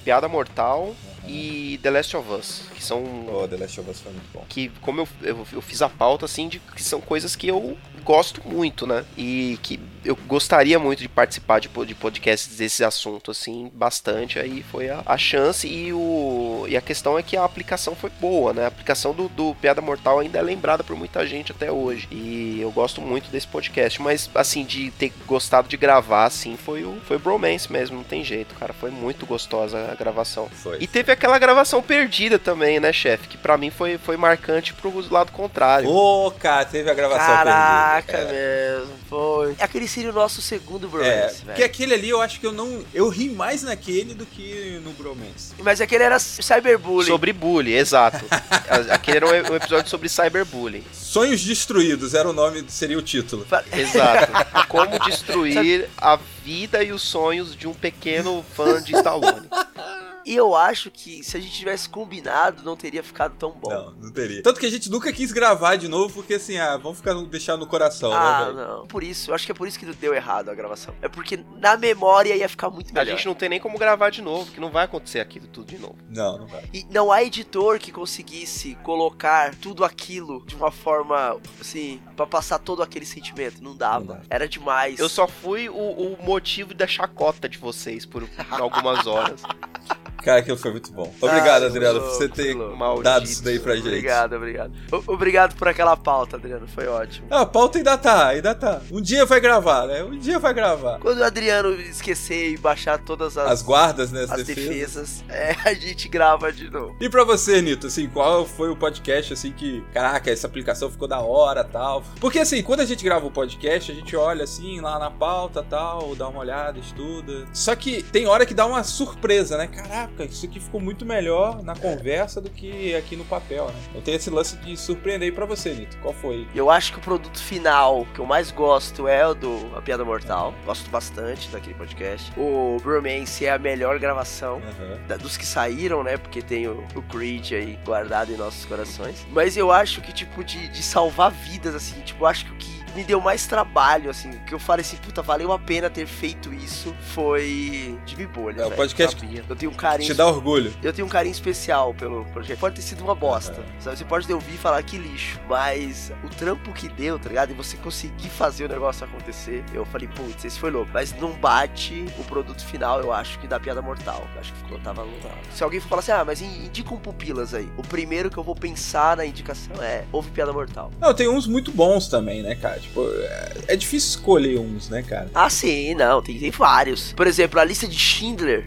Piada 0.05 0.29
Mortal 0.29 0.95
e 1.27 1.79
The 1.83 1.91
Last 1.91 2.17
of 2.17 2.31
Us, 2.33 2.63
que 2.75 2.83
são 2.85 3.03
Oh, 3.29 3.49
The 3.49 3.57
Last 3.57 3.81
of 3.81 3.91
Us 3.91 4.01
foi 4.01 4.13
muito 4.13 4.27
bom. 4.33 4.45
que 4.49 4.69
como 4.81 5.01
eu, 5.01 5.09
eu, 5.23 5.47
eu 5.53 5.63
fiz 5.63 5.81
a 5.83 5.89
pauta 5.89 6.25
assim 6.27 6.49
de 6.49 6.59
que 6.59 6.83
são 6.83 7.01
coisas 7.01 7.35
que 7.35 7.49
eu 7.49 7.77
gosto 8.05 8.41
muito, 8.47 8.87
né? 8.87 9.05
E 9.17 9.59
que 9.63 9.81
eu 10.05 10.17
gostaria 10.27 10.79
muito 10.79 11.01
de 11.01 11.09
participar 11.09 11.61
de, 11.61 11.69
de 11.69 11.95
podcasts 11.95 12.57
desse 12.57 12.85
assunto 12.85 13.31
assim, 13.31 13.71
bastante. 13.75 14.39
Aí 14.39 14.63
foi 14.63 14.91
a, 14.91 15.03
a 15.05 15.17
chance 15.17 15.67
e 15.67 15.93
o 15.93 16.67
e 16.69 16.77
a 16.77 16.81
questão 16.81 17.19
é 17.19 17.23
que 17.23 17.37
a 17.37 17.45
aplicação 17.45 17.95
foi 17.95 18.11
boa, 18.21 18.53
né? 18.53 18.65
A 18.65 18.69
aplicação 18.69 19.13
do, 19.15 19.29
do 19.29 19.55
Piada 19.57 19.81
Mortal 19.81 20.19
ainda 20.19 20.39
é 20.39 20.43
lembrada 20.43 20.85
por 20.85 20.97
muita 20.97 21.27
gente 21.27 21.53
até 21.53 21.73
hoje. 21.73 22.07
E 22.11 22.59
eu 22.61 22.71
gosto 22.71 23.01
muito 23.01 23.31
desse 23.31 23.47
podcast, 23.47 24.01
mas 24.01 24.31
assim 24.35 24.65
de 24.65 24.91
ter 24.93 25.13
gostado 25.27 25.69
de 25.69 25.77
gravar 25.77 26.27
assim 26.27 26.57
foi 26.57 26.85
o 26.85 27.01
foi 27.07 27.17
o 27.17 27.21
Bromance 27.21 27.71
mesmo, 27.73 27.97
não 27.97 28.05
tem 28.05 28.23
jeito, 28.25 28.55
cara. 28.55 28.73
Foi 28.73 28.91
muito 28.91 29.27
gostosa 29.27 29.91
a 29.91 29.95
gravação. 29.95 30.49
Foi. 30.51 30.79
E 30.81 30.87
teve 30.87 31.13
aquela 31.13 31.39
gravação 31.39 31.83
perdida 31.83 32.39
também, 32.39 32.79
né, 32.79 32.93
chefe? 32.93 33.29
Que 33.29 33.39
pra 33.39 33.57
mim 33.57 33.71
foi, 33.71 33.99
foi 33.99 34.17
marcante 34.17 34.73
pro 34.75 34.93
lado 35.11 35.33
contrário. 35.33 35.89
Ô, 35.89 36.31
cara, 36.33 36.65
teve 36.65 36.91
a 36.91 36.95
gravação 36.95 37.27
Caraca, 37.27 37.45
perdida. 37.45 37.94
É. 38.09 38.79
mesmo. 38.79 38.93
Foi. 39.09 39.55
Aquele 39.61 39.87
seria 39.87 40.11
o 40.11 40.13
nosso 40.15 40.41
segundo 40.43 40.87
É, 40.87 40.91
bromance, 40.91 41.37
porque 41.43 41.53
velho. 41.53 41.65
aquele 41.67 41.95
ali 41.95 42.09
eu 42.11 42.21
acho 42.21 42.41
que 42.41 42.47
eu 42.47 42.53
não. 42.53 42.83
Eu 42.93 43.09
ri 43.09 43.29
mais 43.29 43.63
naquele 43.63 44.15
do 44.15 44.25
que 44.27 44.81
no 44.85 44.93
Bromance. 44.93 45.53
Mas 45.59 45.81
aquele 45.81 46.05
era 46.05 46.19
cyberbullying. 46.19 47.07
Sobre 47.09 47.33
bullying, 47.33 47.75
exato. 47.75 48.25
Aquele 48.91 49.19
era 49.19 49.27
um 49.27 49.55
episódio 49.57 49.89
sobre 49.89 50.09
cyberbullying. 50.09 50.85
Sonhos 50.93 51.43
Destruídos 51.45 52.15
era 52.15 52.29
o 52.29 52.33
nome, 52.33 52.65
seria 52.69 52.99
o 52.99 53.03
título. 53.03 53.47
Exato. 53.73 54.33
Como 54.69 54.99
destruir 55.01 55.89
a 55.97 56.19
vida 56.45 56.83
e 56.83 56.93
os 56.93 57.03
sonhos 57.03 57.55
de 57.55 57.67
um 57.69 57.75
pequeno 57.75 58.45
fã 58.55 58.83
de 58.83 58.95
Stallone. 58.95 59.49
E 60.25 60.35
eu 60.35 60.55
acho 60.55 60.91
que 60.91 61.23
se 61.23 61.37
a 61.37 61.41
gente 61.41 61.53
tivesse 61.53 61.89
combinado, 61.89 62.63
não 62.63 62.77
teria 62.77 63.03
ficado 63.03 63.37
tão 63.37 63.51
bom. 63.53 63.71
Não, 63.71 63.91
não 63.95 64.13
teria. 64.13 64.43
Tanto 64.43 64.59
que 64.59 64.67
a 64.67 64.71
gente 64.71 64.91
nunca 64.91 65.13
quis 65.13 65.33
gravar 65.33 65.77
de 65.77 65.89
novo, 65.89 66.15
porque 66.15 66.35
assim, 66.35 66.57
ah, 66.59 66.77
vamos 66.77 66.99
ficar 66.99 67.15
deixar 67.25 67.57
no 67.57 67.67
coração, 67.67 68.13
Ah, 68.13 68.47
né, 68.47 68.53
não. 68.53 68.87
Por 68.87 69.03
isso, 69.03 69.31
eu 69.31 69.35
acho 69.35 69.45
que 69.47 69.53
é 69.53 69.55
por 69.55 69.69
isso 69.69 69.79
que 69.79 69.87
deu 69.87 70.15
errado 70.15 70.49
a 70.51 70.55
gravação. 70.55 70.95
É 71.03 71.09
porque 71.09 71.45
na 71.59 71.77
memória 71.77 72.35
ia 72.35 72.49
ficar 72.49 72.71
muito 72.71 72.91
A 72.91 72.95
melhor. 72.95 73.17
gente 73.17 73.27
não 73.27 73.35
tem 73.35 73.49
nem 73.49 73.61
como 73.61 73.79
gravar 73.79 74.11
de 74.11 74.23
novo, 74.23 74.51
que 74.51 74.61
não 74.61 74.71
vai 74.71 74.85
acontecer 74.85 75.21
aquilo 75.21 75.47
tudo 75.47 75.67
de 75.67 75.79
novo. 75.79 75.97
Não, 76.09 76.39
não 76.39 76.47
vai. 76.47 76.65
E 76.73 76.85
não 76.91 77.13
há 77.13 77.23
editor 77.23 77.79
que 77.79 77.93
conseguisse 77.93 78.77
colocar 78.83 79.55
tudo 79.57 79.85
aquilo 79.85 80.45
de 80.47 80.55
uma 80.57 80.71
forma, 80.71 81.39
assim, 81.61 82.01
pra 82.17 82.27
passar 82.27 82.59
todo 82.59 82.83
aquele 82.83 83.07
sentimento. 83.07 83.63
Não 83.63 83.77
dava. 83.77 83.99
Não 84.01 84.07
dava. 84.07 84.23
Era 84.31 84.49
demais. 84.49 84.99
Eu 84.99 85.09
só 85.09 85.27
fui 85.29 85.69
o, 85.69 85.75
o 85.75 86.17
motivo 86.25 86.75
da 86.75 86.87
chacota 86.87 87.49
de 87.49 87.59
vocês 87.59 88.05
por 88.07 88.29
algumas 88.51 89.07
horas. 89.07 89.43
Cara, 90.25 90.41
aquilo 90.41 90.57
foi 90.57 90.71
muito 90.71 90.93
bom. 90.93 91.13
Obrigado, 91.21 91.65
Ah, 91.65 91.67
Adriano, 91.67 92.01
por 92.01 92.11
você 92.11 92.29
ter. 92.29 92.55
Maldito. 92.55 93.03
dado 93.03 93.25
isso 93.25 93.45
daí 93.45 93.59
pra 93.59 93.77
gente. 93.77 93.87
Obrigado, 93.89 94.35
obrigado. 94.37 94.73
O- 94.91 95.13
Obrigado 95.15 95.55
por 95.57 95.69
aquela 95.69 95.97
pauta, 95.97 96.37
Adriano. 96.37 96.67
Foi 96.67 96.87
ótimo. 96.87 97.27
Ah, 97.31 97.43
a 97.43 97.47
pauta 97.47 97.79
ainda 97.79 97.97
tá, 97.99 98.29
ainda 98.29 98.55
tá. 98.55 98.81
Um 98.91 99.01
dia 99.01 99.25
vai 99.27 99.41
gravar, 99.41 99.87
né? 99.87 100.03
Um 100.03 100.19
dia 100.19 100.39
vai 100.39 100.53
gravar. 100.55 100.99
Quando 100.99 101.19
o 101.19 101.25
Adriano 101.25 101.73
esquecer 101.75 102.51
e 102.53 102.57
baixar 102.57 102.99
todas 102.99 103.37
as, 103.37 103.51
As 103.51 103.63
guardas, 103.63 104.11
né? 104.11 104.25
As, 104.25 104.31
as 104.33 104.45
defesas. 104.45 104.69
defesas, 104.69 105.25
é, 105.29 105.55
a 105.69 105.75
gente 105.75 106.09
grava 106.09 106.53
de 106.53 106.71
novo. 106.71 106.97
E 107.01 107.09
pra 107.09 107.23
você, 107.25 107.61
Nito, 107.63 107.87
assim, 107.89 108.09
qual 108.09 108.47
foi 108.47 108.69
o 108.71 108.77
podcast, 108.77 109.33
assim, 109.33 109.53
que, 109.53 109.83
caraca, 109.93 110.31
essa 110.31 110.47
aplicação 110.47 110.91
ficou 110.91 111.07
da 111.09 111.21
hora, 111.21 111.63
tal? 111.65 112.03
Porque, 112.21 112.39
assim, 112.39 112.63
quando 112.63 112.81
a 112.81 112.85
gente 112.87 113.05
grava 113.05 113.27
o 113.27 113.31
podcast, 113.31 113.91
a 113.93 113.95
gente 113.95 114.17
olha, 114.17 114.45
assim, 114.45 114.81
lá 114.81 114.99
na 114.99 115.11
pauta, 115.11 115.63
tal, 115.63 116.15
dá 116.17 116.29
uma 116.29 116.41
olhada, 116.41 116.79
estuda. 116.79 117.45
Só 117.53 117.75
que 117.77 118.03
tem 118.03 118.27
hora 118.27 118.45
que 118.47 118.55
dá 118.55 118.67
uma 118.67 118.83
surpresa, 118.83 119.57
né? 119.57 119.67
Caraca, 119.67 120.14
isso 120.23 120.47
aqui 120.47 120.61
ficou 120.61 120.81
muito 120.81 121.05
melhor 121.05 121.63
na 121.63 121.75
conversa 121.75 122.41
do 122.41 122.49
que 122.51 122.95
aqui 122.95 123.17
no 123.17 123.25
papel, 123.25 123.67
né? 123.69 123.75
Então 123.91 124.03
tem 124.03 124.15
esse 124.15 124.31
lance 124.31 124.57
de 124.59 124.77
surpreender 124.77 125.29
aí 125.29 125.35
pra 125.35 125.45
você, 125.47 125.73
Nito. 125.75 125.97
Qual 125.99 126.15
foi? 126.15 126.47
Eu 126.55 126.71
acho 126.71 126.93
que 126.93 126.99
o 126.99 127.03
produto 127.03 127.39
final 127.43 128.07
que 128.15 128.21
eu 128.21 128.27
mais 128.27 128.51
gosto 128.51 129.09
é 129.09 129.27
o 129.27 129.35
do 129.35 129.73
A 129.77 129.83
Piada 129.83 130.05
Mortal. 130.05 130.55
Gosto 130.65 130.89
bastante 130.91 131.49
daquele 131.51 131.75
podcast. 131.75 132.33
O 132.39 132.77
Bromance 132.83 133.45
é 133.47 133.51
a 133.53 133.59
melhor 133.59 133.99
gravação. 133.99 134.63
Aham. 134.65 134.99
da- 135.09 135.17
dos 135.17 135.37
que 135.37 135.47
saíram, 135.47 136.03
né? 136.05 136.17
Porque 136.17 136.43
tem 136.43 136.67
o, 136.69 136.85
o 136.95 137.03
Creed 137.03 137.53
aí 137.53 137.79
guardado 137.85 138.33
em 138.33 138.37
nossos 138.37 138.65
corações. 138.65 139.27
Mas 139.31 139.57
eu 139.57 139.73
acho 139.73 140.01
que, 140.01 140.13
tipo, 140.13 140.45
de, 140.45 140.69
de 140.69 140.83
salvar 140.83 141.31
vidas, 141.31 141.75
assim, 141.75 142.01
tipo, 142.03 142.23
eu 142.25 142.27
acho 142.29 142.45
que 142.47 142.53
o 142.53 142.57
que 142.57 142.84
me 142.95 143.05
deu 143.05 143.21
mais 143.21 143.47
trabalho, 143.47 144.11
assim, 144.11 144.31
que 144.47 144.55
eu 144.55 144.59
falei 144.59 144.85
assim, 144.85 144.97
puta, 144.97 145.23
valeu 145.23 145.53
a 145.53 145.59
pena 145.59 145.89
ter 145.91 146.07
feito 146.07 146.53
isso, 146.53 146.95
foi 147.01 147.99
Jimmy 148.07 148.27
Bolha. 148.27 148.63
É, 148.63 148.67
o 148.67 148.71
podcast 148.71 149.19
Sabia. 149.21 149.45
Eu 149.49 149.57
tenho 149.57 149.71
um 149.71 149.75
carinho. 149.75 150.07
Te 150.09 150.15
dá 150.15 150.27
orgulho. 150.27 150.73
Eu 150.83 150.93
tenho 150.93 151.07
um 151.07 151.11
carinho 151.11 151.33
especial 151.33 151.93
pelo 151.95 152.25
projeto. 152.27 152.59
Pode 152.59 152.77
ter 152.77 152.83
sido 152.83 153.03
uma 153.03 153.15
bosta. 153.15 153.53
Aham. 153.61 153.65
sabe? 153.81 153.99
Você 153.99 154.05
pode 154.05 154.27
ter 154.27 154.35
ouvido 154.35 154.55
e 154.55 154.59
falar 154.59 154.83
que 154.83 154.97
lixo. 154.99 155.41
Mas 155.49 156.13
o 156.23 156.29
trampo 156.29 156.73
que 156.73 156.89
deu, 156.89 157.19
tá 157.19 157.29
ligado? 157.29 157.51
E 157.51 157.55
você 157.55 157.77
conseguir 157.77 158.29
fazer 158.29 158.67
o 158.67 158.69
negócio 158.69 159.05
acontecer. 159.05 159.65
Eu 159.73 159.85
falei, 159.87 160.09
putz, 160.09 160.45
esse 160.45 160.59
foi 160.59 160.71
louco. 160.71 160.91
Mas 160.93 161.13
não 161.19 161.33
bate 161.33 162.07
o 162.19 162.25
produto 162.25 162.65
final, 162.65 163.01
eu 163.01 163.13
acho 163.13 163.39
que 163.39 163.47
da 163.47 163.59
piada 163.59 163.83
mortal. 163.83 164.27
Eu 164.35 164.41
acho 164.41 164.53
que 164.53 164.59
ficou, 164.61 164.79
tava 164.81 165.03
louco. 165.03 165.29
Se 165.53 165.63
alguém 165.65 165.81
for 165.81 165.89
falar 165.89 166.01
assim, 166.01 166.13
ah, 166.13 166.25
mas 166.25 166.41
in- 166.41 166.67
indica 166.67 166.93
um 166.95 166.99
pupilas 166.99 167.55
aí. 167.55 167.69
O 167.77 167.83
primeiro 167.83 168.31
que 168.31 168.37
eu 168.39 168.43
vou 168.45 168.55
pensar 168.55 169.17
na 169.17 169.25
indicação 169.27 169.75
é 169.83 170.05
houve 170.13 170.31
piada 170.31 170.53
mortal. 170.53 170.91
Não, 171.01 171.13
tem 171.15 171.29
uns 171.29 171.47
muito 171.47 171.71
bons 171.73 172.09
também, 172.09 172.43
né, 172.43 172.55
cara? 172.55 172.81
Tipo, 172.85 173.07
é, 173.09 173.53
é 173.69 173.77
difícil 173.77 174.11
escolher 174.11 174.59
uns, 174.59 174.89
né, 174.89 175.03
cara? 175.03 175.31
Ah, 175.35 175.49
sim, 175.51 175.95
não, 175.95 176.23
tem, 176.23 176.39
tem 176.39 176.51
vários. 176.51 177.13
Por 177.13 177.27
exemplo, 177.27 177.59
a 177.59 177.65
lista 177.65 177.87
de 177.89 177.99
Schindler. 177.99 178.67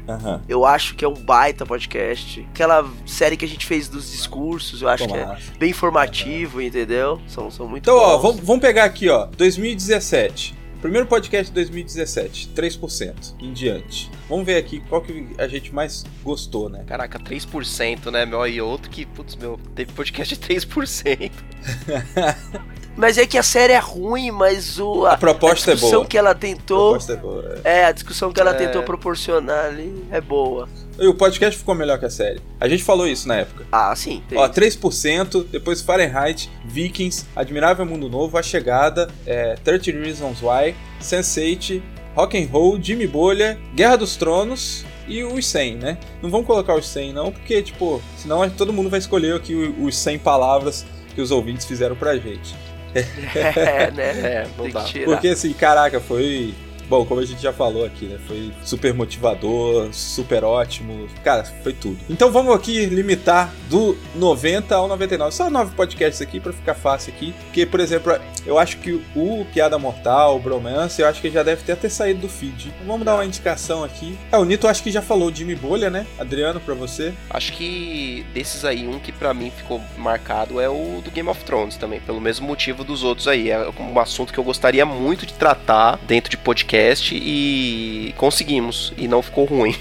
Eu 0.50 0.66
acho 0.66 0.96
que 0.96 1.06
é 1.06 1.08
um 1.08 1.14
baita 1.14 1.66
podcast. 1.66 2.46
Aquela 2.52 2.90
série 3.06 3.38
que 3.38 3.46
a 3.46 3.48
gente 3.48 3.66
fez 3.66 3.88
dos 3.88 4.12
discursos, 4.12 4.82
eu 4.82 4.90
acho 4.90 5.08
que 5.08 5.14
é 5.14 5.38
bem 5.60 5.70
informativo, 5.70 6.62
entendeu? 6.62 7.22
São, 7.28 7.50
são 7.52 7.68
muito 7.68 7.84
Então, 7.84 7.96
ó, 7.98 8.18
bons. 8.18 8.22
vamos, 8.22 8.42
vamos 8.46 8.62
pegar 8.62 8.84
aqui, 8.86 9.08
ó. 9.10 9.26
2017. 9.38 10.56
Primeiro 10.82 11.08
podcast 11.08 11.48
de 11.48 11.56
2017, 11.56 12.52
3% 12.56 13.34
em 13.40 13.52
diante. 13.52 14.12
Vamos 14.30 14.46
ver 14.46 14.58
aqui 14.58 14.80
qual 14.88 15.02
que 15.02 15.28
a 15.40 15.48
gente 15.48 15.74
mais 15.74 16.04
gostou, 16.24 16.70
né? 16.70 16.84
Caraca, 16.86 17.18
3%, 17.20 18.12
né, 18.12 18.28
meu? 18.28 18.46
E 18.48 18.62
outro 18.62 18.88
que, 18.90 19.04
putz, 19.04 19.36
meu, 19.36 19.60
teve 19.74 19.92
podcast 19.94 20.38
de 20.38 20.42
3%. 20.48 21.32
Mas 22.98 23.18
é 23.20 23.28
que 23.28 23.38
a 23.38 23.44
série 23.44 23.74
é 23.74 23.78
ruim, 23.80 24.32
mas 24.32 24.80
o, 24.80 25.06
a, 25.06 25.14
A 25.14 25.18
proposta 25.18 25.70
a 25.70 25.74
é 25.74 25.76
discussão 25.76 26.00
boa. 26.00 26.10
que 26.10 26.18
ela 26.18 26.32
A 26.32 26.36
tentou. 26.36 26.90
proposta 26.90 27.14
é 27.14 27.16
boa. 27.16 27.60
É, 27.64 27.86
a 27.86 27.92
discussão 27.92 28.34
que 28.34 28.40
ela 28.42 28.52
É. 28.52 28.54
tentou 28.56 28.82
proporcionar 28.82 29.66
ali 29.68 30.04
é 30.12 30.20
boa. 30.20 30.68
E 31.00 31.06
o 31.08 31.14
podcast 31.14 31.60
ficou 31.60 31.76
melhor 31.76 32.00
que 32.00 32.06
a 32.06 32.10
série. 32.10 32.42
A 32.60 32.68
gente 32.68 32.84
falou 32.84 33.08
isso 33.08 33.28
na 33.28 33.36
época. 33.36 33.66
Ah, 33.72 33.96
sim. 33.96 34.24
Tem. 34.28 34.36
Ó, 34.38 34.50
3%, 34.50 35.46
depois 35.52 35.80
Fahrenheit, 35.80 36.50
Vikings, 36.66 37.24
Admirável 37.36 37.86
Mundo 37.86 38.10
Novo, 38.10 38.36
A 38.36 38.42
Chegada, 38.42 39.08
é, 39.28 39.56
30 39.64 39.92
Reasons 39.92 40.40
Why, 40.42 40.74
Sense8, 41.00 41.82
Rock 42.16 42.36
and 42.36 42.48
Roll, 42.52 42.82
Jimmy 42.82 43.06
Bolha, 43.06 43.60
Guerra 43.76 43.98
dos 43.98 44.16
Tronos 44.16 44.84
e 45.08 45.24
os 45.24 45.46
100, 45.46 45.76
né? 45.76 45.98
Não 46.22 46.32
vamos 46.32 46.48
colocar 46.48 46.74
os 46.76 46.88
100 46.90 47.14
não, 47.14 47.32
porque, 47.32 47.62
tipo, 47.62 48.02
senão 48.18 48.50
todo 48.50 48.74
mundo 48.74 48.90
vai 48.90 48.98
escolher 49.00 49.36
aqui 49.36 49.54
os 49.80 49.96
100 49.96 50.18
palavras 50.20 50.84
que 51.14 51.22
os 51.22 51.30
ouvintes 51.30 51.66
fizeram 51.66 51.96
pra 51.96 52.16
gente. 52.18 52.56
é, 53.36 53.92
né? 53.92 54.04
É, 54.04 54.48
não 54.58 54.66
Tem 54.66 54.74
dá. 54.74 54.86
Porque, 55.06 55.30
assim, 55.30 55.54
caraca, 55.54 56.00
foi... 56.00 56.54
Bom, 56.90 57.06
como 57.06 57.20
a 57.20 57.26
gente 57.26 57.42
já 57.42 57.52
falou 57.52 57.86
aqui, 57.86 58.06
né? 58.06 58.18
Foi 58.28 58.52
super 58.64 58.94
motivador, 58.94 59.90
super 59.92 60.44
ótimo. 60.46 61.08
Cara, 61.22 61.44
foi 61.44 61.74
tudo. 61.74 61.98
Então 62.10 62.32
vamos 62.32 62.56
aqui 62.56 62.86
limitar 62.86 63.54
do 63.70 63.98
90 64.16 64.74
ao 64.74 64.88
99. 64.88 65.36
Só 65.36 65.50
nove 65.50 65.76
podcasts 65.76 66.22
aqui 66.22 66.40
para 66.40 66.54
ficar 66.54 66.76
fácil 66.76 67.14
aqui. 67.14 67.34
Porque, 67.46 67.66
por 67.66 67.82
exemplo, 67.82 68.14
eu 68.46 68.58
acho 68.58 68.78
que 68.78 69.02
o 69.14 69.46
Piada 69.54 69.78
Mortal, 69.78 70.38
o 70.38 70.40
Bromance, 70.40 71.02
eu 71.02 71.08
acho 71.08 71.20
que 71.20 71.30
já 71.30 71.44
deve 71.44 71.64
ter 71.64 71.74
até 71.74 71.90
saído 71.90 72.22
do 72.22 72.30
feed. 72.30 72.74
Vamos 72.86 73.06
dar 73.06 73.16
uma 73.16 73.26
indicação 73.26 73.84
aqui. 73.84 74.18
É, 74.32 74.38
o 74.38 74.46
Nito 74.46 74.68
acho 74.68 74.82
que 74.82 74.92
já 74.92 75.02
falou 75.02 75.34
Jimmy 75.34 75.56
Bolha, 75.56 75.90
né? 75.90 76.08
Adriano, 76.18 76.62
para 76.62 76.74
você. 76.74 77.14
Acho 77.30 77.52
que 77.52 78.26
desses 78.34 78.64
aí, 78.64 78.88
um 78.88 78.98
que 78.98 79.12
para 79.12 79.34
mim 79.34 79.52
ficou 79.52 79.82
marcado 79.98 80.62
é 80.62 80.70
o 80.70 81.02
do 81.04 81.12
Game 81.12 81.28
of 81.28 81.44
Thrones 81.44 81.76
também, 81.76 82.00
pelo 82.00 82.22
mesmo 82.22 82.48
motivo 82.48 82.86
dos 82.86 83.04
outros 83.04 83.28
aí. 83.28 83.52
É 83.52 83.70
um 83.78 84.00
assunto 84.00 84.32
que 84.32 84.40
eu 84.40 84.44
gostaria 84.44 84.86
muito 84.86 85.26
de 85.26 85.34
tratar 85.34 86.00
dentro 86.08 86.32
de 86.32 86.38
podcast 86.38 86.77
e 87.16 88.14
conseguimos. 88.18 88.94
E 88.98 89.08
não 89.08 89.22
ficou 89.22 89.46
ruim. 89.46 89.76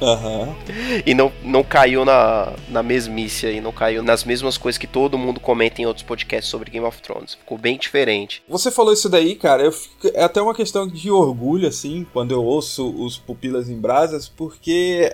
Uhum. 0.00 0.54
E 1.06 1.14
não, 1.14 1.32
não 1.42 1.62
caiu 1.62 2.04
na, 2.04 2.52
na 2.68 2.82
mesmice 2.82 3.46
aí, 3.46 3.60
não 3.60 3.72
caiu 3.72 4.02
nas 4.02 4.24
mesmas 4.24 4.58
coisas 4.58 4.78
que 4.78 4.86
todo 4.86 5.18
mundo 5.18 5.38
comenta 5.38 5.80
em 5.80 5.86
outros 5.86 6.04
podcasts 6.04 6.50
sobre 6.50 6.70
Game 6.70 6.86
of 6.86 7.00
Thrones. 7.00 7.34
Ficou 7.34 7.56
bem 7.56 7.78
diferente. 7.78 8.42
Você 8.48 8.70
falou 8.70 8.92
isso 8.92 9.08
daí, 9.08 9.34
cara, 9.34 9.62
eu 9.62 9.72
fico, 9.72 10.08
é 10.14 10.22
até 10.22 10.40
uma 10.42 10.54
questão 10.54 10.86
de 10.86 11.10
orgulho, 11.10 11.68
assim, 11.68 12.06
quando 12.12 12.32
eu 12.32 12.42
ouço 12.44 12.90
os 13.02 13.18
Pupilas 13.18 13.68
em 13.68 13.78
Brasas, 13.78 14.28
porque 14.28 15.12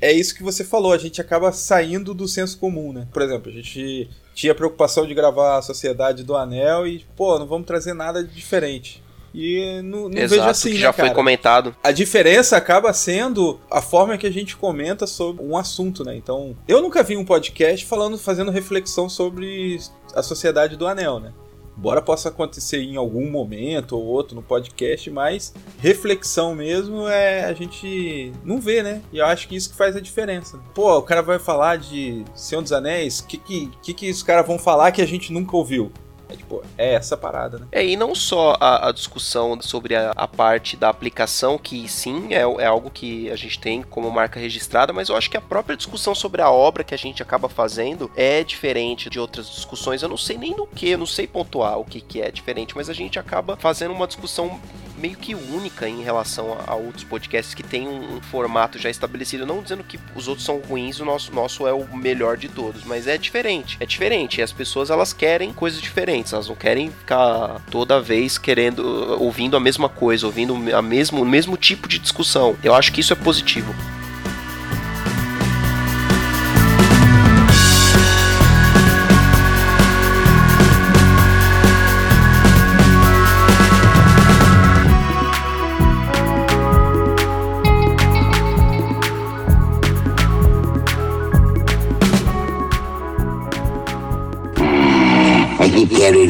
é 0.00 0.12
isso 0.12 0.34
que 0.34 0.42
você 0.42 0.64
falou, 0.64 0.92
a 0.92 0.98
gente 0.98 1.20
acaba 1.20 1.52
saindo 1.52 2.14
do 2.14 2.28
senso 2.28 2.58
comum, 2.58 2.92
né? 2.92 3.06
Por 3.12 3.22
exemplo, 3.22 3.50
a 3.50 3.54
gente 3.54 4.08
tinha 4.34 4.54
preocupação 4.54 5.06
de 5.06 5.14
gravar 5.14 5.58
a 5.58 5.62
Sociedade 5.62 6.22
do 6.22 6.36
Anel 6.36 6.86
e, 6.86 7.04
pô, 7.16 7.38
não 7.38 7.46
vamos 7.46 7.66
trazer 7.66 7.94
nada 7.94 8.22
de 8.22 8.34
diferente. 8.34 9.02
E 9.38 9.82
não, 9.82 10.08
não 10.08 10.18
Exato, 10.18 10.40
vejo 10.40 10.48
assim, 10.48 10.68
que 10.70 10.74
né, 10.76 10.80
já 10.80 10.92
cara? 10.94 11.08
foi 11.08 11.14
comentado. 11.14 11.76
A 11.84 11.92
diferença 11.92 12.56
acaba 12.56 12.90
sendo 12.94 13.60
a 13.70 13.82
forma 13.82 14.16
que 14.16 14.26
a 14.26 14.32
gente 14.32 14.56
comenta 14.56 15.06
sobre 15.06 15.44
um 15.44 15.58
assunto, 15.58 16.02
né? 16.02 16.16
Então, 16.16 16.56
eu 16.66 16.80
nunca 16.80 17.02
vi 17.02 17.18
um 17.18 17.24
podcast 17.24 17.84
falando, 17.84 18.16
fazendo 18.16 18.50
reflexão 18.50 19.10
sobre 19.10 19.78
a 20.14 20.22
Sociedade 20.22 20.74
do 20.74 20.86
Anel, 20.86 21.20
né? 21.20 21.34
Embora 21.76 22.00
possa 22.00 22.30
acontecer 22.30 22.78
em 22.78 22.96
algum 22.96 23.30
momento 23.30 23.98
ou 23.98 24.02
outro 24.06 24.34
no 24.34 24.40
podcast, 24.40 25.10
mas 25.10 25.52
reflexão 25.78 26.54
mesmo 26.54 27.06
é 27.06 27.44
a 27.44 27.52
gente 27.52 28.32
não 28.42 28.58
vê, 28.58 28.82
né? 28.82 29.02
E 29.12 29.18
eu 29.18 29.26
acho 29.26 29.46
que 29.46 29.54
isso 29.54 29.68
que 29.68 29.76
faz 29.76 29.94
a 29.94 30.00
diferença. 30.00 30.58
Pô, 30.74 30.96
o 30.96 31.02
cara 31.02 31.20
vai 31.20 31.38
falar 31.38 31.76
de 31.76 32.24
Senhor 32.34 32.62
dos 32.62 32.72
Anéis, 32.72 33.20
o 33.20 33.26
que, 33.26 33.36
que, 33.36 33.70
que, 33.82 33.92
que 33.92 34.10
os 34.10 34.22
caras 34.22 34.46
vão 34.46 34.58
falar 34.58 34.90
que 34.92 35.02
a 35.02 35.06
gente 35.06 35.30
nunca 35.30 35.54
ouviu? 35.54 35.92
É 36.28 36.36
tipo, 36.36 36.62
é 36.76 36.94
essa 36.94 37.16
parada, 37.16 37.58
né? 37.58 37.66
É, 37.70 37.84
e 37.84 37.96
não 37.96 38.14
só 38.14 38.56
a, 38.60 38.88
a 38.88 38.92
discussão 38.92 39.60
sobre 39.60 39.94
a, 39.94 40.10
a, 40.10 40.26
parte 40.26 40.76
da 40.76 40.88
aplicação, 40.88 41.56
que 41.56 41.88
sim, 41.88 42.34
é, 42.34 42.40
é, 42.40 42.66
algo 42.66 42.90
que 42.90 43.30
a 43.30 43.36
gente 43.36 43.58
tem 43.58 43.82
como 43.82 44.10
marca 44.10 44.40
registrada, 44.40 44.92
mas 44.92 45.08
eu 45.08 45.16
acho 45.16 45.30
que 45.30 45.36
a 45.36 45.40
própria 45.40 45.76
discussão 45.76 46.14
sobre 46.14 46.42
a 46.42 46.50
obra 46.50 46.82
que 46.82 46.94
a 46.94 46.98
gente 46.98 47.22
acaba 47.22 47.48
fazendo 47.48 48.10
é 48.16 48.42
diferente 48.42 49.08
de 49.08 49.20
outras 49.20 49.48
discussões. 49.48 50.02
Eu 50.02 50.08
não 50.08 50.16
sei 50.16 50.36
nem 50.36 50.54
no 50.56 50.66
que, 50.66 50.96
não 50.96 51.06
sei 51.06 51.26
pontuar 51.26 51.78
o 51.78 51.84
que, 51.84 52.00
que 52.00 52.20
é 52.20 52.30
diferente, 52.30 52.74
mas 52.76 52.90
a 52.90 52.92
gente 52.92 53.18
acaba 53.18 53.56
fazendo 53.56 53.92
uma 53.92 54.06
discussão 54.06 54.60
meio 54.96 55.16
que 55.16 55.34
única 55.34 55.88
em 55.88 56.02
relação 56.02 56.58
a, 56.66 56.74
outros 56.74 57.04
podcasts 57.04 57.54
que 57.54 57.62
tem 57.62 57.86
um, 57.86 58.16
um, 58.16 58.20
formato 58.20 58.78
já 58.78 58.90
estabelecido. 58.90 59.46
Não 59.46 59.62
dizendo 59.62 59.84
que 59.84 59.98
os 60.14 60.28
outros 60.28 60.44
são 60.44 60.58
ruins, 60.58 61.00
o 61.00 61.04
nosso, 61.04 61.32
nosso 61.32 61.66
é 61.66 61.72
o 61.72 61.96
melhor 61.96 62.36
de 62.36 62.48
todos, 62.48 62.84
mas 62.84 63.06
é 63.06 63.18
diferente. 63.18 63.76
É 63.80 63.86
diferente. 63.86 64.40
E 64.40 64.42
as 64.42 64.52
pessoas 64.52 64.90
elas 64.90 65.12
querem 65.12 65.52
coisas 65.52 65.80
diferentes. 65.80 66.32
Elas 66.32 66.48
não 66.48 66.56
querem 66.56 66.90
ficar 66.90 67.60
toda 67.70 68.00
vez 68.00 68.38
querendo, 68.38 69.20
ouvindo 69.20 69.56
a 69.56 69.60
mesma 69.60 69.88
coisa, 69.88 70.26
ouvindo 70.26 70.54
a 70.74 70.82
mesmo, 70.82 71.22
o 71.22 71.26
mesmo 71.26 71.56
tipo 71.56 71.88
de 71.88 71.98
discussão. 71.98 72.56
Eu 72.62 72.74
acho 72.74 72.92
que 72.92 73.00
isso 73.00 73.12
é 73.12 73.16
positivo. 73.16 73.74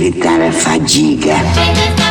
Evitar 0.06 0.40
a 0.40 0.52
fadiga. 0.52 2.05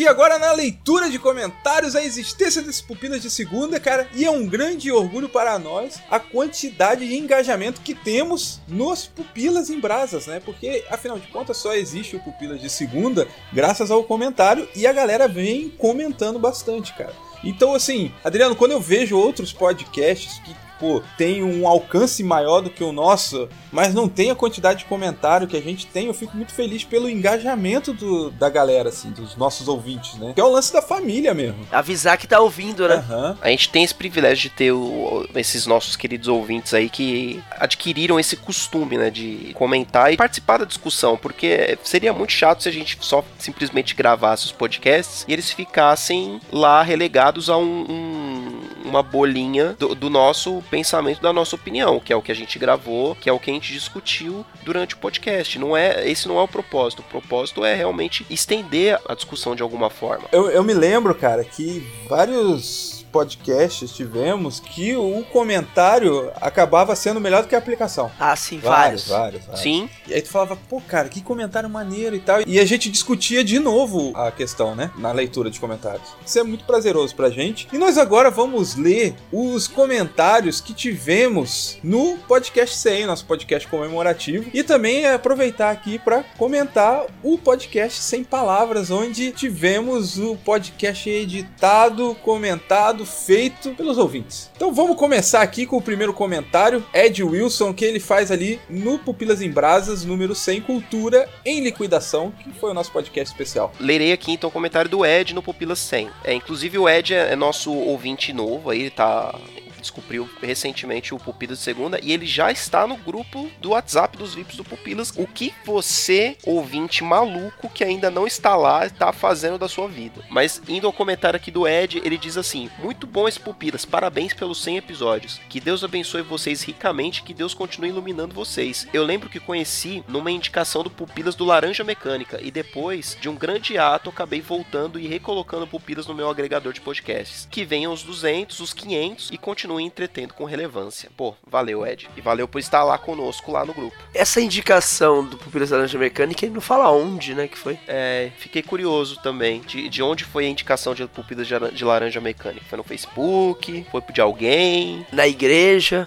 Aqui 0.00 0.08
agora 0.08 0.38
na 0.38 0.52
leitura 0.52 1.10
de 1.10 1.18
comentários, 1.18 1.94
a 1.94 2.02
existência 2.02 2.62
desses 2.62 2.80
pupilas 2.80 3.20
de 3.20 3.28
segunda, 3.28 3.78
cara, 3.78 4.08
e 4.14 4.24
é 4.24 4.30
um 4.30 4.46
grande 4.46 4.90
orgulho 4.90 5.28
para 5.28 5.58
nós 5.58 6.00
a 6.10 6.18
quantidade 6.18 7.06
de 7.06 7.16
engajamento 7.16 7.82
que 7.82 7.94
temos 7.94 8.62
nos 8.66 9.06
pupilas 9.06 9.68
em 9.68 9.78
brasas, 9.78 10.26
né? 10.26 10.40
Porque 10.42 10.86
afinal 10.88 11.18
de 11.18 11.26
contas 11.28 11.58
só 11.58 11.74
existe 11.74 12.16
o 12.16 12.20
pupilas 12.20 12.62
de 12.62 12.70
segunda 12.70 13.28
graças 13.52 13.90
ao 13.90 14.02
comentário 14.02 14.66
e 14.74 14.86
a 14.86 14.92
galera 14.92 15.28
vem 15.28 15.68
comentando 15.68 16.38
bastante, 16.38 16.94
cara. 16.94 17.12
Então, 17.44 17.74
assim, 17.74 18.10
Adriano, 18.24 18.56
quando 18.56 18.72
eu 18.72 18.80
vejo 18.80 19.18
outros 19.18 19.52
podcasts 19.52 20.38
que 20.38 20.56
pô, 20.80 21.02
tem 21.18 21.44
um 21.44 21.68
alcance 21.68 22.24
maior 22.24 22.62
do 22.62 22.70
que 22.70 22.82
o 22.82 22.90
nosso, 22.90 23.48
mas 23.70 23.94
não 23.94 24.08
tem 24.08 24.30
a 24.30 24.34
quantidade 24.34 24.80
de 24.80 24.84
comentário 24.86 25.46
que 25.46 25.56
a 25.56 25.60
gente 25.60 25.86
tem, 25.86 26.06
eu 26.06 26.14
fico 26.14 26.34
muito 26.36 26.54
feliz 26.54 26.82
pelo 26.82 27.08
engajamento 27.08 27.92
do, 27.92 28.30
da 28.30 28.48
galera, 28.48 28.88
assim, 28.88 29.10
dos 29.10 29.36
nossos 29.36 29.68
ouvintes, 29.68 30.14
né? 30.14 30.32
Que 30.34 30.40
é 30.40 30.44
o 30.44 30.50
lance 30.50 30.72
da 30.72 30.80
família 30.80 31.34
mesmo. 31.34 31.66
Avisar 31.70 32.16
que 32.16 32.26
tá 32.26 32.40
ouvindo, 32.40 32.88
né? 32.88 33.04
Uhum. 33.08 33.36
A 33.42 33.50
gente 33.50 33.68
tem 33.68 33.84
esse 33.84 33.94
privilégio 33.94 34.48
de 34.48 34.50
ter 34.50 34.72
o, 34.72 35.28
esses 35.34 35.66
nossos 35.66 35.94
queridos 35.94 36.28
ouvintes 36.28 36.72
aí 36.72 36.88
que 36.88 37.42
adquiriram 37.58 38.18
esse 38.18 38.36
costume, 38.36 38.96
né, 38.96 39.10
de 39.10 39.52
comentar 39.54 40.12
e 40.12 40.16
participar 40.16 40.58
da 40.58 40.64
discussão, 40.64 41.16
porque 41.16 41.78
seria 41.84 42.12
muito 42.12 42.32
chato 42.32 42.62
se 42.62 42.68
a 42.68 42.72
gente 42.72 42.96
só 43.00 43.22
simplesmente 43.38 43.94
gravasse 43.94 44.46
os 44.46 44.52
podcasts 44.52 45.24
e 45.28 45.32
eles 45.32 45.50
ficassem 45.50 46.40
lá 46.50 46.82
relegados 46.82 47.50
a 47.50 47.56
um, 47.56 47.84
um, 47.88 48.60
uma 48.84 49.02
bolinha 49.02 49.76
do, 49.78 49.94
do 49.94 50.08
nosso 50.08 50.62
pensamento 50.70 51.20
da 51.20 51.32
nossa 51.32 51.56
opinião, 51.56 52.00
que 52.00 52.12
é 52.12 52.16
o 52.16 52.22
que 52.22 52.32
a 52.32 52.34
gente 52.34 52.58
gravou, 52.58 53.14
que 53.14 53.28
é 53.28 53.32
o 53.32 53.38
que 53.38 53.50
a 53.50 53.54
gente 53.54 53.72
discutiu 53.72 54.44
durante 54.62 54.94
o 54.94 54.98
podcast. 54.98 55.58
Não 55.58 55.76
é, 55.76 56.08
esse 56.08 56.28
não 56.28 56.38
é 56.38 56.42
o 56.42 56.48
propósito. 56.48 57.00
O 57.00 57.04
propósito 57.04 57.64
é 57.64 57.74
realmente 57.74 58.24
estender 58.30 58.98
a 59.08 59.14
discussão 59.14 59.54
de 59.54 59.62
alguma 59.62 59.90
forma. 59.90 60.28
Eu, 60.32 60.50
eu 60.50 60.62
me 60.62 60.74
lembro, 60.74 61.14
cara, 61.14 61.44
que 61.44 61.86
vários 62.08 62.99
podcasts 63.12 63.90
tivemos 63.92 64.60
que 64.60 64.94
o 64.96 65.24
comentário 65.32 66.30
acabava 66.40 66.94
sendo 66.96 67.20
melhor 67.20 67.42
do 67.42 67.48
que 67.48 67.54
a 67.54 67.58
aplicação. 67.58 68.10
Ah, 68.18 68.34
sim, 68.36 68.58
Vários, 68.58 69.06
vários. 69.06 69.08
vários, 69.08 69.44
vários. 69.46 69.60
Sim, 69.62 69.88
E 70.06 70.14
aí 70.14 70.22
tu 70.22 70.28
falava, 70.28 70.56
pô, 70.68 70.80
cara, 70.80 71.08
que 71.08 71.20
comentário 71.20 71.68
maneiro 71.68 72.14
e 72.16 72.20
tal. 72.20 72.40
E 72.46 72.58
a 72.58 72.64
gente 72.64 72.90
discutia 72.90 73.42
de 73.44 73.58
novo 73.58 74.12
a 74.14 74.30
questão, 74.30 74.74
né? 74.74 74.90
Na 74.96 75.12
leitura 75.12 75.50
de 75.50 75.58
comentários. 75.60 76.08
Isso 76.24 76.38
é 76.38 76.42
muito 76.42 76.64
prazeroso 76.64 77.14
pra 77.14 77.30
gente. 77.30 77.68
E 77.72 77.78
nós 77.78 77.98
agora 77.98 78.30
vamos 78.30 78.76
ler 78.76 79.14
os 79.32 79.66
comentários 79.68 80.60
que 80.60 80.72
tivemos 80.72 81.78
no 81.82 82.16
podcast 82.28 82.76
100, 82.76 83.06
nosso 83.06 83.24
podcast 83.26 83.68
comemorativo. 83.68 84.48
E 84.54 84.62
também 84.62 85.06
aproveitar 85.06 85.70
aqui 85.70 85.98
pra 85.98 86.22
comentar 86.38 87.04
o 87.22 87.36
podcast 87.38 88.00
Sem 88.00 88.22
Palavras, 88.24 88.90
onde 88.90 89.32
tivemos 89.32 90.18
o 90.18 90.36
podcast 90.36 91.08
editado, 91.08 92.14
comentado, 92.22 92.99
feito 93.04 93.70
pelos 93.70 93.98
ouvintes. 93.98 94.50
Então 94.56 94.72
vamos 94.72 94.96
começar 94.96 95.42
aqui 95.42 95.66
com 95.66 95.76
o 95.76 95.82
primeiro 95.82 96.12
comentário. 96.12 96.84
Ed 96.92 97.22
Wilson, 97.22 97.72
que 97.72 97.84
ele 97.84 98.00
faz 98.00 98.30
ali 98.30 98.60
no 98.68 98.98
Pupilas 98.98 99.40
em 99.40 99.50
Brasas, 99.50 100.04
número 100.04 100.34
100, 100.34 100.60
Cultura 100.62 101.28
em 101.44 101.60
Liquidação, 101.60 102.32
que 102.42 102.50
foi 102.52 102.70
o 102.70 102.74
nosso 102.74 102.92
podcast 102.92 103.32
especial. 103.32 103.72
lerei 103.80 104.12
aqui 104.12 104.32
então 104.32 104.48
o 104.48 104.52
comentário 104.52 104.90
do 104.90 105.04
Ed 105.04 105.34
no 105.34 105.42
Pupilas 105.42 105.78
100. 105.78 106.10
É, 106.24 106.34
inclusive 106.34 106.78
o 106.78 106.88
Ed 106.88 107.14
é, 107.14 107.32
é 107.32 107.36
nosso 107.36 107.72
ouvinte 107.72 108.32
novo, 108.32 108.70
aí 108.70 108.80
ele 108.80 108.90
tá 108.90 109.34
descobriu 109.80 110.28
recentemente 110.40 111.14
o 111.14 111.18
Pupilas 111.18 111.58
de 111.58 111.64
Segunda 111.64 111.98
e 112.02 112.12
ele 112.12 112.26
já 112.26 112.50
está 112.50 112.86
no 112.86 112.96
grupo 112.96 113.50
do 113.60 113.70
WhatsApp 113.70 114.16
dos 114.16 114.34
VIPs 114.34 114.56
do 114.56 114.64
Pupilas. 114.64 115.12
O 115.16 115.26
que 115.26 115.54
você, 115.64 116.36
ouvinte 116.44 117.02
maluco 117.02 117.68
que 117.70 117.84
ainda 117.84 118.10
não 118.10 118.26
está 118.26 118.56
lá, 118.56 118.86
está 118.86 119.12
fazendo 119.12 119.58
da 119.58 119.68
sua 119.68 119.88
vida. 119.88 120.24
Mas 120.28 120.60
indo 120.68 120.86
ao 120.86 120.92
comentário 120.92 121.36
aqui 121.36 121.50
do 121.50 121.66
Ed, 121.66 122.00
ele 122.04 122.18
diz 122.18 122.36
assim: 122.36 122.70
Muito 122.78 123.06
bom 123.06 123.28
esse 123.28 123.40
Pupilas, 123.40 123.84
parabéns 123.84 124.34
pelos 124.34 124.62
100 124.62 124.76
episódios. 124.76 125.40
Que 125.48 125.60
Deus 125.60 125.82
abençoe 125.82 126.22
vocês 126.22 126.62
ricamente, 126.62 127.22
que 127.22 127.34
Deus 127.34 127.54
continue 127.54 127.90
iluminando 127.90 128.34
vocês. 128.34 128.86
Eu 128.92 129.04
lembro 129.04 129.28
que 129.28 129.40
conheci 129.40 130.04
numa 130.08 130.30
indicação 130.30 130.82
do 130.82 130.90
Pupilas 130.90 131.34
do 131.34 131.44
Laranja 131.44 131.84
Mecânica 131.84 132.40
e 132.42 132.50
depois 132.50 133.16
de 133.20 133.28
um 133.28 133.34
grande 133.34 133.78
ato 133.78 134.10
acabei 134.10 134.40
voltando 134.40 134.98
e 134.98 135.06
recolocando 135.06 135.66
Pupilas 135.66 136.06
no 136.06 136.14
meu 136.14 136.28
agregador 136.28 136.72
de 136.72 136.80
podcasts. 136.80 137.48
Que 137.50 137.64
venham 137.64 137.92
os 137.92 138.02
200, 138.02 138.60
os 138.60 138.72
500 138.72 139.30
e 139.30 139.38
continuem 139.70 139.86
entretendo 139.86 140.34
com 140.34 140.44
relevância. 140.44 141.10
Pô, 141.16 141.34
valeu 141.46 141.86
Ed. 141.86 142.10
E 142.16 142.20
valeu 142.20 142.48
por 142.48 142.58
estar 142.58 142.82
lá 142.82 142.98
conosco 142.98 143.52
lá 143.52 143.64
no 143.64 143.72
grupo. 143.72 143.96
Essa 144.12 144.40
indicação 144.40 145.24
do 145.24 145.36
Pupilas 145.36 145.70
Laranja 145.70 145.98
Mecânica, 145.98 146.44
ele 146.44 146.54
não 146.54 146.60
fala 146.60 146.90
onde, 146.90 147.34
né, 147.34 147.46
que 147.46 147.56
foi? 147.56 147.78
É, 147.86 148.30
fiquei 148.38 148.62
curioso 148.62 149.20
também 149.22 149.60
de, 149.60 149.88
de 149.88 150.02
onde 150.02 150.24
foi 150.24 150.46
a 150.46 150.48
indicação 150.48 150.94
de 150.94 151.06
Pupilas 151.06 151.46
de, 151.46 151.54
de 151.72 151.84
Laranja 151.84 152.20
Mecânica. 152.20 152.64
Foi 152.68 152.78
no 152.78 152.84
Facebook? 152.84 153.86
Foi 153.90 154.02
de 154.12 154.20
alguém? 154.20 155.06
Na 155.12 155.28
igreja? 155.28 156.06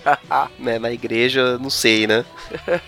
né, 0.58 0.78
na 0.78 0.90
igreja, 0.90 1.58
não 1.58 1.70
sei, 1.70 2.06
né? 2.06 2.24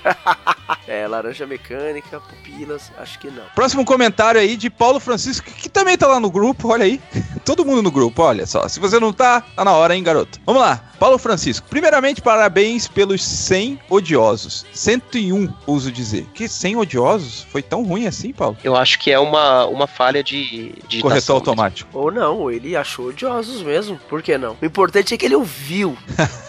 é, 0.89 1.07
Laranja 1.07 1.47
Mecânica, 1.47 2.21
Pupilas, 2.21 2.91
acho 2.99 3.19
que 3.19 3.31
não. 3.31 3.45
Próximo 3.55 3.85
comentário 3.85 4.41
aí 4.41 4.57
de 4.57 4.71
Paulo 4.71 4.99
Francisco, 4.99 5.51
que 5.51 5.69
também 5.69 5.99
tá 5.99 6.07
lá 6.07 6.19
no 6.19 6.31
grupo, 6.31 6.69
olha 6.69 6.85
aí. 6.85 7.01
Todo 7.45 7.65
mundo 7.65 7.83
no 7.83 7.91
grupo, 7.91 8.23
olha 8.23 8.47
só. 8.47 8.67
Se 8.69 8.81
você 8.81 8.99
não 8.99 9.13
tá, 9.13 9.43
tá 9.55 9.65
na 9.65 9.73
hora, 9.73 9.95
hein, 9.95 10.03
garoto? 10.03 10.14
Vamos 10.47 10.63
lá. 10.63 10.81
Paulo 10.99 11.19
Francisco, 11.19 11.67
primeiramente, 11.69 12.23
parabéns 12.23 12.89
pelos 12.89 13.23
100 13.23 13.81
odiosos. 13.91 14.65
101, 14.73 15.53
uso 15.67 15.91
dizer. 15.93 16.27
Que 16.33 16.49
100 16.49 16.77
odiosos? 16.77 17.47
Foi 17.51 17.63
tão 17.63 17.85
ruim 17.85 18.07
assim, 18.07 18.33
Paulo? 18.33 18.57
Eu 18.63 18.77
acho 18.77 18.99
que 18.99 19.11
é 19.11 19.19
uma, 19.19 19.67
uma 19.67 19.87
falha 19.87 20.23
de, 20.23 20.73
de 20.89 21.01
correção 21.01 21.37
automático. 21.37 21.91
Ou 21.93 22.11
não, 22.11 22.51
ele 22.51 22.77
achou 22.77 23.09
odiosos 23.09 23.63
mesmo. 23.63 23.99
Por 24.09 24.23
que 24.23 24.39
não? 24.39 24.57
O 24.63 24.65
importante 24.65 25.13
é 25.13 25.17
que 25.17 25.27
ele 25.27 25.35
ouviu. 25.35 25.97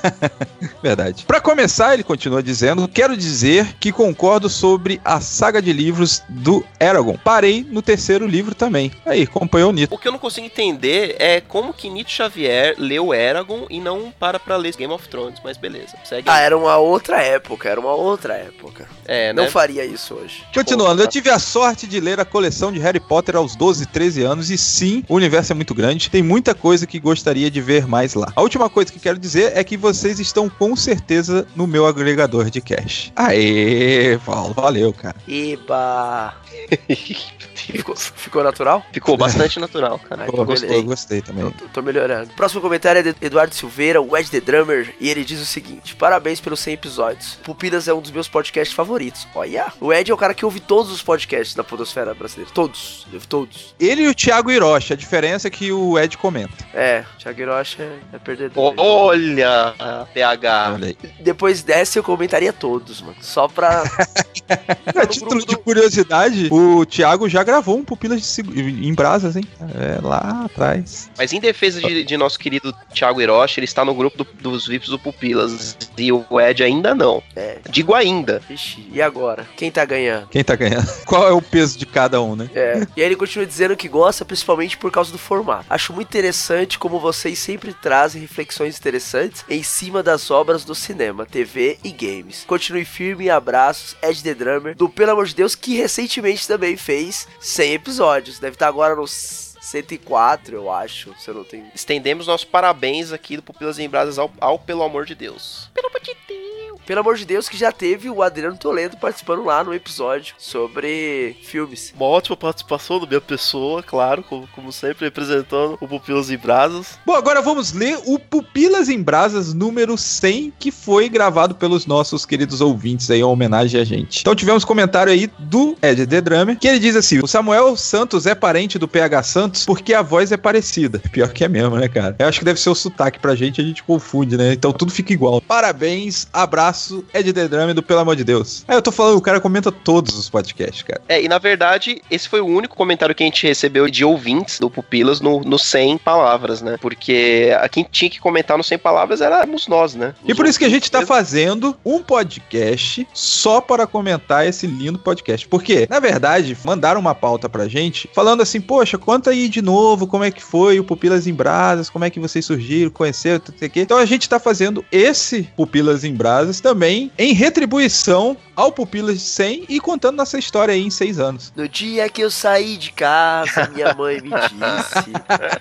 Verdade. 0.82 1.26
Para 1.26 1.42
começar, 1.42 1.94
ele 1.94 2.04
continua 2.04 2.42
dizendo: 2.42 2.88
Quero 2.88 3.18
dizer 3.18 3.76
que 3.80 3.92
concordo 3.92 4.50
sobre 4.50 5.02
a 5.04 5.20
saga 5.20 5.62
de 5.62 5.74
livros 5.74 6.24
do 6.30 6.64
Eragon. 6.80 7.18
Parei 7.24 7.66
no 7.70 7.82
terceiro 7.82 8.28
livro 8.28 8.54
também. 8.54 8.92
Aí, 9.06 9.24
acompanhou 9.24 9.70
o 9.70 9.74
Nito. 9.74 9.94
O 9.94 9.98
que 9.98 10.08
eu 10.08 10.12
não 10.12 10.20
consigo 10.20 10.46
entender 10.46 11.16
é 11.20 11.42
como 11.42 11.74
que 11.74 11.90
Nito 11.90 12.12
Xavier 12.12 12.76
leu 12.78 13.14
Eragon 13.14 13.55
e 13.70 13.80
não 13.80 14.14
para 14.20 14.40
pra 14.40 14.58
ler 14.58 14.76
Game 14.76 14.94
of 14.94 15.08
Thrones, 15.08 15.40
mas 15.44 15.58
beleza. 15.58 15.96
Segue 16.04 16.30
ah, 16.30 16.40
era 16.40 16.58
uma 16.58 16.78
outra 16.78 17.22
época, 17.22 17.70
era 17.70 17.80
uma 17.80 17.94
outra 17.94 18.34
época. 18.34 18.88
É, 19.06 19.32
né? 19.32 19.42
Não 19.42 19.50
faria 19.50 19.86
isso 19.86 20.16
hoje. 20.16 20.44
Continuando, 20.54 21.02
eu 21.02 21.08
tive 21.08 21.30
a 21.30 21.40
sorte 21.40 21.88
de 21.88 22.00
ler 22.00 22.20
a 22.20 22.26
coleção 22.26 22.72
de 22.72 22.80
Harry 22.80 23.00
Potter 23.00 23.36
aos 23.36 23.56
12, 23.56 23.86
13 23.88 24.24
anos 24.24 24.50
e 24.50 24.58
sim, 24.58 25.04
o 25.08 25.16
universo 25.16 25.52
é 25.52 25.56
muito 25.56 25.74
grande, 25.74 26.10
tem 26.10 26.24
muita 26.24 26.54
coisa 26.54 26.86
que 26.86 27.00
gostaria 27.00 27.50
de 27.50 27.62
ver 27.62 27.88
mais 27.88 28.14
lá. 28.14 28.32
A 28.36 28.42
última 28.42 28.70
coisa 28.70 28.92
que 28.92 29.00
quero 29.00 29.18
dizer 29.18 29.56
é 29.56 29.64
que 29.64 29.78
vocês 29.78 30.20
estão 30.20 30.50
com 30.50 30.76
certeza 30.76 31.48
no 31.56 31.68
meu 31.68 31.86
agregador 31.86 32.50
de 32.50 32.62
cash. 32.62 33.12
Aê, 33.16 34.18
Paulo, 34.26 34.54
valeu, 34.54 34.94
cara. 34.94 35.16
Eba! 35.28 36.36
ficou, 37.56 37.96
ficou 37.96 38.44
natural? 38.44 38.84
Ficou 38.92 39.18
bastante 39.18 39.60
natural. 39.60 40.00
Pô, 40.28 40.46
gostei, 40.46 40.82
gostei 40.84 41.22
também. 41.22 41.50
Tô, 41.52 41.68
tô, 41.68 41.82
melhorando. 41.82 42.30
Próximo 42.36 42.62
comentário 42.62 43.00
é 43.00 43.04
de 43.04 43.16
Eduardo 43.22 43.45
Silveira, 43.54 44.02
o 44.02 44.18
Ed 44.18 44.30
The 44.30 44.40
Drummer, 44.40 44.96
e 45.00 45.10
ele 45.10 45.24
diz 45.24 45.40
o 45.42 45.46
seguinte: 45.46 45.96
Parabéns 45.96 46.40
pelos 46.40 46.60
100 46.60 46.74
episódios. 46.74 47.40
Pupilas 47.44 47.88
é 47.88 47.94
um 47.94 48.02
dos 48.02 48.12
meus 48.12 48.28
podcasts 48.28 48.76
favoritos. 48.76 49.28
Olha, 49.36 49.72
o 49.80 49.94
Ed 49.94 50.10
é 50.10 50.14
o 50.14 50.18
cara 50.18 50.34
que 50.34 50.46
ouve 50.46 50.60
todos 50.60 50.92
os 50.92 51.02
podcasts 51.02 51.56
da 51.56 51.64
Podosfera 51.64 52.14
brasileira. 52.14 52.52
Todos, 52.54 53.06
ouve 53.14 53.28
todos. 53.28 53.76
Ele 53.80 54.04
e 54.04 54.08
o 54.08 54.16
Thiago 54.16 54.52
Hiroshi, 54.52 54.94
a 54.94 54.96
diferença 54.96 55.48
é 55.48 55.52
que 55.52 55.72
o 55.72 56.00
Ed 56.00 56.18
comenta. 56.18 56.54
É, 56.74 57.04
o 57.16 57.20
Thiago 57.20 57.42
Hiroshi 57.42 57.82
é, 57.82 58.00
é 58.14 58.20
perdedor. 58.20 58.74
Olha, 58.78 59.76
PH. 60.14 60.72
Olha 60.74 60.88
aí. 60.88 60.98
Depois 61.20 61.64
dessa 61.64 62.00
eu 62.00 62.04
comentaria 62.04 62.54
todos, 62.54 63.02
mano. 63.02 63.18
Só 63.22 63.48
pra. 63.48 63.84
a 64.96 65.06
título 65.06 65.46
de 65.46 65.58
curiosidade, 65.58 66.50
o 66.52 66.86
Thiago 66.86 67.28
já 67.28 67.44
gravou 67.44 67.78
um 67.78 67.84
Pupilas 67.84 68.38
em 68.40 68.94
Brasas, 68.94 69.36
hein? 69.36 69.44
É, 69.76 70.00
lá 70.02 70.46
atrás. 70.46 71.10
Mas 71.18 71.34
em 71.34 71.40
defesa 71.40 71.82
de, 71.82 72.04
de 72.04 72.18
nosso 72.18 72.38
querido 72.40 72.74
Thiago 72.94 73.22
Hiroshi, 73.22 73.35
ele 73.44 73.66
está 73.66 73.84
no 73.84 73.94
grupo 73.94 74.24
do, 74.24 74.28
dos 74.42 74.68
VIPs 74.68 74.90
do 74.90 75.00
Pupilas. 75.00 75.78
E 75.98 76.12
o 76.12 76.26
Ed 76.40 76.64
ainda 76.64 76.94
não. 76.94 77.22
É. 77.36 77.60
Digo 77.70 77.94
ainda. 77.94 78.42
Ixi, 78.50 78.88
e 78.92 79.02
agora? 79.02 79.48
Quem 79.56 79.72
tá 79.72 79.84
ganhando? 79.86 80.28
Quem 80.28 80.44
tá 80.44 80.56
ganhando? 80.56 80.88
Qual 81.06 81.28
é 81.28 81.32
o 81.32 81.42
peso 81.42 81.78
de 81.78 81.86
cada 81.86 82.22
um, 82.22 82.36
né? 82.36 82.50
É. 82.54 82.88
E 82.96 83.02
aí 83.02 83.08
ele 83.08 83.16
continua 83.16 83.46
dizendo 83.46 83.76
que 83.76 83.88
gosta 83.88 84.26
principalmente 84.26 84.78
por 84.78 84.92
causa 84.92 85.12
do 85.12 85.18
formato. 85.18 85.66
Acho 85.70 85.94
muito 85.94 86.08
interessante 86.08 86.78
como 86.78 87.00
vocês 87.00 87.40
sempre 87.40 87.74
trazem 87.74 88.22
reflexões 88.22 88.78
interessantes 88.78 89.44
em 89.50 89.64
cima 89.64 90.02
das 90.02 90.30
obras 90.32 90.64
do 90.64 90.76
cinema, 90.76 91.26
TV 91.26 91.78
e 91.84 91.92
games. 91.92 92.44
Continue 92.48 92.86
firme 92.86 93.26
e 93.26 93.30
abraços, 93.30 93.96
Ed 94.02 94.22
The 94.22 94.34
Drummer, 94.34 94.76
do 94.76 94.90
Pelo 94.90 95.12
Amor 95.12 95.26
de 95.26 95.36
Deus, 95.36 95.56
que 95.56 95.76
recentemente 95.76 96.48
também 96.48 96.78
fez 96.78 97.28
100 97.40 97.74
episódios. 97.74 98.40
Deve 98.40 98.56
estar 98.56 98.68
agora 98.68 98.96
nos 98.96 99.45
104, 99.66 100.56
eu 100.56 100.72
acho, 100.72 101.16
se 101.18 101.28
eu 101.28 101.34
não 101.34 101.44
tenho. 101.44 101.66
Estendemos 101.74 102.28
nossos 102.28 102.46
parabéns 102.46 103.12
aqui 103.12 103.36
do 103.36 103.42
Pupilas 103.42 103.80
em 103.80 103.90
Brasas 103.90 104.20
ao, 104.20 104.32
ao 104.40 104.60
Pelo 104.60 104.84
Amor 104.84 105.06
de 105.06 105.16
Deus. 105.16 105.70
Pelo 105.74 105.88
amor 105.88 106.02
de 106.02 106.16
Deus. 106.28 106.55
Pelo 106.86 107.00
amor 107.00 107.16
de 107.16 107.26
Deus, 107.26 107.50
que 107.50 107.58
já 107.58 107.72
teve 107.72 108.10
o 108.12 108.22
Adriano 108.22 108.58
Toledo 108.58 108.98
participando 108.98 109.44
lá 109.44 109.64
no 109.64 109.74
episódio 109.74 110.36
sobre 110.38 111.36
filmes. 111.42 111.92
Uma 111.96 112.06
ótima 112.06 112.38
participação 112.38 113.00
da 113.00 113.08
minha 113.08 113.22
pessoa, 113.22 113.82
claro, 113.82 114.22
como, 114.22 114.48
como 114.50 114.72
sempre, 114.72 115.06
representando 115.06 115.80
o 115.82 115.88
Pupilas 115.88 116.30
em 116.30 116.38
Brasas. 116.38 117.00
Bom, 117.04 117.14
agora 117.14 117.42
vamos 117.42 117.74
ler 117.74 117.98
o 118.06 118.20
Pupilas 118.20 118.88
em 118.88 119.02
Brasas 119.02 119.52
número 119.52 119.98
100, 119.98 120.54
que 120.60 120.72
foi 120.72 121.10
gravado 121.10 121.56
pelos 121.56 121.88
nossos 121.88 122.24
queridos 122.24 122.62
ouvintes 122.62 123.10
aí, 123.10 123.22
em 123.22 123.24
homenagem 123.24 123.82
a 123.82 123.84
gente. 123.84 124.22
Então 124.22 124.36
tivemos 124.36 124.64
comentário 124.64 125.12
aí 125.12 125.28
do 125.40 125.76
Ed 125.82 126.06
The 126.06 126.22
Drummer, 126.22 126.60
que 126.60 126.68
ele 126.68 126.78
diz 126.78 126.96
assim: 126.96 127.20
o 127.20 127.28
Samuel 127.28 127.76
Santos 127.76 128.28
é 128.28 128.36
parente 128.36 128.78
do 128.78 128.88
PH 128.88 129.24
Santos 129.24 129.66
porque 129.66 129.94
a 129.94 130.04
voz 130.04 130.32
é 130.32 130.38
parecida. 130.38 131.02
Pior 131.12 131.30
que 131.30 131.44
é 131.44 131.48
mesmo, 131.48 131.78
né, 131.78 131.88
cara? 131.88 132.16
Eu 132.20 132.28
acho 132.28 132.38
que 132.38 132.46
deve 132.46 132.60
ser 132.60 132.70
o 132.70 132.76
sotaque 132.76 133.20
pra 133.20 133.34
gente, 133.34 133.60
a 133.60 133.64
gente 133.64 133.82
confunde, 133.82 134.38
né? 134.38 134.54
Então 134.54 134.72
tudo 134.72 134.92
fica 134.92 135.12
igual. 135.12 135.42
Parabéns, 135.42 136.28
abraço 136.32 136.75
abraço, 136.76 137.06
Ed 137.14 137.32
The 137.32 137.48
Drame 137.48 137.74
do 137.74 137.82
Pelo 137.82 138.02
Amor 138.02 138.16
de 138.16 138.24
Deus. 138.24 138.66
Aí 138.68 138.76
eu 138.76 138.82
tô 138.82 138.92
falando, 138.92 139.18
o 139.18 139.22
cara 139.22 139.40
comenta 139.40 139.72
todos 139.72 140.18
os 140.18 140.30
podcasts, 140.30 140.84
cara. 140.84 141.02
É, 141.08 141.22
e 141.22 141.28
na 141.28 141.38
verdade, 141.38 142.02
esse 142.12 142.28
foi 142.28 142.42
o 142.42 142.46
único 142.46 142.76
comentário 142.76 143.16
que 143.16 143.24
a 143.24 143.26
gente 143.26 143.48
recebeu 143.48 143.90
de 143.90 144.04
ouvintes 144.04 144.60
do 144.60 144.70
Pupilas 144.70 145.22
no, 145.22 145.42
no 145.42 145.58
100 145.58 145.98
palavras, 146.00 146.62
né? 146.62 146.78
Porque 146.82 147.50
quem 147.72 147.88
tinha 147.90 148.10
que 148.10 148.20
comentar 148.20 148.58
no 148.58 148.64
100 148.64 148.78
palavras 148.80 149.22
éramos 149.22 149.68
nós, 149.68 149.96
né? 149.96 150.14
Os 150.22 150.30
e 150.30 150.36
por 150.36 150.46
isso 150.46 150.60
que 150.60 150.66
a 150.66 150.70
gente 150.70 150.92
tá 150.92 151.06
fazendo 151.06 151.76
um 151.86 152.02
podcast 152.02 153.08
só 153.14 153.62
para 153.62 153.88
comentar 153.88 154.46
esse 154.46 154.68
lindo 154.68 155.00
podcast. 155.00 155.48
Porque, 155.48 155.88
na 155.90 156.00
verdade, 156.00 156.58
mandaram 156.66 157.00
uma 157.00 157.16
pauta 157.16 157.48
pra 157.48 157.68
gente 157.68 158.10
falando 158.14 158.42
assim, 158.42 158.60
poxa, 158.60 158.98
conta 158.98 159.30
aí 159.30 159.48
de 159.48 159.62
novo 159.62 160.08
como 160.08 160.24
é 160.24 160.32
que 160.32 160.44
foi 160.44 160.80
o 160.80 160.84
Pupilas 160.84 161.28
em 161.28 161.34
Brasas, 161.34 161.90
como 161.90 162.04
é 162.04 162.10
que 162.10 162.20
vocês 162.20 162.46
surgiram, 162.46 162.92
conheceram, 162.92 163.40
tudo 163.40 163.56
isso 163.56 163.66
aqui. 163.66 163.80
Então 163.80 163.98
a 163.98 164.06
gente 164.06 164.28
tá 164.28 164.40
fazendo 164.40 164.84
esse 164.92 165.44
Pupilas 165.56 166.04
em 166.04 166.14
Brasas 166.14 166.60
também 166.66 167.12
em 167.16 167.32
retribuição 167.32 168.36
ao 168.56 168.72
Pupilas 168.72 169.20
de 169.20 169.22
100 169.22 169.66
e 169.70 169.80
contando 169.80 170.16
nossa 170.16 170.40
história 170.40 170.74
aí 170.74 170.82
em 170.82 170.90
seis 170.90 171.20
anos. 171.20 171.54
No 171.56 171.68
dia 171.68 172.10
que 172.10 172.22
eu 172.22 172.32
saí 172.32 172.78
de 172.78 172.92
casa, 172.92 173.70
minha 173.72 173.94
mãe 173.94 174.22
me 174.22 174.32
disse. 174.32 175.12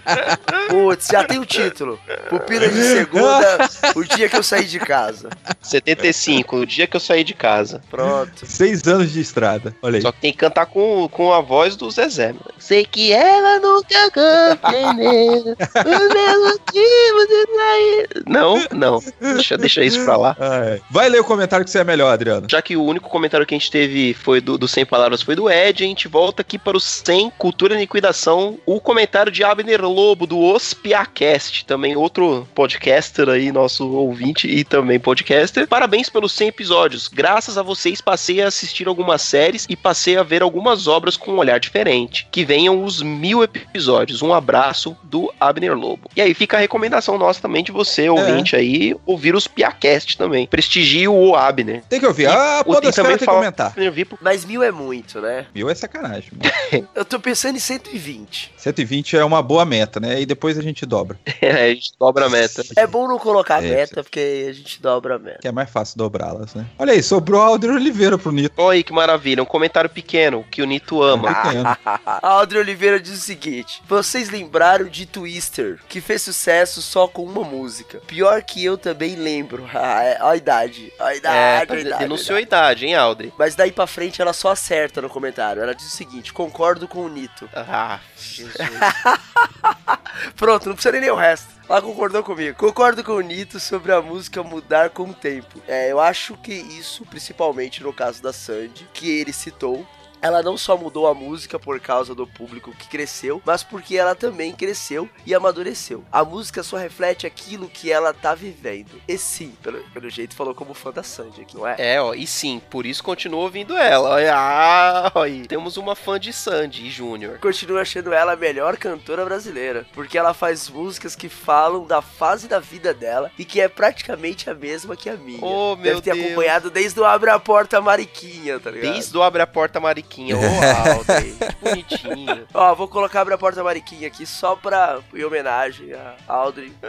Putz, 0.70 1.08
já 1.08 1.24
tem 1.24 1.38
o 1.38 1.44
título. 1.44 1.98
Pupilas 2.30 2.72
de 2.72 2.82
segunda, 2.82 3.68
o 3.94 4.04
dia 4.04 4.28
que 4.28 4.36
eu 4.36 4.42
saí 4.42 4.64
de 4.64 4.78
casa. 4.78 5.28
75, 5.60 6.56
o 6.56 6.66
dia 6.66 6.86
que 6.86 6.96
eu 6.96 7.00
saí 7.00 7.24
de 7.24 7.34
casa. 7.34 7.82
Pronto. 7.90 8.46
Seis 8.46 8.86
anos 8.86 9.12
de 9.12 9.20
estrada, 9.20 9.74
olha 9.82 9.96
aí. 9.96 10.02
Só 10.02 10.12
que 10.12 10.20
tem 10.20 10.32
que 10.32 10.38
cantar 10.38 10.66
com, 10.66 11.08
com 11.08 11.34
a 11.34 11.40
voz 11.40 11.76
do 11.76 11.90
Zezé. 11.90 12.28
Mano. 12.28 12.54
Sei 12.58 12.86
que 12.86 13.12
ela 13.12 13.58
nunca 13.58 14.10
compreendeu 14.10 15.52
os 15.52 16.14
meus 16.14 16.52
motivos 16.52 17.26
de 17.28 17.56
sair. 17.56 18.08
Não, 18.26 18.66
não. 18.72 19.02
Deixa, 19.20 19.58
deixa 19.58 19.84
isso 19.84 20.02
pra 20.04 20.16
lá. 20.16 20.36
Ah, 20.38 20.64
é. 20.64 20.80
Vai 20.94 21.08
ler 21.08 21.20
o 21.20 21.24
comentário 21.24 21.64
que 21.64 21.72
você 21.72 21.80
é 21.80 21.84
melhor, 21.84 22.12
Adriano. 22.12 22.46
Já 22.48 22.62
que 22.62 22.76
o 22.76 22.84
único 22.84 23.10
comentário 23.10 23.44
que 23.44 23.52
a 23.52 23.58
gente 23.58 23.68
teve 23.68 24.14
foi 24.14 24.40
do, 24.40 24.56
do 24.56 24.68
100 24.68 24.86
Palavras 24.86 25.22
foi 25.22 25.34
do 25.34 25.50
Ed, 25.50 25.82
a 25.82 25.86
gente 25.88 26.06
volta 26.06 26.40
aqui 26.40 26.56
para 26.56 26.76
o 26.76 26.80
100 26.80 27.30
Cultura 27.30 27.74
e 27.74 27.78
Liquidação. 27.78 28.60
O 28.64 28.80
comentário 28.80 29.32
de 29.32 29.42
Abner 29.42 29.84
Lobo, 29.84 30.24
do 30.24 30.38
Ospiacast, 30.38 31.64
também 31.64 31.96
outro 31.96 32.46
podcaster 32.54 33.28
aí, 33.28 33.50
nosso 33.50 33.90
ouvinte 33.90 34.46
e 34.46 34.62
também 34.62 35.00
podcaster. 35.00 35.66
Parabéns 35.66 36.08
pelos 36.08 36.30
100 36.30 36.46
episódios. 36.46 37.08
Graças 37.08 37.58
a 37.58 37.62
vocês 37.62 38.00
passei 38.00 38.40
a 38.40 38.46
assistir 38.46 38.86
algumas 38.86 39.20
séries 39.22 39.66
e 39.68 39.74
passei 39.74 40.16
a 40.16 40.22
ver 40.22 40.42
algumas 40.42 40.86
obras 40.86 41.16
com 41.16 41.32
um 41.32 41.38
olhar 41.38 41.58
diferente. 41.58 42.28
Que 42.30 42.44
venham 42.44 42.84
os 42.84 43.02
mil 43.02 43.42
episódios. 43.42 44.22
Um 44.22 44.32
abraço 44.32 44.96
do 45.02 45.34
Abner 45.40 45.76
Lobo. 45.76 46.08
E 46.14 46.22
aí 46.22 46.32
fica 46.34 46.56
a 46.56 46.60
recomendação 46.60 47.18
nossa 47.18 47.42
também 47.42 47.64
de 47.64 47.72
você, 47.72 48.08
ouvinte 48.08 48.54
aí, 48.54 48.94
ouvir 49.04 49.34
os 49.34 49.48
Piacast 49.48 50.16
também. 50.16 50.46
Prestigie 50.84 51.08
o 51.08 51.34
Abner. 51.34 51.82
Tem 51.88 51.98
que 51.98 52.06
ouvir. 52.06 52.26
Ah, 52.26 52.62
o- 52.66 52.72
e 52.72 52.74
Podosfera 52.74 52.92
também 52.92 53.10
tem 53.12 53.18
que 53.18 53.24
fala- 53.24 53.38
comentar. 53.38 53.74
Mas 54.20 54.44
mil 54.44 54.62
é 54.62 54.70
muito, 54.70 55.20
né? 55.20 55.46
Mil 55.54 55.68
é 55.70 55.74
sacanagem. 55.74 56.30
mano. 56.32 56.88
Eu 56.94 57.04
tô 57.04 57.18
pensando 57.18 57.56
em 57.56 57.60
120. 57.60 58.52
120 58.56 59.16
é 59.16 59.24
uma 59.24 59.42
boa 59.42 59.64
meta, 59.64 59.98
né? 60.00 60.20
E 60.20 60.26
depois 60.26 60.58
a 60.58 60.62
gente 60.62 60.84
dobra. 60.86 61.18
É, 61.44 61.64
a 61.66 61.74
gente 61.74 61.92
dobra 61.98 62.26
a 62.26 62.30
meta. 62.30 62.62
É 62.76 62.86
bom 62.86 63.06
não 63.06 63.18
colocar 63.18 63.62
É, 63.62 63.68
meta, 63.68 64.02
porque 64.02 64.46
a 64.48 64.52
gente 64.52 64.80
dobra 64.80 65.16
a 65.16 65.18
meta. 65.18 65.38
Que 65.42 65.48
é 65.48 65.52
mais 65.52 65.68
fácil 65.68 65.98
dobrá-las, 65.98 66.54
né? 66.54 66.64
Olha 66.78 66.92
aí, 66.92 67.02
sobrou 67.02 67.40
Alder 67.42 67.70
Oliveira 67.72 68.16
pro 68.16 68.32
Nito. 68.32 68.54
Olha 68.56 68.76
aí 68.76 68.82
que 68.84 68.92
maravilha, 68.92 69.42
um 69.42 69.46
comentário 69.46 69.90
pequeno 69.90 70.44
que 70.50 70.62
o 70.62 70.66
Nito 70.66 71.02
ama. 71.02 71.34
Pequeno. 71.34 71.64
A 72.06 72.28
Audrey 72.28 72.60
Oliveira 72.60 72.98
diz 72.98 73.12
o 73.18 73.20
seguinte: 73.22 73.82
Vocês 73.86 74.30
lembraram 74.30 74.86
de 74.86 75.04
Twister, 75.06 75.80
que 75.88 76.00
fez 76.00 76.22
sucesso 76.22 76.80
só 76.80 77.06
com 77.06 77.24
uma 77.24 77.42
música. 77.44 78.00
Pior 78.06 78.42
que 78.42 78.64
eu 78.64 78.78
também 78.78 79.14
lembro. 79.16 79.68
Ah, 79.74 80.02
é, 80.02 80.18
ó 80.22 80.30
a 80.30 80.36
idade. 80.36 80.73
Ó 80.98 81.04
a 81.04 81.14
idade, 81.14 81.36
É, 81.36 81.58
a 81.58 81.80
idade, 81.80 81.98
denunciou 81.98 82.38
a 82.38 82.40
idade, 82.40 82.86
hein, 82.86 82.94
Audrey? 82.94 83.32
Mas 83.38 83.54
daí 83.54 83.72
pra 83.72 83.86
frente 83.86 84.20
ela 84.20 84.32
só 84.32 84.50
acerta 84.50 85.00
no 85.00 85.08
comentário. 85.08 85.62
Ela 85.62 85.74
diz 85.74 85.86
o 85.86 85.96
seguinte: 85.96 86.32
concordo 86.32 86.86
com 86.88 87.00
o 87.00 87.08
Nito. 87.08 87.48
Ah, 87.54 88.00
Jesus. 88.16 88.54
Pronto, 90.36 90.66
não 90.66 90.74
precisa 90.74 90.92
nem 90.92 91.00
ler 91.00 91.12
o 91.12 91.16
resto. 91.16 91.48
Ela 91.68 91.80
concordou 91.80 92.22
comigo. 92.22 92.56
Concordo 92.56 93.02
com 93.02 93.12
o 93.12 93.20
Nito 93.20 93.58
sobre 93.58 93.92
a 93.92 94.00
música 94.00 94.42
mudar 94.42 94.90
com 94.90 95.04
o 95.04 95.14
tempo. 95.14 95.60
É, 95.66 95.90
eu 95.90 95.98
acho 96.00 96.36
que 96.36 96.52
isso, 96.52 97.04
principalmente 97.06 97.82
no 97.82 97.92
caso 97.92 98.22
da 98.22 98.32
Sandy, 98.32 98.86
que 98.92 99.10
ele 99.10 99.32
citou. 99.32 99.86
Ela 100.24 100.42
não 100.42 100.56
só 100.56 100.74
mudou 100.74 101.06
a 101.06 101.12
música 101.12 101.58
por 101.58 101.78
causa 101.78 102.14
do 102.14 102.26
público 102.26 102.72
que 102.78 102.88
cresceu, 102.88 103.42
mas 103.44 103.62
porque 103.62 103.94
ela 103.94 104.14
também 104.14 104.52
cresceu 104.52 105.06
e 105.26 105.34
amadureceu. 105.34 106.02
A 106.10 106.24
música 106.24 106.62
só 106.62 106.78
reflete 106.78 107.26
aquilo 107.26 107.68
que 107.68 107.92
ela 107.92 108.14
tá 108.14 108.34
vivendo. 108.34 109.02
E 109.06 109.18
sim, 109.18 109.52
pelo, 109.62 109.80
pelo 109.90 110.08
jeito 110.08 110.34
falou 110.34 110.54
como 110.54 110.72
fã 110.72 110.90
da 110.90 111.02
Sandy 111.02 111.42
aqui, 111.42 111.54
não 111.54 111.68
é? 111.68 111.74
É, 111.76 112.00
ó, 112.00 112.14
e 112.14 112.26
sim, 112.26 112.58
por 112.70 112.86
isso 112.86 113.04
continuo 113.04 113.40
ouvindo 113.40 113.76
ela. 113.76 114.12
Olha, 114.14 114.34
ah, 114.34 115.12
olha 115.14 115.30
aí. 115.30 115.46
Temos 115.46 115.76
uma 115.76 115.94
fã 115.94 116.18
de 116.18 116.32
Sandy 116.32 116.90
Júnior. 116.90 117.38
Continuo 117.38 117.78
achando 117.78 118.10
ela 118.14 118.32
a 118.32 118.36
melhor 118.36 118.78
cantora 118.78 119.26
brasileira, 119.26 119.86
porque 119.92 120.16
ela 120.16 120.32
faz 120.32 120.70
músicas 120.70 121.14
que 121.14 121.28
falam 121.28 121.84
da 121.86 122.00
fase 122.00 122.48
da 122.48 122.58
vida 122.58 122.94
dela 122.94 123.30
e 123.38 123.44
que 123.44 123.60
é 123.60 123.68
praticamente 123.68 124.48
a 124.48 124.54
mesma 124.54 124.96
que 124.96 125.10
a 125.10 125.16
minha. 125.16 125.44
Oh, 125.44 125.76
Deve 125.76 125.90
meu 125.90 126.00
ter 126.00 126.14
Deus. 126.14 126.24
acompanhado 126.24 126.70
desde 126.70 126.98
o 126.98 127.04
Abre 127.04 127.28
a 127.28 127.38
Porta 127.38 127.78
Mariquinha, 127.82 128.58
tá 128.58 128.70
ligado? 128.70 128.90
Desde 128.90 129.14
o 129.18 129.22
Abre 129.22 129.42
a 129.42 129.46
Porta 129.46 129.78
Mariquinha. 129.78 130.13
Ô, 130.22 130.96
Audrey, 130.98 131.32
que 131.32 131.56
bonitinho. 131.60 132.46
Ó, 132.54 132.74
vou 132.74 132.88
colocar 132.88 133.20
Abre 133.20 133.34
a 133.34 133.38
Porta 133.38 133.62
Mariquinha 133.64 134.06
aqui 134.06 134.24
só 134.24 134.54
pra 134.54 135.00
em 135.12 135.24
homenagem 135.24 135.92
a 135.92 136.14
Audrey. 136.28 136.72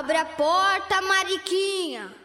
Abre 0.00 0.16
a 0.16 0.24
porta, 0.24 1.02
Mariquinha. 1.02 2.19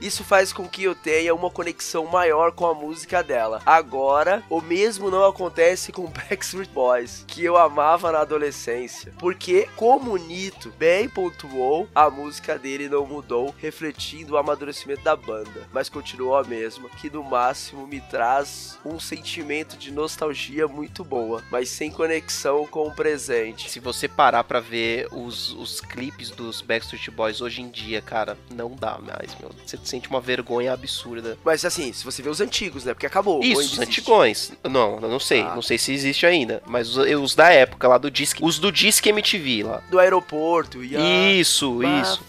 Isso 0.00 0.22
faz 0.22 0.52
com 0.52 0.68
que 0.68 0.84
eu 0.84 0.94
tenha 0.94 1.34
uma 1.34 1.50
conexão 1.50 2.06
maior 2.06 2.52
com 2.52 2.66
a 2.66 2.74
música 2.74 3.22
dela. 3.22 3.60
Agora, 3.66 4.42
o 4.48 4.60
mesmo 4.60 5.10
não 5.10 5.24
acontece 5.24 5.92
com 5.92 6.06
Backstreet 6.10 6.70
Boys, 6.70 7.24
que 7.26 7.44
eu 7.44 7.56
amava 7.56 8.12
na 8.12 8.20
adolescência. 8.20 9.12
Porque, 9.18 9.68
como 9.76 10.16
Nito 10.16 10.72
bem 10.78 11.08
pontuou, 11.08 11.88
a 11.94 12.08
música 12.08 12.58
dele 12.58 12.88
não 12.88 13.06
mudou, 13.06 13.54
refletindo 13.58 14.34
o 14.34 14.36
amadurecimento 14.36 15.02
da 15.02 15.16
banda, 15.16 15.68
mas 15.72 15.88
continuou 15.88 16.36
a 16.36 16.44
mesma, 16.44 16.88
que 16.88 17.10
no 17.10 17.22
máximo 17.22 17.86
me 17.86 18.00
traz 18.00 18.78
um 18.84 19.00
sentimento 19.00 19.76
de 19.76 19.90
nostalgia 19.90 20.68
muito 20.68 21.04
boa, 21.04 21.42
mas 21.50 21.68
sem 21.68 21.90
conexão 21.90 22.66
com 22.66 22.86
o 22.86 22.94
presente. 22.94 23.70
Se 23.70 23.80
você 23.80 24.06
parar 24.06 24.44
pra 24.44 24.60
ver 24.60 25.08
os, 25.12 25.52
os 25.54 25.80
clipes 25.80 26.30
dos 26.30 26.60
Backstreet 26.60 27.10
Boys 27.10 27.40
hoje 27.40 27.62
em 27.62 27.68
dia, 27.68 28.00
cara, 28.00 28.36
não 28.54 28.74
dá 28.74 28.98
mais, 28.98 29.36
meu. 29.38 29.50
Você 29.64 29.76
sente 29.88 30.08
uma 30.08 30.20
vergonha 30.20 30.72
absurda. 30.72 31.36
Mas 31.44 31.64
assim, 31.64 31.92
se 31.92 32.04
você 32.04 32.22
vê 32.22 32.28
os 32.28 32.40
antigos, 32.40 32.84
né? 32.84 32.94
Porque 32.94 33.06
acabou. 33.06 33.36
ou 33.36 33.42
Isso, 33.42 33.60
os 33.60 33.66
existe? 33.66 33.82
antigões. 34.00 34.52
Não, 34.64 34.98
eu 35.00 35.08
não 35.08 35.20
sei. 35.20 35.40
Ah. 35.42 35.54
Não 35.54 35.62
sei 35.62 35.78
se 35.78 35.92
existe 35.92 36.26
ainda. 36.26 36.62
Mas 36.66 36.96
os, 36.96 37.06
os 37.20 37.34
da 37.34 37.50
época 37.50 37.88
lá 37.88 37.98
do 37.98 38.10
Disque. 38.10 38.44
Os 38.44 38.58
do 38.58 38.70
Disque 38.70 39.08
MTV 39.08 39.62
lá. 39.64 39.82
Do 39.90 39.98
aeroporto. 39.98 40.84
E 40.84 40.96
a... 40.96 41.00
Isso, 41.32 41.80
isso. 41.82 42.22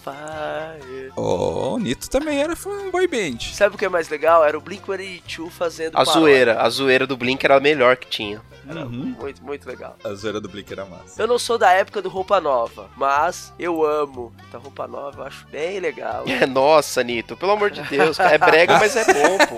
Oh, 1.16 1.74
o 1.74 1.78
Nito 1.78 2.08
também 2.08 2.40
era 2.40 2.54
fã 2.56 2.90
boy 2.90 3.06
band. 3.06 3.38
Sabe 3.52 3.74
o 3.74 3.78
que 3.78 3.84
é 3.84 3.88
mais 3.88 4.08
legal? 4.08 4.44
Era 4.44 4.56
o 4.56 4.60
Blink-182 4.60 5.50
fazendo 5.50 5.90
A 5.94 6.04
paródia. 6.04 6.12
zoeira. 6.20 6.62
A 6.62 6.68
zoeira 6.70 7.06
do 7.06 7.16
Blink 7.16 7.44
era 7.44 7.56
a 7.56 7.60
melhor 7.60 7.96
que 7.96 8.08
tinha. 8.08 8.40
Era 8.68 8.80
Uhum. 8.84 9.14
muito, 9.20 9.42
muito 9.42 9.66
legal. 9.68 9.96
A 10.04 10.12
zoeira 10.14 10.40
do 10.40 10.48
Blink 10.48 10.70
era 10.72 10.84
massa. 10.84 11.20
Eu 11.20 11.26
não 11.26 11.38
sou 11.38 11.56
da 11.58 11.72
época 11.72 12.00
do 12.02 12.08
Roupa 12.08 12.40
Nova, 12.40 12.88
mas 12.96 13.52
eu 13.58 13.84
amo. 13.84 14.32
Da 14.52 14.58
Roupa 14.58 14.86
Nova 14.86 15.22
eu 15.22 15.26
acho 15.26 15.46
bem 15.48 15.80
legal. 15.80 16.24
Nossa, 16.48 17.02
Nito, 17.02 17.36
pelo 17.36 17.52
amor 17.52 17.70
de 17.70 17.82
Deus. 17.82 18.18
É 18.20 18.36
brega, 18.38 18.78
mas 18.78 18.94
é 18.96 19.04
bom, 19.04 19.38
pô. 19.38 19.54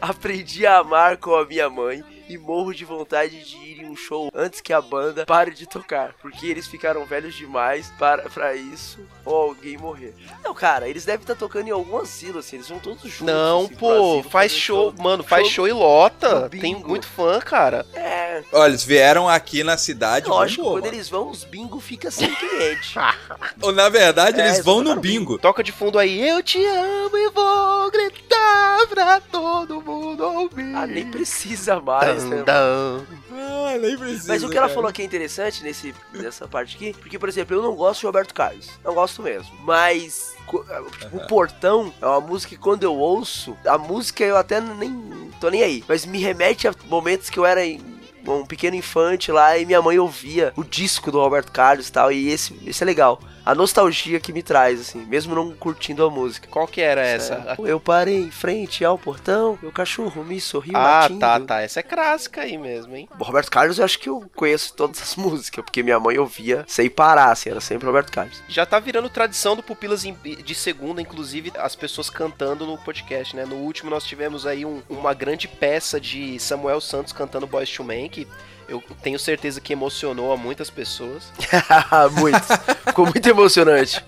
Aprendi 0.00 0.66
a 0.66 0.78
amar 0.78 1.16
com 1.16 1.34
a 1.34 1.44
minha 1.44 1.68
mãe 1.70 2.02
e 2.28 2.36
morro 2.38 2.74
de 2.74 2.84
vontade 2.84 3.42
de 3.44 3.56
ir 3.56 3.80
em 3.82 3.86
um 3.86 3.96
show 3.96 4.30
antes 4.34 4.60
que 4.60 4.72
a 4.72 4.80
banda 4.80 5.24
pare 5.26 5.52
de 5.52 5.66
tocar, 5.66 6.14
porque 6.20 6.46
eles 6.46 6.66
ficaram 6.66 7.04
velhos 7.04 7.34
demais 7.34 7.92
para, 7.98 8.22
pra 8.30 8.54
isso 8.54 8.98
ou 9.24 9.34
alguém 9.34 9.76
morrer. 9.76 10.14
Não, 10.42 10.54
cara, 10.54 10.88
eles 10.88 11.04
devem 11.04 11.20
estar 11.22 11.34
tocando 11.36 11.68
em 11.68 11.72
algum 11.72 11.98
asilo, 11.98 12.38
assim, 12.40 12.56
eles 12.56 12.68
vão 12.68 12.78
todos 12.78 13.02
juntos. 13.02 13.20
Não, 13.20 13.64
assim, 13.66 13.74
pô, 13.76 14.18
asilo 14.18 14.30
faz 14.30 14.52
show, 14.52 14.94
mano, 14.98 15.22
faz 15.22 15.48
show 15.48 15.66
e 15.68 15.72
no 15.72 15.78
lota. 15.78 16.48
bingo. 16.48 16.60
Tem 16.62 16.74
muito 16.74 17.06
fã, 17.06 17.38
cara. 17.40 17.86
É, 17.94 18.42
Olha, 18.52 18.70
eles 18.70 18.84
vieram 18.84 19.28
aqui 19.28 19.62
na 19.64 19.76
cidade. 19.76 20.28
lógico, 20.28 20.62
bombou, 20.62 20.76
quando 20.78 20.84
mano. 20.86 20.96
eles 20.96 21.08
vão, 21.08 21.30
os 21.30 21.44
bingo 21.44 21.80
fica 21.80 22.10
sem 22.10 22.32
cliente. 22.34 22.94
Ou, 23.62 23.72
Na 23.72 23.88
verdade, 23.88 24.40
É, 24.40 24.46
eles 24.48 24.64
vão 24.64 24.76
no 24.78 24.84
tocaram 24.84 25.00
bingo. 25.00 25.38
Toca 25.38 25.62
de 25.62 25.72
fundo 25.72 25.98
aí, 25.98 26.28
eu 26.28 26.42
te 26.42 26.64
amo 26.64 27.16
e 27.16 27.30
vou 27.30 27.90
gritar 27.90 28.86
pra 28.88 29.20
todo 29.20 29.80
mundo 29.80 30.22
ouvir. 30.24 30.74
ah, 30.74 30.86
nem 30.86 31.10
precisa 31.10 31.80
mais, 31.80 32.15
Ah, 33.30 33.78
nem 33.78 33.96
precisa. 33.96 34.28
Mas 34.28 34.42
o 34.42 34.48
que 34.48 34.56
ela 34.56 34.66
cara. 34.66 34.74
falou 34.74 34.88
aqui 34.88 35.02
é 35.02 35.04
interessante 35.04 35.62
nesse, 35.62 35.94
nessa 36.12 36.46
parte 36.48 36.76
aqui, 36.76 36.94
porque, 36.94 37.18
por 37.18 37.28
exemplo, 37.28 37.56
eu 37.56 37.62
não 37.62 37.74
gosto 37.74 38.00
de 38.00 38.06
Roberto 38.06 38.34
Carlos. 38.34 38.68
Não 38.84 38.94
gosto 38.94 39.22
mesmo. 39.22 39.52
Mas. 39.62 40.34
tipo, 40.98 41.16
O 41.16 41.26
Portão 41.26 41.92
é 42.00 42.06
uma 42.06 42.20
música 42.20 42.54
que 42.54 42.60
quando 42.60 42.82
eu 42.82 42.94
ouço, 42.94 43.56
a 43.66 43.78
música 43.78 44.24
eu 44.24 44.36
até 44.36 44.60
nem 44.60 45.30
tô 45.40 45.48
nem 45.50 45.62
aí. 45.62 45.84
Mas 45.88 46.06
me 46.06 46.18
remete 46.18 46.66
a 46.68 46.74
momentos 46.86 47.28
que 47.30 47.38
eu 47.38 47.44
era 47.44 47.60
um 48.26 48.44
pequeno 48.44 48.76
infante 48.76 49.30
lá 49.30 49.56
e 49.56 49.64
minha 49.64 49.80
mãe 49.80 49.98
ouvia 49.98 50.52
o 50.56 50.64
disco 50.64 51.12
do 51.12 51.20
Roberto 51.20 51.52
Carlos 51.52 51.88
e 51.88 51.92
tal. 51.92 52.10
E 52.10 52.28
esse, 52.30 52.58
esse 52.66 52.82
é 52.82 52.86
legal. 52.86 53.20
A 53.46 53.54
nostalgia 53.54 54.18
que 54.18 54.32
me 54.32 54.42
traz, 54.42 54.80
assim, 54.80 55.04
mesmo 55.06 55.32
não 55.32 55.52
curtindo 55.54 56.04
a 56.04 56.10
música. 56.10 56.48
Qual 56.50 56.66
que 56.66 56.80
era 56.80 57.00
essa? 57.00 57.54
Eu 57.60 57.78
parei 57.78 58.22
em 58.22 58.30
frente 58.30 58.84
ao 58.84 58.98
portão, 58.98 59.56
o 59.62 59.70
cachorro 59.70 60.24
me 60.24 60.40
sorriu 60.40 60.72
Ah, 60.76 61.02
latindo. 61.02 61.20
tá, 61.20 61.38
tá. 61.38 61.60
Essa 61.62 61.78
é 61.78 61.82
clássica 61.84 62.40
aí 62.40 62.58
mesmo, 62.58 62.96
hein? 62.96 63.08
O 63.20 63.22
Roberto 63.22 63.48
Carlos 63.48 63.78
eu 63.78 63.84
acho 63.84 64.00
que 64.00 64.08
eu 64.08 64.28
conheço 64.34 64.74
todas 64.74 65.00
as 65.00 65.14
músicas, 65.16 65.64
porque 65.64 65.80
minha 65.84 66.00
mãe 66.00 66.18
ouvia 66.18 66.64
sem 66.66 66.90
parar, 66.90 67.30
assim, 67.30 67.48
era 67.50 67.60
sempre 67.60 67.86
Roberto 67.86 68.10
Carlos. 68.10 68.42
Já 68.48 68.66
tá 68.66 68.80
virando 68.80 69.08
tradição 69.08 69.54
do 69.54 69.62
Pupilas 69.62 70.02
de 70.02 70.54
Segunda, 70.56 71.00
inclusive 71.00 71.52
as 71.56 71.76
pessoas 71.76 72.10
cantando 72.10 72.66
no 72.66 72.76
podcast, 72.76 73.36
né? 73.36 73.44
No 73.46 73.54
último 73.56 73.90
nós 73.90 74.02
tivemos 74.04 74.44
aí 74.44 74.64
um- 74.66 74.82
uma 74.90 75.14
grande 75.14 75.46
peça 75.46 76.00
de 76.00 76.36
Samuel 76.40 76.80
Santos 76.80 77.12
cantando 77.12 77.46
Boys 77.46 77.70
to 77.70 77.84
Men, 77.84 78.08
que 78.08 78.26
Eu 78.68 78.82
tenho 79.02 79.18
certeza 79.18 79.60
que 79.60 79.72
emocionou 79.72 80.32
a 80.32 80.36
muitas 80.36 80.70
pessoas. 80.70 81.32
muito. 82.18 82.46
Ficou 82.86 83.06
muito 83.06 83.28
emocionante. 83.28 84.04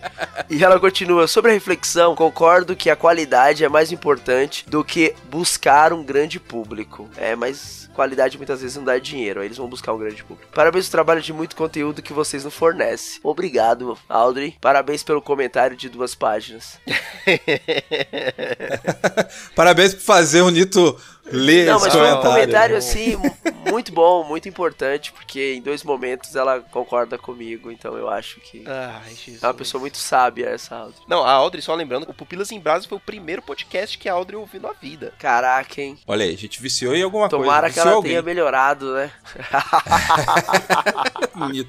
E 0.51 0.65
ela 0.65 0.81
continua, 0.81 1.27
sobre 1.27 1.51
a 1.51 1.55
reflexão, 1.55 2.15
concordo 2.15 2.77
que 2.77 2.91
a 2.91 2.97
qualidade 2.97 3.65
é 3.65 3.69
mais 3.69 3.93
importante 3.93 4.65
do 4.69 4.85
que 4.85 5.15
buscar 5.31 5.93
um 5.93 6.03
grande 6.03 6.41
público. 6.41 7.09
É, 7.17 7.37
mas 7.37 7.89
qualidade 7.95 8.37
muitas 8.37 8.61
vezes 8.61 8.77
não 8.77 8.85
dá 8.85 8.97
dinheiro, 8.97 9.41
aí 9.41 9.47
eles 9.47 9.59
vão 9.59 9.69
buscar 9.69 9.93
um 9.93 9.99
grande 9.99 10.23
público. 10.23 10.53
Parabéns 10.55 10.85
pelo 10.85 10.93
trabalho 10.93 11.21
de 11.21 11.33
muito 11.33 11.57
conteúdo 11.57 12.01
que 12.01 12.13
vocês 12.13 12.45
nos 12.45 12.55
fornecem. 12.55 13.19
Obrigado, 13.25 13.99
Audrey. 14.09 14.57
Parabéns 14.61 15.03
pelo 15.03 15.21
comentário 15.21 15.77
de 15.77 15.89
duas 15.89 16.15
páginas. 16.15 16.79
Parabéns 19.55 19.95
por 19.95 20.03
fazer 20.03 20.43
o 20.43 20.51
Nito 20.51 20.99
ler 21.31 21.67
Não, 21.67 21.77
esse 21.77 21.85
mas 21.87 21.95
foi 21.95 22.13
um 22.13 22.21
comentário. 22.23 22.77
assim, 22.77 23.17
mu- 23.17 23.37
muito 23.71 23.93
bom, 23.93 24.25
muito 24.25 24.49
importante, 24.49 25.13
porque 25.13 25.55
em 25.55 25.63
dois 25.63 25.83
momentos 25.85 26.35
ela 26.35 26.61
concorda 26.61 27.19
comigo, 27.19 27.71
então 27.71 27.97
eu 27.97 28.09
acho 28.09 28.41
que 28.41 28.65
Ai, 28.67 29.15
Jesus. 29.15 29.43
é 29.43 29.47
uma 29.47 29.55
pessoa 29.55 29.81
muito 29.81 29.99
sábia 29.99 30.47
essa 30.47 30.75
Audrey. 30.77 31.03
Não, 31.07 31.23
a 31.25 31.31
Audrey, 31.33 31.63
só 31.63 31.75
lembrando, 31.75 32.09
o 32.09 32.15
Pupilas 32.15 32.51
em 32.51 32.59
Brasa 32.61 32.89
foi 32.89 32.97
o 32.97 33.01
primeiro 33.01 33.43
podcast 33.43 33.99
que 33.99 34.09
a 34.09 34.13
Audrey 34.15 34.39
ouviu 34.39 34.61
na 34.61 34.73
vida. 34.73 35.13
Caraca, 35.19 35.81
hein? 35.83 35.99
Olha 36.07 36.25
aí, 36.25 36.33
a 36.35 36.39
gente 36.39 36.61
viciou 36.63 36.95
em 36.95 37.03
alguma 37.03 37.29
Tomara 37.29 37.63
coisa. 37.63 37.69
que 37.69 37.75
viciou 37.75 37.87
ela 37.89 37.97
alguém. 37.97 38.11
tenha 38.13 38.23
melhorado, 38.23 38.95
né? 38.95 39.11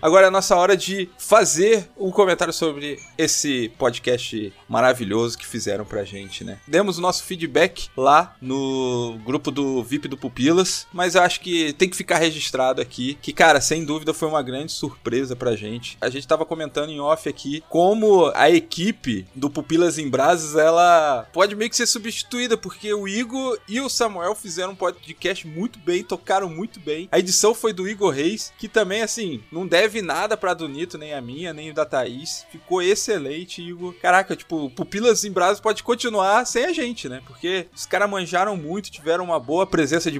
Agora 0.01 0.25
é 0.25 0.27
a 0.27 0.31
nossa 0.31 0.55
hora 0.55 0.75
de 0.75 1.09
fazer 1.17 1.89
um 1.97 2.11
comentário 2.11 2.53
sobre 2.53 2.99
esse 3.17 3.69
podcast 3.77 4.53
maravilhoso 4.67 5.37
que 5.37 5.45
fizeram 5.45 5.85
pra 5.85 6.03
gente, 6.03 6.43
né? 6.43 6.59
Demos 6.67 6.97
o 6.97 7.01
nosso 7.01 7.23
feedback 7.23 7.89
lá 7.95 8.35
no 8.41 9.19
grupo 9.25 9.48
do 9.51 9.83
VIP 9.83 10.07
do 10.07 10.17
Pupilas, 10.17 10.87
mas 10.93 11.15
eu 11.15 11.21
acho 11.21 11.39
que 11.39 11.73
tem 11.73 11.89
que 11.89 11.97
ficar 11.97 12.17
registrado 12.17 12.81
aqui 12.81 13.17
que, 13.21 13.33
cara, 13.33 13.61
sem 13.61 13.85
dúvida 13.85 14.13
foi 14.13 14.27
uma 14.27 14.41
grande 14.41 14.71
surpresa 14.71 15.35
pra 15.35 15.55
gente. 15.55 15.97
A 16.01 16.09
gente 16.09 16.27
tava 16.27 16.45
comentando 16.45 16.89
em 16.89 16.99
off 16.99 17.27
aqui 17.27 17.63
como 17.69 18.31
a 18.35 18.49
equipe 18.49 19.25
do 19.35 19.49
Pupilas 19.49 19.97
em 19.97 20.09
Brasas, 20.09 20.55
ela 20.55 21.27
pode 21.33 21.55
meio 21.55 21.69
que 21.69 21.75
ser 21.75 21.87
substituída, 21.87 22.57
porque 22.57 22.93
o 22.93 23.07
Igor 23.07 23.57
e 23.67 23.79
o 23.79 23.89
Samuel 23.89 24.35
fizeram 24.35 24.73
um 24.73 24.75
podcast 24.75 25.47
muito 25.47 25.79
bem, 25.79 26.03
tocaram 26.03 26.49
muito 26.49 26.79
bem. 26.79 27.07
A 27.11 27.19
edição 27.19 27.53
foi 27.53 27.73
do 27.73 27.87
Igor 27.87 28.13
Reis, 28.13 28.53
que 28.57 28.67
também, 28.67 29.01
assim, 29.01 29.41
não 29.51 29.65
deve 29.67 30.01
nada 30.01 30.35
pra 30.35 30.53
Donito, 30.53 30.97
nem 30.97 31.13
a 31.13 31.21
minha, 31.21 31.53
nem 31.53 31.71
o 31.71 31.73
da 31.73 31.85
Thaís. 31.85 32.45
Ficou 32.51 32.81
excelente, 32.81 33.61
Igor. 33.61 33.93
Caraca, 33.95 34.35
tipo, 34.35 34.69
Pupilas 34.71 35.23
em 35.23 35.31
Brasas 35.31 35.59
pode 35.59 35.83
continuar 35.83 36.45
sem 36.45 36.65
a 36.65 36.73
gente, 36.73 37.07
né? 37.07 37.21
Porque 37.25 37.67
os 37.75 37.85
caras 37.85 38.09
manjaram 38.09 38.55
muito, 38.55 38.91
tiveram 38.91 39.23
uma 39.23 39.38
boa 39.39 39.65
presença 39.65 40.11
de 40.11 40.19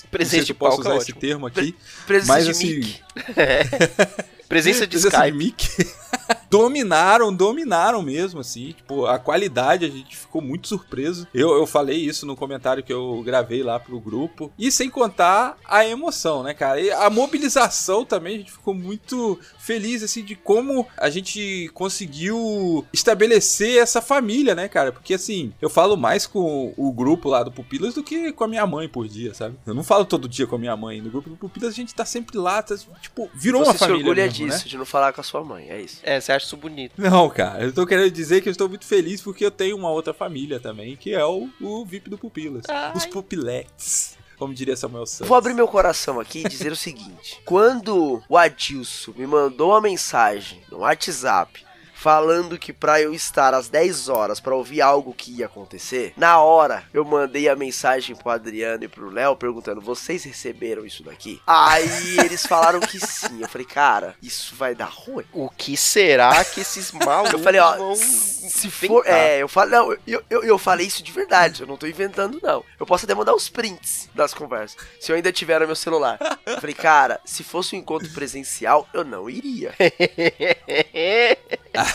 sei 0.00 0.08
Presença 0.10 0.40
se 0.40 0.46
de 0.46 0.52
eu 0.52 0.56
posso 0.56 0.76
palco 0.76 0.88
é 0.88 0.94
usar 0.94 1.02
esse 1.02 1.12
ótimo. 1.12 1.20
termo 1.20 1.46
aqui. 1.46 1.76
Presença 2.06 2.32
Mas 2.32 2.44
de 2.44 2.50
assim, 2.50 2.74
mic. 2.76 3.02
Presença 4.48 4.86
de 4.86 4.98
presença 4.98 5.08
Skype. 5.18 5.32
de 5.32 5.36
mic. 5.38 5.68
dominaram, 6.50 7.32
dominaram 7.34 8.02
mesmo, 8.02 8.40
assim. 8.40 8.72
Tipo, 8.72 9.04
a 9.06 9.18
qualidade 9.18 9.84
a 9.84 9.88
gente 9.88 10.16
ficou 10.16 10.40
muito 10.40 10.68
surpreso. 10.68 11.26
Eu, 11.34 11.50
eu 11.50 11.66
falei 11.66 11.96
isso 11.98 12.24
no 12.24 12.34
comentário 12.34 12.82
que 12.82 12.92
eu 12.92 13.22
gravei 13.22 13.62
lá 13.62 13.78
pro 13.78 14.00
grupo. 14.00 14.50
E 14.58 14.72
sem 14.72 14.88
contar 14.88 15.58
a 15.66 15.84
emoção, 15.84 16.42
né, 16.42 16.54
cara? 16.54 16.80
E 16.80 16.90
a 16.90 17.10
mobilização 17.10 18.04
também, 18.04 18.36
a 18.36 18.38
gente 18.38 18.52
ficou 18.52 18.72
muito 18.72 19.38
feliz, 19.68 20.02
assim, 20.02 20.24
de 20.24 20.34
como 20.34 20.86
a 20.96 21.10
gente 21.10 21.70
conseguiu 21.74 22.86
estabelecer 22.90 23.76
essa 23.82 24.00
família, 24.00 24.54
né, 24.54 24.66
cara? 24.66 24.90
Porque, 24.92 25.12
assim, 25.12 25.52
eu 25.60 25.68
falo 25.68 25.94
mais 25.94 26.26
com 26.26 26.72
o 26.74 26.90
grupo 26.90 27.28
lá 27.28 27.42
do 27.42 27.52
Pupilas 27.52 27.92
do 27.92 28.02
que 28.02 28.32
com 28.32 28.44
a 28.44 28.48
minha 28.48 28.66
mãe 28.66 28.88
por 28.88 29.06
dia, 29.06 29.34
sabe? 29.34 29.56
Eu 29.66 29.74
não 29.74 29.84
falo 29.84 30.06
todo 30.06 30.26
dia 30.26 30.46
com 30.46 30.56
a 30.56 30.58
minha 30.58 30.74
mãe. 30.74 31.02
No 31.02 31.10
grupo 31.10 31.28
do 31.28 31.36
Pupilas 31.36 31.74
a 31.74 31.76
gente 31.76 31.94
tá 31.94 32.06
sempre 32.06 32.38
lá, 32.38 32.62
tá, 32.62 32.74
tipo, 33.02 33.30
virou 33.34 33.60
Você 33.62 33.68
uma 33.68 33.72
se 33.74 33.78
família 33.80 33.98
orgulha 34.00 34.24
mesmo, 34.24 34.46
né? 34.46 34.54
disso, 34.54 34.68
de 34.68 34.78
não 34.78 34.86
falar 34.86 35.12
com 35.12 35.20
a 35.20 35.24
sua 35.24 35.44
mãe, 35.44 35.68
é 35.68 35.82
isso. 35.82 36.00
É, 36.02 36.18
você 36.18 36.32
acha 36.32 36.46
isso 36.46 36.56
bonito. 36.56 36.92
Não, 36.96 37.28
cara, 37.28 37.64
eu 37.64 37.72
tô 37.72 37.86
querendo 37.86 38.10
dizer 38.10 38.40
que 38.40 38.48
eu 38.48 38.52
estou 38.52 38.70
muito 38.70 38.86
feliz 38.86 39.20
porque 39.20 39.44
eu 39.44 39.50
tenho 39.50 39.76
uma 39.76 39.90
outra 39.90 40.14
família 40.14 40.58
também, 40.58 40.96
que 40.96 41.12
é 41.12 41.24
o, 41.24 41.48
o 41.60 41.84
VIP 41.84 42.08
do 42.08 42.16
Pupilas. 42.16 42.64
Os 42.94 43.04
Pupiletes, 43.04 44.16
como 44.38 44.54
diria 44.54 44.76
Samuel 44.76 45.06
Santos. 45.06 45.28
Vou 45.28 45.36
abrir 45.36 45.54
meu 45.54 45.68
coração 45.68 46.20
aqui 46.20 46.40
e 46.40 46.48
dizer 46.48 46.72
o 46.72 46.76
seguinte: 46.76 47.40
quando 47.44 48.22
o 48.28 48.36
Adilson 48.36 49.12
me 49.16 49.26
mandou 49.26 49.70
uma 49.70 49.80
mensagem 49.80 50.62
no 50.70 50.78
WhatsApp 50.78 51.67
falando 52.08 52.58
que 52.58 52.72
pra 52.72 53.02
eu 53.02 53.12
estar 53.12 53.52
às 53.52 53.68
10 53.68 54.08
horas 54.08 54.40
pra 54.40 54.54
ouvir 54.56 54.80
algo 54.80 55.12
que 55.12 55.30
ia 55.30 55.44
acontecer, 55.44 56.14
na 56.16 56.40
hora 56.40 56.82
eu 56.90 57.04
mandei 57.04 57.50
a 57.50 57.54
mensagem 57.54 58.16
pro 58.16 58.30
Adriano 58.30 58.82
e 58.82 58.88
pro 58.88 59.10
Léo 59.10 59.36
perguntando: 59.36 59.78
"Vocês 59.78 60.24
receberam 60.24 60.86
isso 60.86 61.02
daqui?". 61.02 61.38
Aí 61.46 62.18
eles 62.24 62.46
falaram 62.46 62.80
que 62.80 62.98
sim. 62.98 63.42
Eu 63.42 63.48
falei: 63.48 63.66
"Cara, 63.66 64.14
isso 64.22 64.56
vai 64.56 64.74
dar 64.74 64.86
ruim". 64.86 65.26
O 65.34 65.50
que 65.50 65.76
será 65.76 66.42
que 66.46 66.62
esses 66.62 66.92
malucos 66.92 67.34
Eu 67.38 67.40
falei, 67.40 67.60
ó, 67.60 67.76
vão 67.76 67.94
se 67.94 68.70
for. 68.70 69.06
É, 69.06 69.42
eu 69.42 69.48
falei, 69.48 69.78
não, 69.78 69.92
eu, 70.06 70.22
eu, 70.30 70.42
eu 70.42 70.58
falei 70.58 70.86
isso 70.86 71.02
de 71.02 71.12
verdade, 71.12 71.60
eu 71.60 71.66
não 71.66 71.76
tô 71.76 71.86
inventando, 71.86 72.40
não. 72.42 72.64
Eu 72.80 72.86
posso 72.86 73.04
até 73.04 73.14
mandar 73.14 73.34
os 73.34 73.50
prints 73.50 74.08
das 74.14 74.32
conversas, 74.32 74.78
se 74.98 75.12
eu 75.12 75.16
ainda 75.16 75.30
tiver 75.30 75.60
no 75.60 75.66
meu 75.66 75.76
celular. 75.76 76.18
Eu 76.46 76.58
falei, 76.58 76.74
cara, 76.74 77.20
se 77.24 77.44
fosse 77.44 77.76
um 77.76 77.78
encontro 77.78 78.08
presencial, 78.10 78.88
eu 78.94 79.04
não 79.04 79.28
iria. 79.28 79.74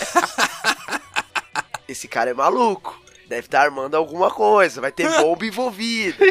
Esse 1.87 2.07
cara 2.07 2.29
é 2.29 2.33
maluco. 2.33 3.01
Deve 3.27 3.47
estar 3.47 3.61
armando 3.61 3.95
alguma 3.95 4.29
coisa, 4.29 4.81
vai 4.81 4.91
ter 4.91 5.09
bomba 5.17 5.45
envolvida. 5.45 6.25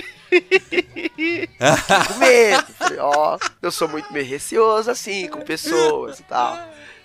Com 2.09 2.19
medo. 2.19 2.67
Falei, 2.75 2.99
ó, 2.99 3.39
eu 3.61 3.73
sou 3.73 3.89
muito 3.89 4.13
meio 4.13 4.27
receoso 4.27 4.91
assim, 4.91 5.29
com 5.29 5.41
pessoas 5.41 6.21
e 6.21 6.23
tal. 6.25 6.57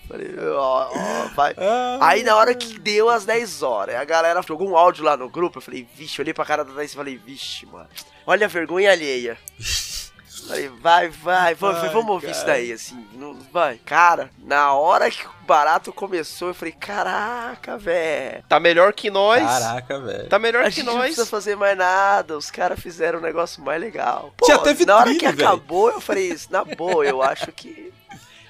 Falei, 0.08 0.36
ó, 0.56 0.90
ó, 0.94 1.28
vai. 1.36 1.56
Aí 2.02 2.24
na 2.24 2.36
hora 2.36 2.54
que 2.54 2.80
deu 2.80 3.10
as 3.10 3.26
10 3.26 3.64
horas, 3.64 3.96
a 3.96 4.06
galera 4.06 4.42
jogou 4.42 4.70
um 4.70 4.78
áudio 4.78 5.04
lá 5.04 5.18
no 5.18 5.30
grupo, 5.30 5.58
eu 5.58 5.62
falei, 5.62 5.88
vixe, 5.96 6.22
olhei 6.22 6.34
pra 6.34 6.46
cara 6.46 6.64
da 6.64 6.74
Thaís 6.74 6.94
e 6.94 6.96
falei, 6.96 7.18
vixe, 7.18 7.66
mano, 7.66 7.90
olha 8.26 8.46
a 8.46 8.50
vergonha 8.50 8.92
alheia. 8.92 9.38
Falei, 10.46 10.70
vai, 10.70 11.10
vai, 11.10 11.56
vamos, 11.56 11.84
Ai, 11.84 11.90
vamos 11.90 12.10
ouvir 12.12 12.32
isso 12.32 12.42
cara. 12.42 12.54
daí, 12.54 12.72
assim, 12.72 13.08
não, 13.14 13.34
vai. 13.52 13.78
Cara, 13.86 14.30
na 14.44 14.74
hora 14.74 15.10
que 15.10 15.26
o 15.26 15.32
barato 15.48 15.92
começou, 15.94 16.50
eu 16.50 16.54
falei, 16.54 16.74
caraca, 16.74 17.78
velho. 17.78 18.44
Tá 18.48 18.60
melhor 18.60 18.94
que 18.94 19.10
nós. 19.10 19.42
Caraca, 19.44 20.00
velho. 20.00 20.30
Tá 20.30 20.38
melhor 20.40 20.62
A 20.64 20.66
que 20.70 20.72
gente 20.78 20.86
não 20.86 20.94
nós. 20.96 21.04
precisa 21.06 21.26
fazer 21.26 21.56
mais 21.56 21.78
nada, 21.78 22.38
os 22.38 22.52
caras 22.52 22.80
fizeram 22.80 23.20
um 23.20 23.22
negócio 23.22 23.62
mais 23.64 23.80
legal. 23.82 24.34
Pô, 24.38 24.46
Tinha 24.46 24.58
até 24.58 24.74
na 24.86 24.96
hora 24.98 25.06
que 25.06 25.14
vitrine, 25.14 25.34
velho. 25.36 25.48
acabou, 25.50 25.90
eu 25.90 26.02
falei 26.02 26.28
isso, 26.32 26.48
na 26.52 26.64
boa, 26.64 27.06
eu 27.06 27.22
acho 27.22 27.52
que 27.52 27.92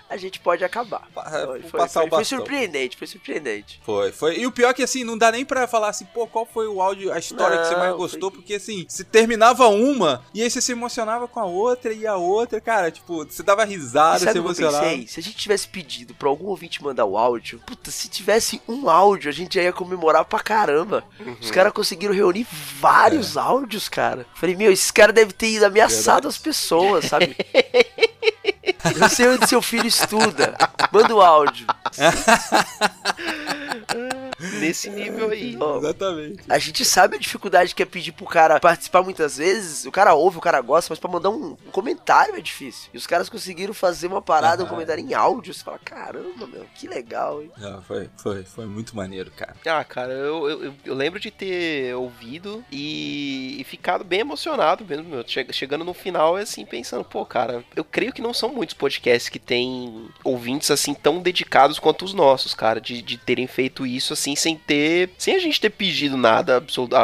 a 0.10 0.18
gente 0.18 0.39
pode 0.39 0.64
acabar. 0.64 1.08
Foi, 1.14 1.62
foi, 1.62 1.88
foi, 1.88 2.10
foi 2.10 2.24
surpreendente, 2.26 2.97
foi 2.97 3.08
surpreendente. 3.08 3.82
Foi, 3.84 4.12
foi. 4.12 4.38
E 4.39 4.47
o 4.47 4.51
pior 4.51 4.70
é 4.70 4.74
que 4.74 4.84
assim, 4.84 5.03
não 5.03 5.18
dá 5.18 5.32
nem 5.32 5.45
pra 5.45 5.68
falar 5.68 5.89
assim, 5.89 6.05
pô, 6.05 6.28
qual 6.28 6.45
foi 6.45 6.68
o 6.68 6.82
áudio, 6.82 7.12
a 7.12 7.20
história 7.20 7.58
que 7.60 7.68
você 7.68 7.76
mais 7.76 7.91
Não, 7.91 7.97
gostou, 7.97 8.32
porque 8.32 8.55
assim, 8.55 8.86
se 8.88 9.03
terminava 9.03 9.68
uma, 9.68 10.24
e 10.34 10.41
aí 10.41 10.49
você 10.49 10.62
se 10.62 10.72
emocionava 10.72 11.28
com 11.28 11.39
a 11.39 11.45
outra, 11.45 11.93
e 11.93 12.08
a 12.08 12.16
outra, 12.16 12.62
cara, 12.62 12.91
tipo, 12.91 13.26
você 13.26 13.43
dava 13.43 13.64
risada, 13.66 14.20
você 14.20 14.32
que 14.32 14.38
eu 14.38 14.43
emocionava. 14.43 14.84
pensei? 14.86 15.08
Se 15.08 15.20
a 15.20 15.24
gente 15.24 15.38
tivesse 15.38 15.68
pedido 15.68 16.14
pra 16.14 16.30
algum 16.30 16.47
ouvinte 16.47 16.84
mandar 16.84 17.05
o 17.05 17.18
áudio, 17.18 17.60
puta, 17.66 17.91
se 17.91 18.08
tivesse 18.08 18.62
um 18.68 18.89
áudio, 18.89 19.30
a 19.30 19.34
gente 19.34 19.55
já 19.55 19.64
ia 19.64 19.74
comemorar 19.74 20.26
pra 20.26 20.39
caramba. 20.39 21.03
Os 21.41 21.51
caras 21.51 21.74
conseguiram 21.74 22.14
reunir 22.14 22.47
vários 22.80 23.38
áudios, 23.38 23.89
cara. 23.89 24.26
Falei, 24.36 24.55
meu, 24.55 24.72
esses 24.72 24.91
caras 24.91 25.14
devem 25.14 25.34
ter 25.34 25.49
ido 25.49 25.66
ameaçado 25.66 26.24
Verdade. 26.24 26.28
as 26.28 26.38
pessoas, 26.38 27.05
sabe? 27.05 27.36
Eu 28.99 29.09
sei 29.09 29.28
onde 29.28 29.47
seu 29.47 29.61
filho 29.61 29.88
estuda. 29.88 30.55
Manda 30.91 31.15
o 31.15 31.22
áudio. 31.22 31.65
Nesse 34.39 34.89
nível 34.89 35.29
aí. 35.29 35.57
Ó, 35.59 35.77
Exatamente. 35.79 36.43
A 36.47 36.57
gente 36.59 36.85
sabe 36.85 37.15
a 37.15 37.19
dificuldade 37.19 37.73
que 37.73 37.81
é 37.83 37.85
pedir 37.85 38.11
pro 38.11 38.25
cara 38.25 38.59
participar 38.59 39.01
muitas 39.01 39.38
vezes. 39.38 39.85
O 39.85 39.91
cara 39.91 40.13
ouve, 40.13 40.38
o 40.38 40.41
cara 40.41 40.61
gosta, 40.61 40.91
mas 40.91 40.99
pra 40.99 41.09
mandar 41.09 41.29
um, 41.29 41.51
um 41.65 41.71
comentário 41.71 42.35
é 42.35 42.41
difícil. 42.41 42.89
E 42.93 42.97
os 42.97 43.07
caras 43.07 43.29
conseguiram 43.29 43.73
fazer 43.73 44.07
uma 44.07 44.21
parada, 44.21 44.63
um 44.63 44.67
Ah. 44.67 44.69
comentário 44.69 45.03
em 45.03 45.13
áudio. 45.13 45.53
Você 45.53 45.63
fala, 45.63 45.79
caramba, 45.83 46.45
meu, 46.47 46.65
que 46.75 46.88
legal, 46.88 47.41
hein? 47.41 47.51
Não, 47.57 47.81
foi, 47.81 48.09
foi, 48.17 48.43
foi 48.43 48.65
muito 48.65 48.95
maneiro, 48.95 49.31
cara. 49.31 49.55
Ah, 49.65 49.83
cara, 49.83 50.13
eu, 50.13 50.49
eu, 50.49 50.73
eu- 50.85 50.93
lembro 50.93 51.19
de 51.19 51.31
ter 51.31 51.95
ouvido 51.95 52.63
e, 52.71 53.57
e 53.59 53.63
ficado 53.63 54.03
bem 54.03 54.19
emocionado 54.21 54.85
mesmo, 54.85 55.03
meu. 55.05 55.23
Che- 55.27 55.47
chegando 55.51 55.83
no 55.83 55.93
final, 55.93 56.35
assim, 56.35 56.65
pensando, 56.65 57.03
pô, 57.03 57.25
cara, 57.25 57.63
eu 57.75 57.83
creio 57.83 58.13
que 58.13 58.21
não 58.21 58.33
são 58.33 58.49
muitos 58.49 58.73
podcasts 58.75 59.29
que 59.29 59.39
têm 59.39 60.09
ouvintes, 60.23 60.69
assim, 60.71 60.93
tão 60.93 61.19
dedicados 61.19 61.79
quanto 61.79 62.05
os 62.05 62.13
nossos, 62.13 62.53
cara, 62.53 62.79
de, 62.81 63.01
de 63.01 63.17
terem 63.17 63.47
feito 63.47 63.85
isso, 63.85 64.13
assim, 64.13 64.26
sem 64.36 64.57
ter. 64.57 65.09
sem 65.17 65.36
a 65.36 65.39
gente 65.39 65.59
ter 65.59 65.69
pedido 65.69 66.17
nada, 66.17 66.57
absoluto, 66.57 66.95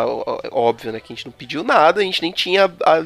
óbvio, 0.51 0.91
né, 0.91 0.99
que 0.99 1.11
a 1.11 1.15
gente 1.15 1.25
não 1.25 1.31
pediu 1.31 1.63
nada, 1.63 2.01
a 2.01 2.03
gente 2.03 2.21
nem 2.21 2.31
tinha 2.31 2.65
a 2.85 3.03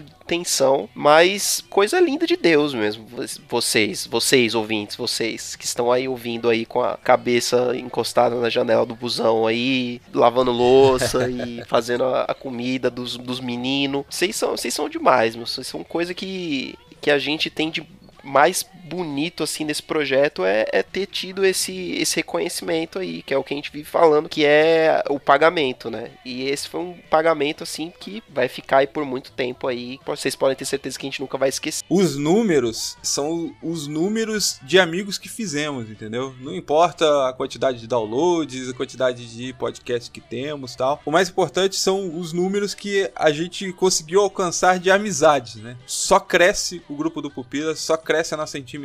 mas 0.93 1.63
coisa 1.69 1.99
linda 2.01 2.27
de 2.27 2.35
Deus 2.35 2.73
mesmo. 2.73 3.07
Vocês, 3.47 4.05
vocês 4.05 4.53
ouvintes, 4.55 4.97
vocês 4.97 5.55
que 5.55 5.63
estão 5.63 5.89
aí 5.89 6.07
ouvindo 6.07 6.49
aí 6.49 6.65
com 6.65 6.81
a 6.81 6.97
cabeça 6.97 7.73
encostada 7.77 8.35
na 8.35 8.49
janela 8.49 8.85
do 8.85 8.93
busão 8.93 9.47
aí, 9.47 10.01
lavando 10.13 10.51
louça 10.51 11.29
e 11.31 11.63
fazendo 11.65 12.03
a, 12.03 12.23
a 12.23 12.33
comida 12.33 12.89
dos, 12.89 13.15
dos 13.15 13.39
meninos. 13.39 14.03
Vocês 14.09 14.35
são, 14.35 14.51
vocês 14.51 14.73
são 14.73 14.89
demais, 14.89 15.35
meu. 15.35 15.45
Vocês 15.45 15.65
são 15.65 15.81
coisa 15.83 16.13
que 16.13 16.77
que 16.99 17.11
a 17.11 17.19
gente 17.19 17.49
tem 17.49 17.69
de 17.69 17.85
mais 18.23 18.65
bonito 18.87 19.43
assim 19.43 19.65
nesse 19.65 19.83
projeto 19.83 20.45
é, 20.45 20.65
é, 20.71 20.81
ter 20.81 21.05
tido 21.07 21.45
esse, 21.45 21.91
esse 21.93 22.15
reconhecimento 22.17 22.99
aí, 22.99 23.21
que 23.21 23.33
é 23.33 23.37
o 23.37 23.43
que 23.43 23.53
a 23.53 23.57
gente 23.57 23.71
vive 23.71 23.85
falando, 23.85 24.29
que 24.29 24.45
é 24.45 25.03
o 25.09 25.19
pagamento, 25.19 25.89
né? 25.89 26.11
E 26.23 26.43
esse 26.49 26.67
foi 26.67 26.81
um 26.81 26.97
pagamento 27.09 27.63
assim 27.63 27.91
que 27.99 28.23
vai 28.29 28.47
ficar 28.47 28.77
aí 28.77 28.87
por 28.87 29.05
muito 29.05 29.31
tempo 29.31 29.67
aí. 29.67 29.99
Vocês 30.05 30.35
podem 30.35 30.55
ter 30.55 30.65
certeza 30.65 30.97
que 30.97 31.05
a 31.05 31.09
gente 31.09 31.21
nunca 31.21 31.37
vai 31.37 31.49
esquecer. 31.49 31.83
Os 31.89 32.15
números 32.15 32.97
são 33.01 33.55
os 33.61 33.87
números 33.87 34.59
de 34.63 34.79
amigos 34.79 35.17
que 35.17 35.29
fizemos, 35.29 35.89
entendeu? 35.89 36.33
Não 36.39 36.55
importa 36.55 37.27
a 37.27 37.33
quantidade 37.33 37.79
de 37.79 37.87
downloads, 37.87 38.69
a 38.69 38.73
quantidade 38.73 39.27
de 39.35 39.53
podcasts 39.53 40.09
que 40.09 40.21
temos, 40.21 40.75
tal. 40.75 41.01
O 41.05 41.11
mais 41.11 41.29
importante 41.29 41.75
são 41.75 42.17
os 42.17 42.33
números 42.33 42.73
que 42.73 43.09
a 43.15 43.31
gente 43.31 43.71
conseguiu 43.73 44.21
alcançar 44.21 44.79
de 44.79 44.89
amizades, 44.91 45.55
né? 45.55 45.77
Só 45.85 46.19
cresce 46.19 46.81
o 46.89 46.95
grupo 46.95 47.21
do 47.21 47.29
Pupila, 47.29 47.75
só 47.75 47.97
cresce 47.97 48.33
a 48.33 48.37
nossa 48.37 48.57
intimidade, 48.57 48.76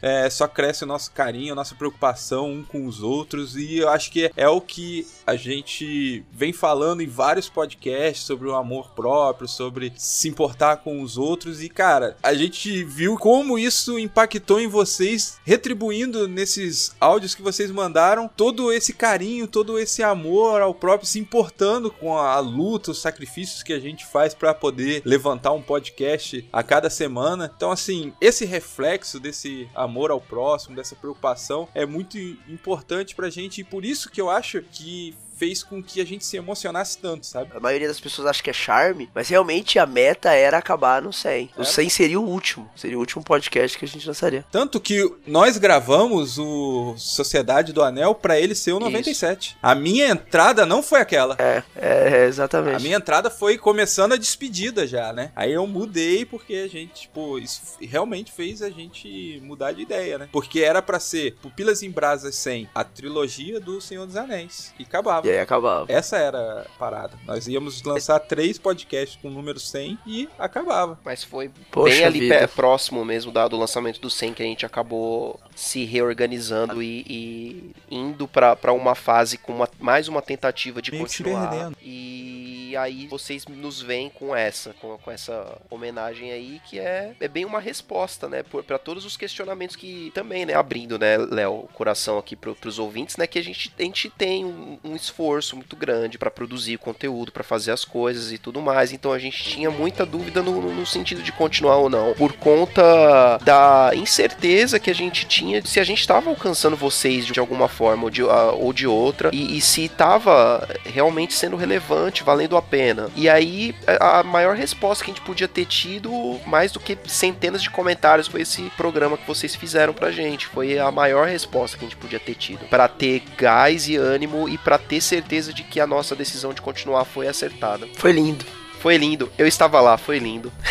é, 0.00 0.28
só 0.30 0.46
cresce 0.46 0.84
o 0.84 0.86
nosso 0.86 1.10
carinho, 1.12 1.52
a 1.52 1.56
nossa 1.56 1.74
preocupação 1.74 2.50
um 2.50 2.62
com 2.62 2.86
os 2.86 3.02
outros 3.02 3.56
e 3.56 3.78
eu 3.78 3.88
acho 3.88 4.10
que 4.10 4.30
é 4.36 4.48
o 4.48 4.60
que 4.60 5.06
a 5.26 5.36
gente 5.36 6.24
vem 6.32 6.52
falando 6.52 7.02
em 7.02 7.06
vários 7.06 7.48
podcasts 7.48 8.24
sobre 8.24 8.48
o 8.48 8.54
amor 8.54 8.90
próprio, 8.90 9.48
sobre 9.48 9.92
se 9.96 10.28
importar 10.28 10.78
com 10.78 11.00
os 11.00 11.16
outros 11.16 11.62
e 11.62 11.68
cara, 11.68 12.16
a 12.22 12.34
gente 12.34 12.84
viu 12.84 13.16
como 13.16 13.58
isso 13.58 13.98
impactou 13.98 14.60
em 14.60 14.66
vocês, 14.66 15.38
retribuindo 15.44 16.28
nesses 16.28 16.94
áudios 17.00 17.34
que 17.34 17.42
vocês 17.42 17.70
mandaram 17.70 18.28
todo 18.28 18.72
esse 18.72 18.92
carinho, 18.92 19.46
todo 19.46 19.78
esse 19.78 20.02
amor 20.02 20.60
ao 20.60 20.74
próprio, 20.74 21.08
se 21.08 21.18
importando 21.18 21.90
com 21.90 22.16
a 22.16 22.38
luta, 22.38 22.90
os 22.90 23.00
sacrifícios 23.00 23.62
que 23.62 23.72
a 23.72 23.80
gente 23.80 24.06
faz 24.06 24.34
para 24.34 24.54
poder 24.54 25.02
levantar 25.04 25.52
um 25.52 25.62
podcast 25.62 26.48
a 26.52 26.62
cada 26.62 26.90
semana. 26.90 27.50
Então 27.56 27.70
assim, 27.70 28.12
esse 28.20 28.44
reflexo 28.44 29.18
desse 29.18 29.31
amor 29.74 30.10
ao 30.10 30.20
próximo, 30.20 30.76
dessa 30.76 30.94
preocupação 30.94 31.68
é 31.74 31.86
muito 31.86 32.18
importante 32.48 33.14
pra 33.14 33.30
gente 33.30 33.60
e 33.60 33.64
por 33.64 33.84
isso 33.84 34.10
que 34.10 34.20
eu 34.20 34.30
acho 34.30 34.62
que 34.62 35.14
fez 35.42 35.60
com 35.64 35.82
que 35.82 36.00
a 36.00 36.06
gente 36.06 36.24
se 36.24 36.36
emocionasse 36.36 36.96
tanto, 36.98 37.26
sabe? 37.26 37.50
A 37.52 37.58
maioria 37.58 37.88
das 37.88 37.98
pessoas 37.98 38.28
acha 38.28 38.40
que 38.40 38.48
é 38.48 38.52
charme, 38.52 39.10
mas 39.12 39.28
realmente 39.28 39.76
a 39.76 39.84
meta 39.84 40.32
era 40.32 40.56
acabar 40.56 41.02
no 41.02 41.12
100. 41.12 41.50
O 41.56 41.64
100 41.64 41.88
seria 41.88 42.20
o 42.20 42.24
último, 42.24 42.70
seria 42.76 42.96
o 42.96 43.00
último 43.00 43.24
podcast 43.24 43.76
que 43.76 43.84
a 43.84 43.88
gente 43.88 44.06
lançaria. 44.06 44.44
Tanto 44.52 44.78
que 44.78 45.12
nós 45.26 45.58
gravamos 45.58 46.38
o 46.38 46.94
Sociedade 46.96 47.72
do 47.72 47.82
Anel 47.82 48.14
para 48.14 48.38
ele 48.38 48.54
ser 48.54 48.70
o 48.70 48.78
97. 48.78 49.48
Isso. 49.48 49.56
A 49.60 49.74
minha 49.74 50.06
entrada 50.06 50.64
não 50.64 50.80
foi 50.80 51.00
aquela. 51.00 51.36
É, 51.40 51.64
é, 51.74 52.26
exatamente. 52.26 52.76
A 52.76 52.78
minha 52.78 52.98
entrada 52.98 53.28
foi 53.28 53.58
começando 53.58 54.12
a 54.12 54.16
despedida 54.16 54.86
já, 54.86 55.12
né? 55.12 55.32
Aí 55.34 55.52
eu 55.52 55.66
mudei 55.66 56.24
porque 56.24 56.54
a 56.54 56.68
gente, 56.68 57.00
tipo, 57.00 57.36
isso 57.40 57.60
realmente 57.80 58.30
fez 58.30 58.62
a 58.62 58.70
gente 58.70 59.40
mudar 59.42 59.72
de 59.72 59.82
ideia, 59.82 60.18
né? 60.18 60.28
Porque 60.30 60.60
era 60.60 60.80
para 60.80 61.00
ser 61.00 61.34
Pupilas 61.42 61.82
em 61.82 61.90
Brasas 61.90 62.36
100, 62.36 62.70
a 62.72 62.84
trilogia 62.84 63.58
do 63.58 63.80
Senhor 63.80 64.06
dos 64.06 64.14
Anéis. 64.14 64.72
E 64.78 64.84
acabava. 64.84 65.26
E 65.26 65.31
aí 65.32 65.40
acabava. 65.40 65.86
Essa 65.90 66.16
era 66.16 66.62
a 66.62 66.78
parada. 66.78 67.12
Nós 67.26 67.46
íamos 67.46 67.82
lançar 67.82 68.18
três 68.20 68.58
podcasts 68.58 69.18
com 69.20 69.28
o 69.28 69.30
número 69.30 69.58
100 69.58 69.98
e 70.06 70.28
acabava. 70.38 70.98
Mas 71.04 71.24
foi 71.24 71.50
Poxa 71.70 71.94
bem 71.94 72.04
ali 72.04 72.28
pé, 72.28 72.46
próximo 72.46 73.04
mesmo 73.04 73.32
do 73.32 73.56
lançamento 73.56 74.00
do 74.00 74.10
100 74.10 74.34
que 74.34 74.42
a 74.42 74.46
gente 74.46 74.66
acabou 74.66 75.40
se 75.54 75.84
reorganizando 75.84 76.82
e, 76.82 77.04
e 77.08 77.72
indo 77.90 78.28
para 78.28 78.72
uma 78.72 78.94
fase 78.94 79.38
com 79.38 79.52
uma, 79.52 79.68
mais 79.78 80.08
uma 80.08 80.22
tentativa 80.22 80.80
de 80.80 80.90
Meio 80.90 81.02
continuar. 81.02 81.72
E 81.82 82.51
aí 82.76 83.06
vocês 83.06 83.46
nos 83.46 83.80
vêm 83.80 84.08
com 84.10 84.34
essa, 84.34 84.74
com, 84.80 84.96
com 84.98 85.10
essa 85.10 85.58
homenagem 85.70 86.32
aí, 86.32 86.60
que 86.68 86.78
é, 86.78 87.14
é 87.20 87.28
bem 87.28 87.44
uma 87.44 87.60
resposta, 87.60 88.28
né, 88.28 88.42
para 88.66 88.78
todos 88.78 89.04
os 89.04 89.16
questionamentos 89.16 89.76
que 89.76 90.10
também, 90.14 90.46
né, 90.46 90.54
abrindo, 90.54 90.98
né, 90.98 91.16
Léo, 91.18 91.52
o 91.52 91.68
coração 91.68 92.18
aqui 92.18 92.34
pro, 92.34 92.54
pros 92.54 92.78
ouvintes, 92.78 93.16
né, 93.16 93.26
que 93.26 93.38
a 93.38 93.44
gente, 93.44 93.72
a 93.78 93.82
gente 93.82 94.10
tem 94.10 94.44
um, 94.44 94.78
um 94.82 94.96
esforço 94.96 95.56
muito 95.56 95.76
grande 95.76 96.18
para 96.18 96.30
produzir 96.30 96.78
conteúdo, 96.78 97.32
para 97.32 97.44
fazer 97.44 97.72
as 97.72 97.84
coisas 97.84 98.32
e 98.32 98.38
tudo 98.38 98.60
mais, 98.60 98.92
então 98.92 99.12
a 99.12 99.18
gente 99.18 99.42
tinha 99.42 99.70
muita 99.70 100.06
dúvida 100.06 100.42
no, 100.42 100.60
no 100.72 100.86
sentido 100.86 101.22
de 101.22 101.32
continuar 101.32 101.76
ou 101.76 101.90
não, 101.90 102.14
por 102.14 102.32
conta 102.34 103.38
da 103.44 103.90
incerteza 103.94 104.80
que 104.80 104.90
a 104.90 104.94
gente 104.94 105.26
tinha 105.26 105.42
tinha 105.42 105.64
se 105.64 105.80
a 105.80 105.84
gente 105.84 106.00
estava 106.00 106.30
alcançando 106.30 106.76
vocês 106.76 107.26
de 107.26 107.40
alguma 107.40 107.68
forma 107.68 108.04
ou 108.04 108.10
de, 108.10 108.22
ou 108.22 108.72
de 108.72 108.86
outra 108.86 109.30
e, 109.32 109.56
e 109.56 109.60
se 109.60 109.84
estava 109.84 110.68
realmente 110.84 111.34
sendo 111.34 111.56
relevante, 111.56 112.22
valendo 112.22 112.56
a 112.56 112.61
a 112.62 112.68
pena? 112.68 113.10
E 113.16 113.28
aí, 113.28 113.74
a 114.00 114.22
maior 114.22 114.56
resposta 114.56 115.04
que 115.04 115.10
a 115.10 115.14
gente 115.14 115.24
podia 115.24 115.48
ter 115.48 115.66
tido, 115.66 116.40
mais 116.46 116.72
do 116.72 116.80
que 116.80 116.96
centenas 117.06 117.62
de 117.62 117.70
comentários, 117.70 118.28
foi 118.28 118.42
esse 118.42 118.62
programa 118.76 119.18
que 119.18 119.26
vocês 119.26 119.54
fizeram 119.54 119.92
pra 119.92 120.10
gente. 120.10 120.46
Foi 120.46 120.78
a 120.78 120.90
maior 120.90 121.26
resposta 121.26 121.76
que 121.76 121.84
a 121.84 121.88
gente 121.88 121.96
podia 121.98 122.20
ter 122.20 122.34
tido. 122.34 122.66
para 122.66 122.88
ter 122.88 123.22
gás 123.36 123.88
e 123.88 123.96
ânimo 123.96 124.48
e 124.48 124.56
para 124.56 124.78
ter 124.78 125.00
certeza 125.00 125.52
de 125.52 125.62
que 125.62 125.80
a 125.80 125.86
nossa 125.86 126.14
decisão 126.14 126.52
de 126.54 126.62
continuar 126.62 127.04
foi 127.04 127.26
acertada. 127.28 127.86
Foi 127.96 128.12
lindo. 128.12 128.44
Foi 128.80 128.96
lindo. 128.96 129.30
Eu 129.38 129.46
estava 129.46 129.80
lá, 129.80 129.96
foi 129.96 130.18
lindo. 130.18 130.52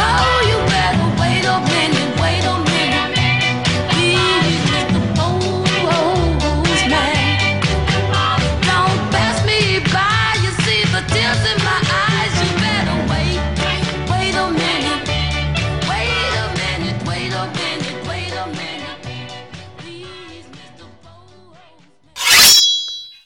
Oh, 0.00 0.40
you 0.48 0.58
better 0.70 1.20
wait 1.20 1.44
a 1.44 1.60
minute. 1.60 1.97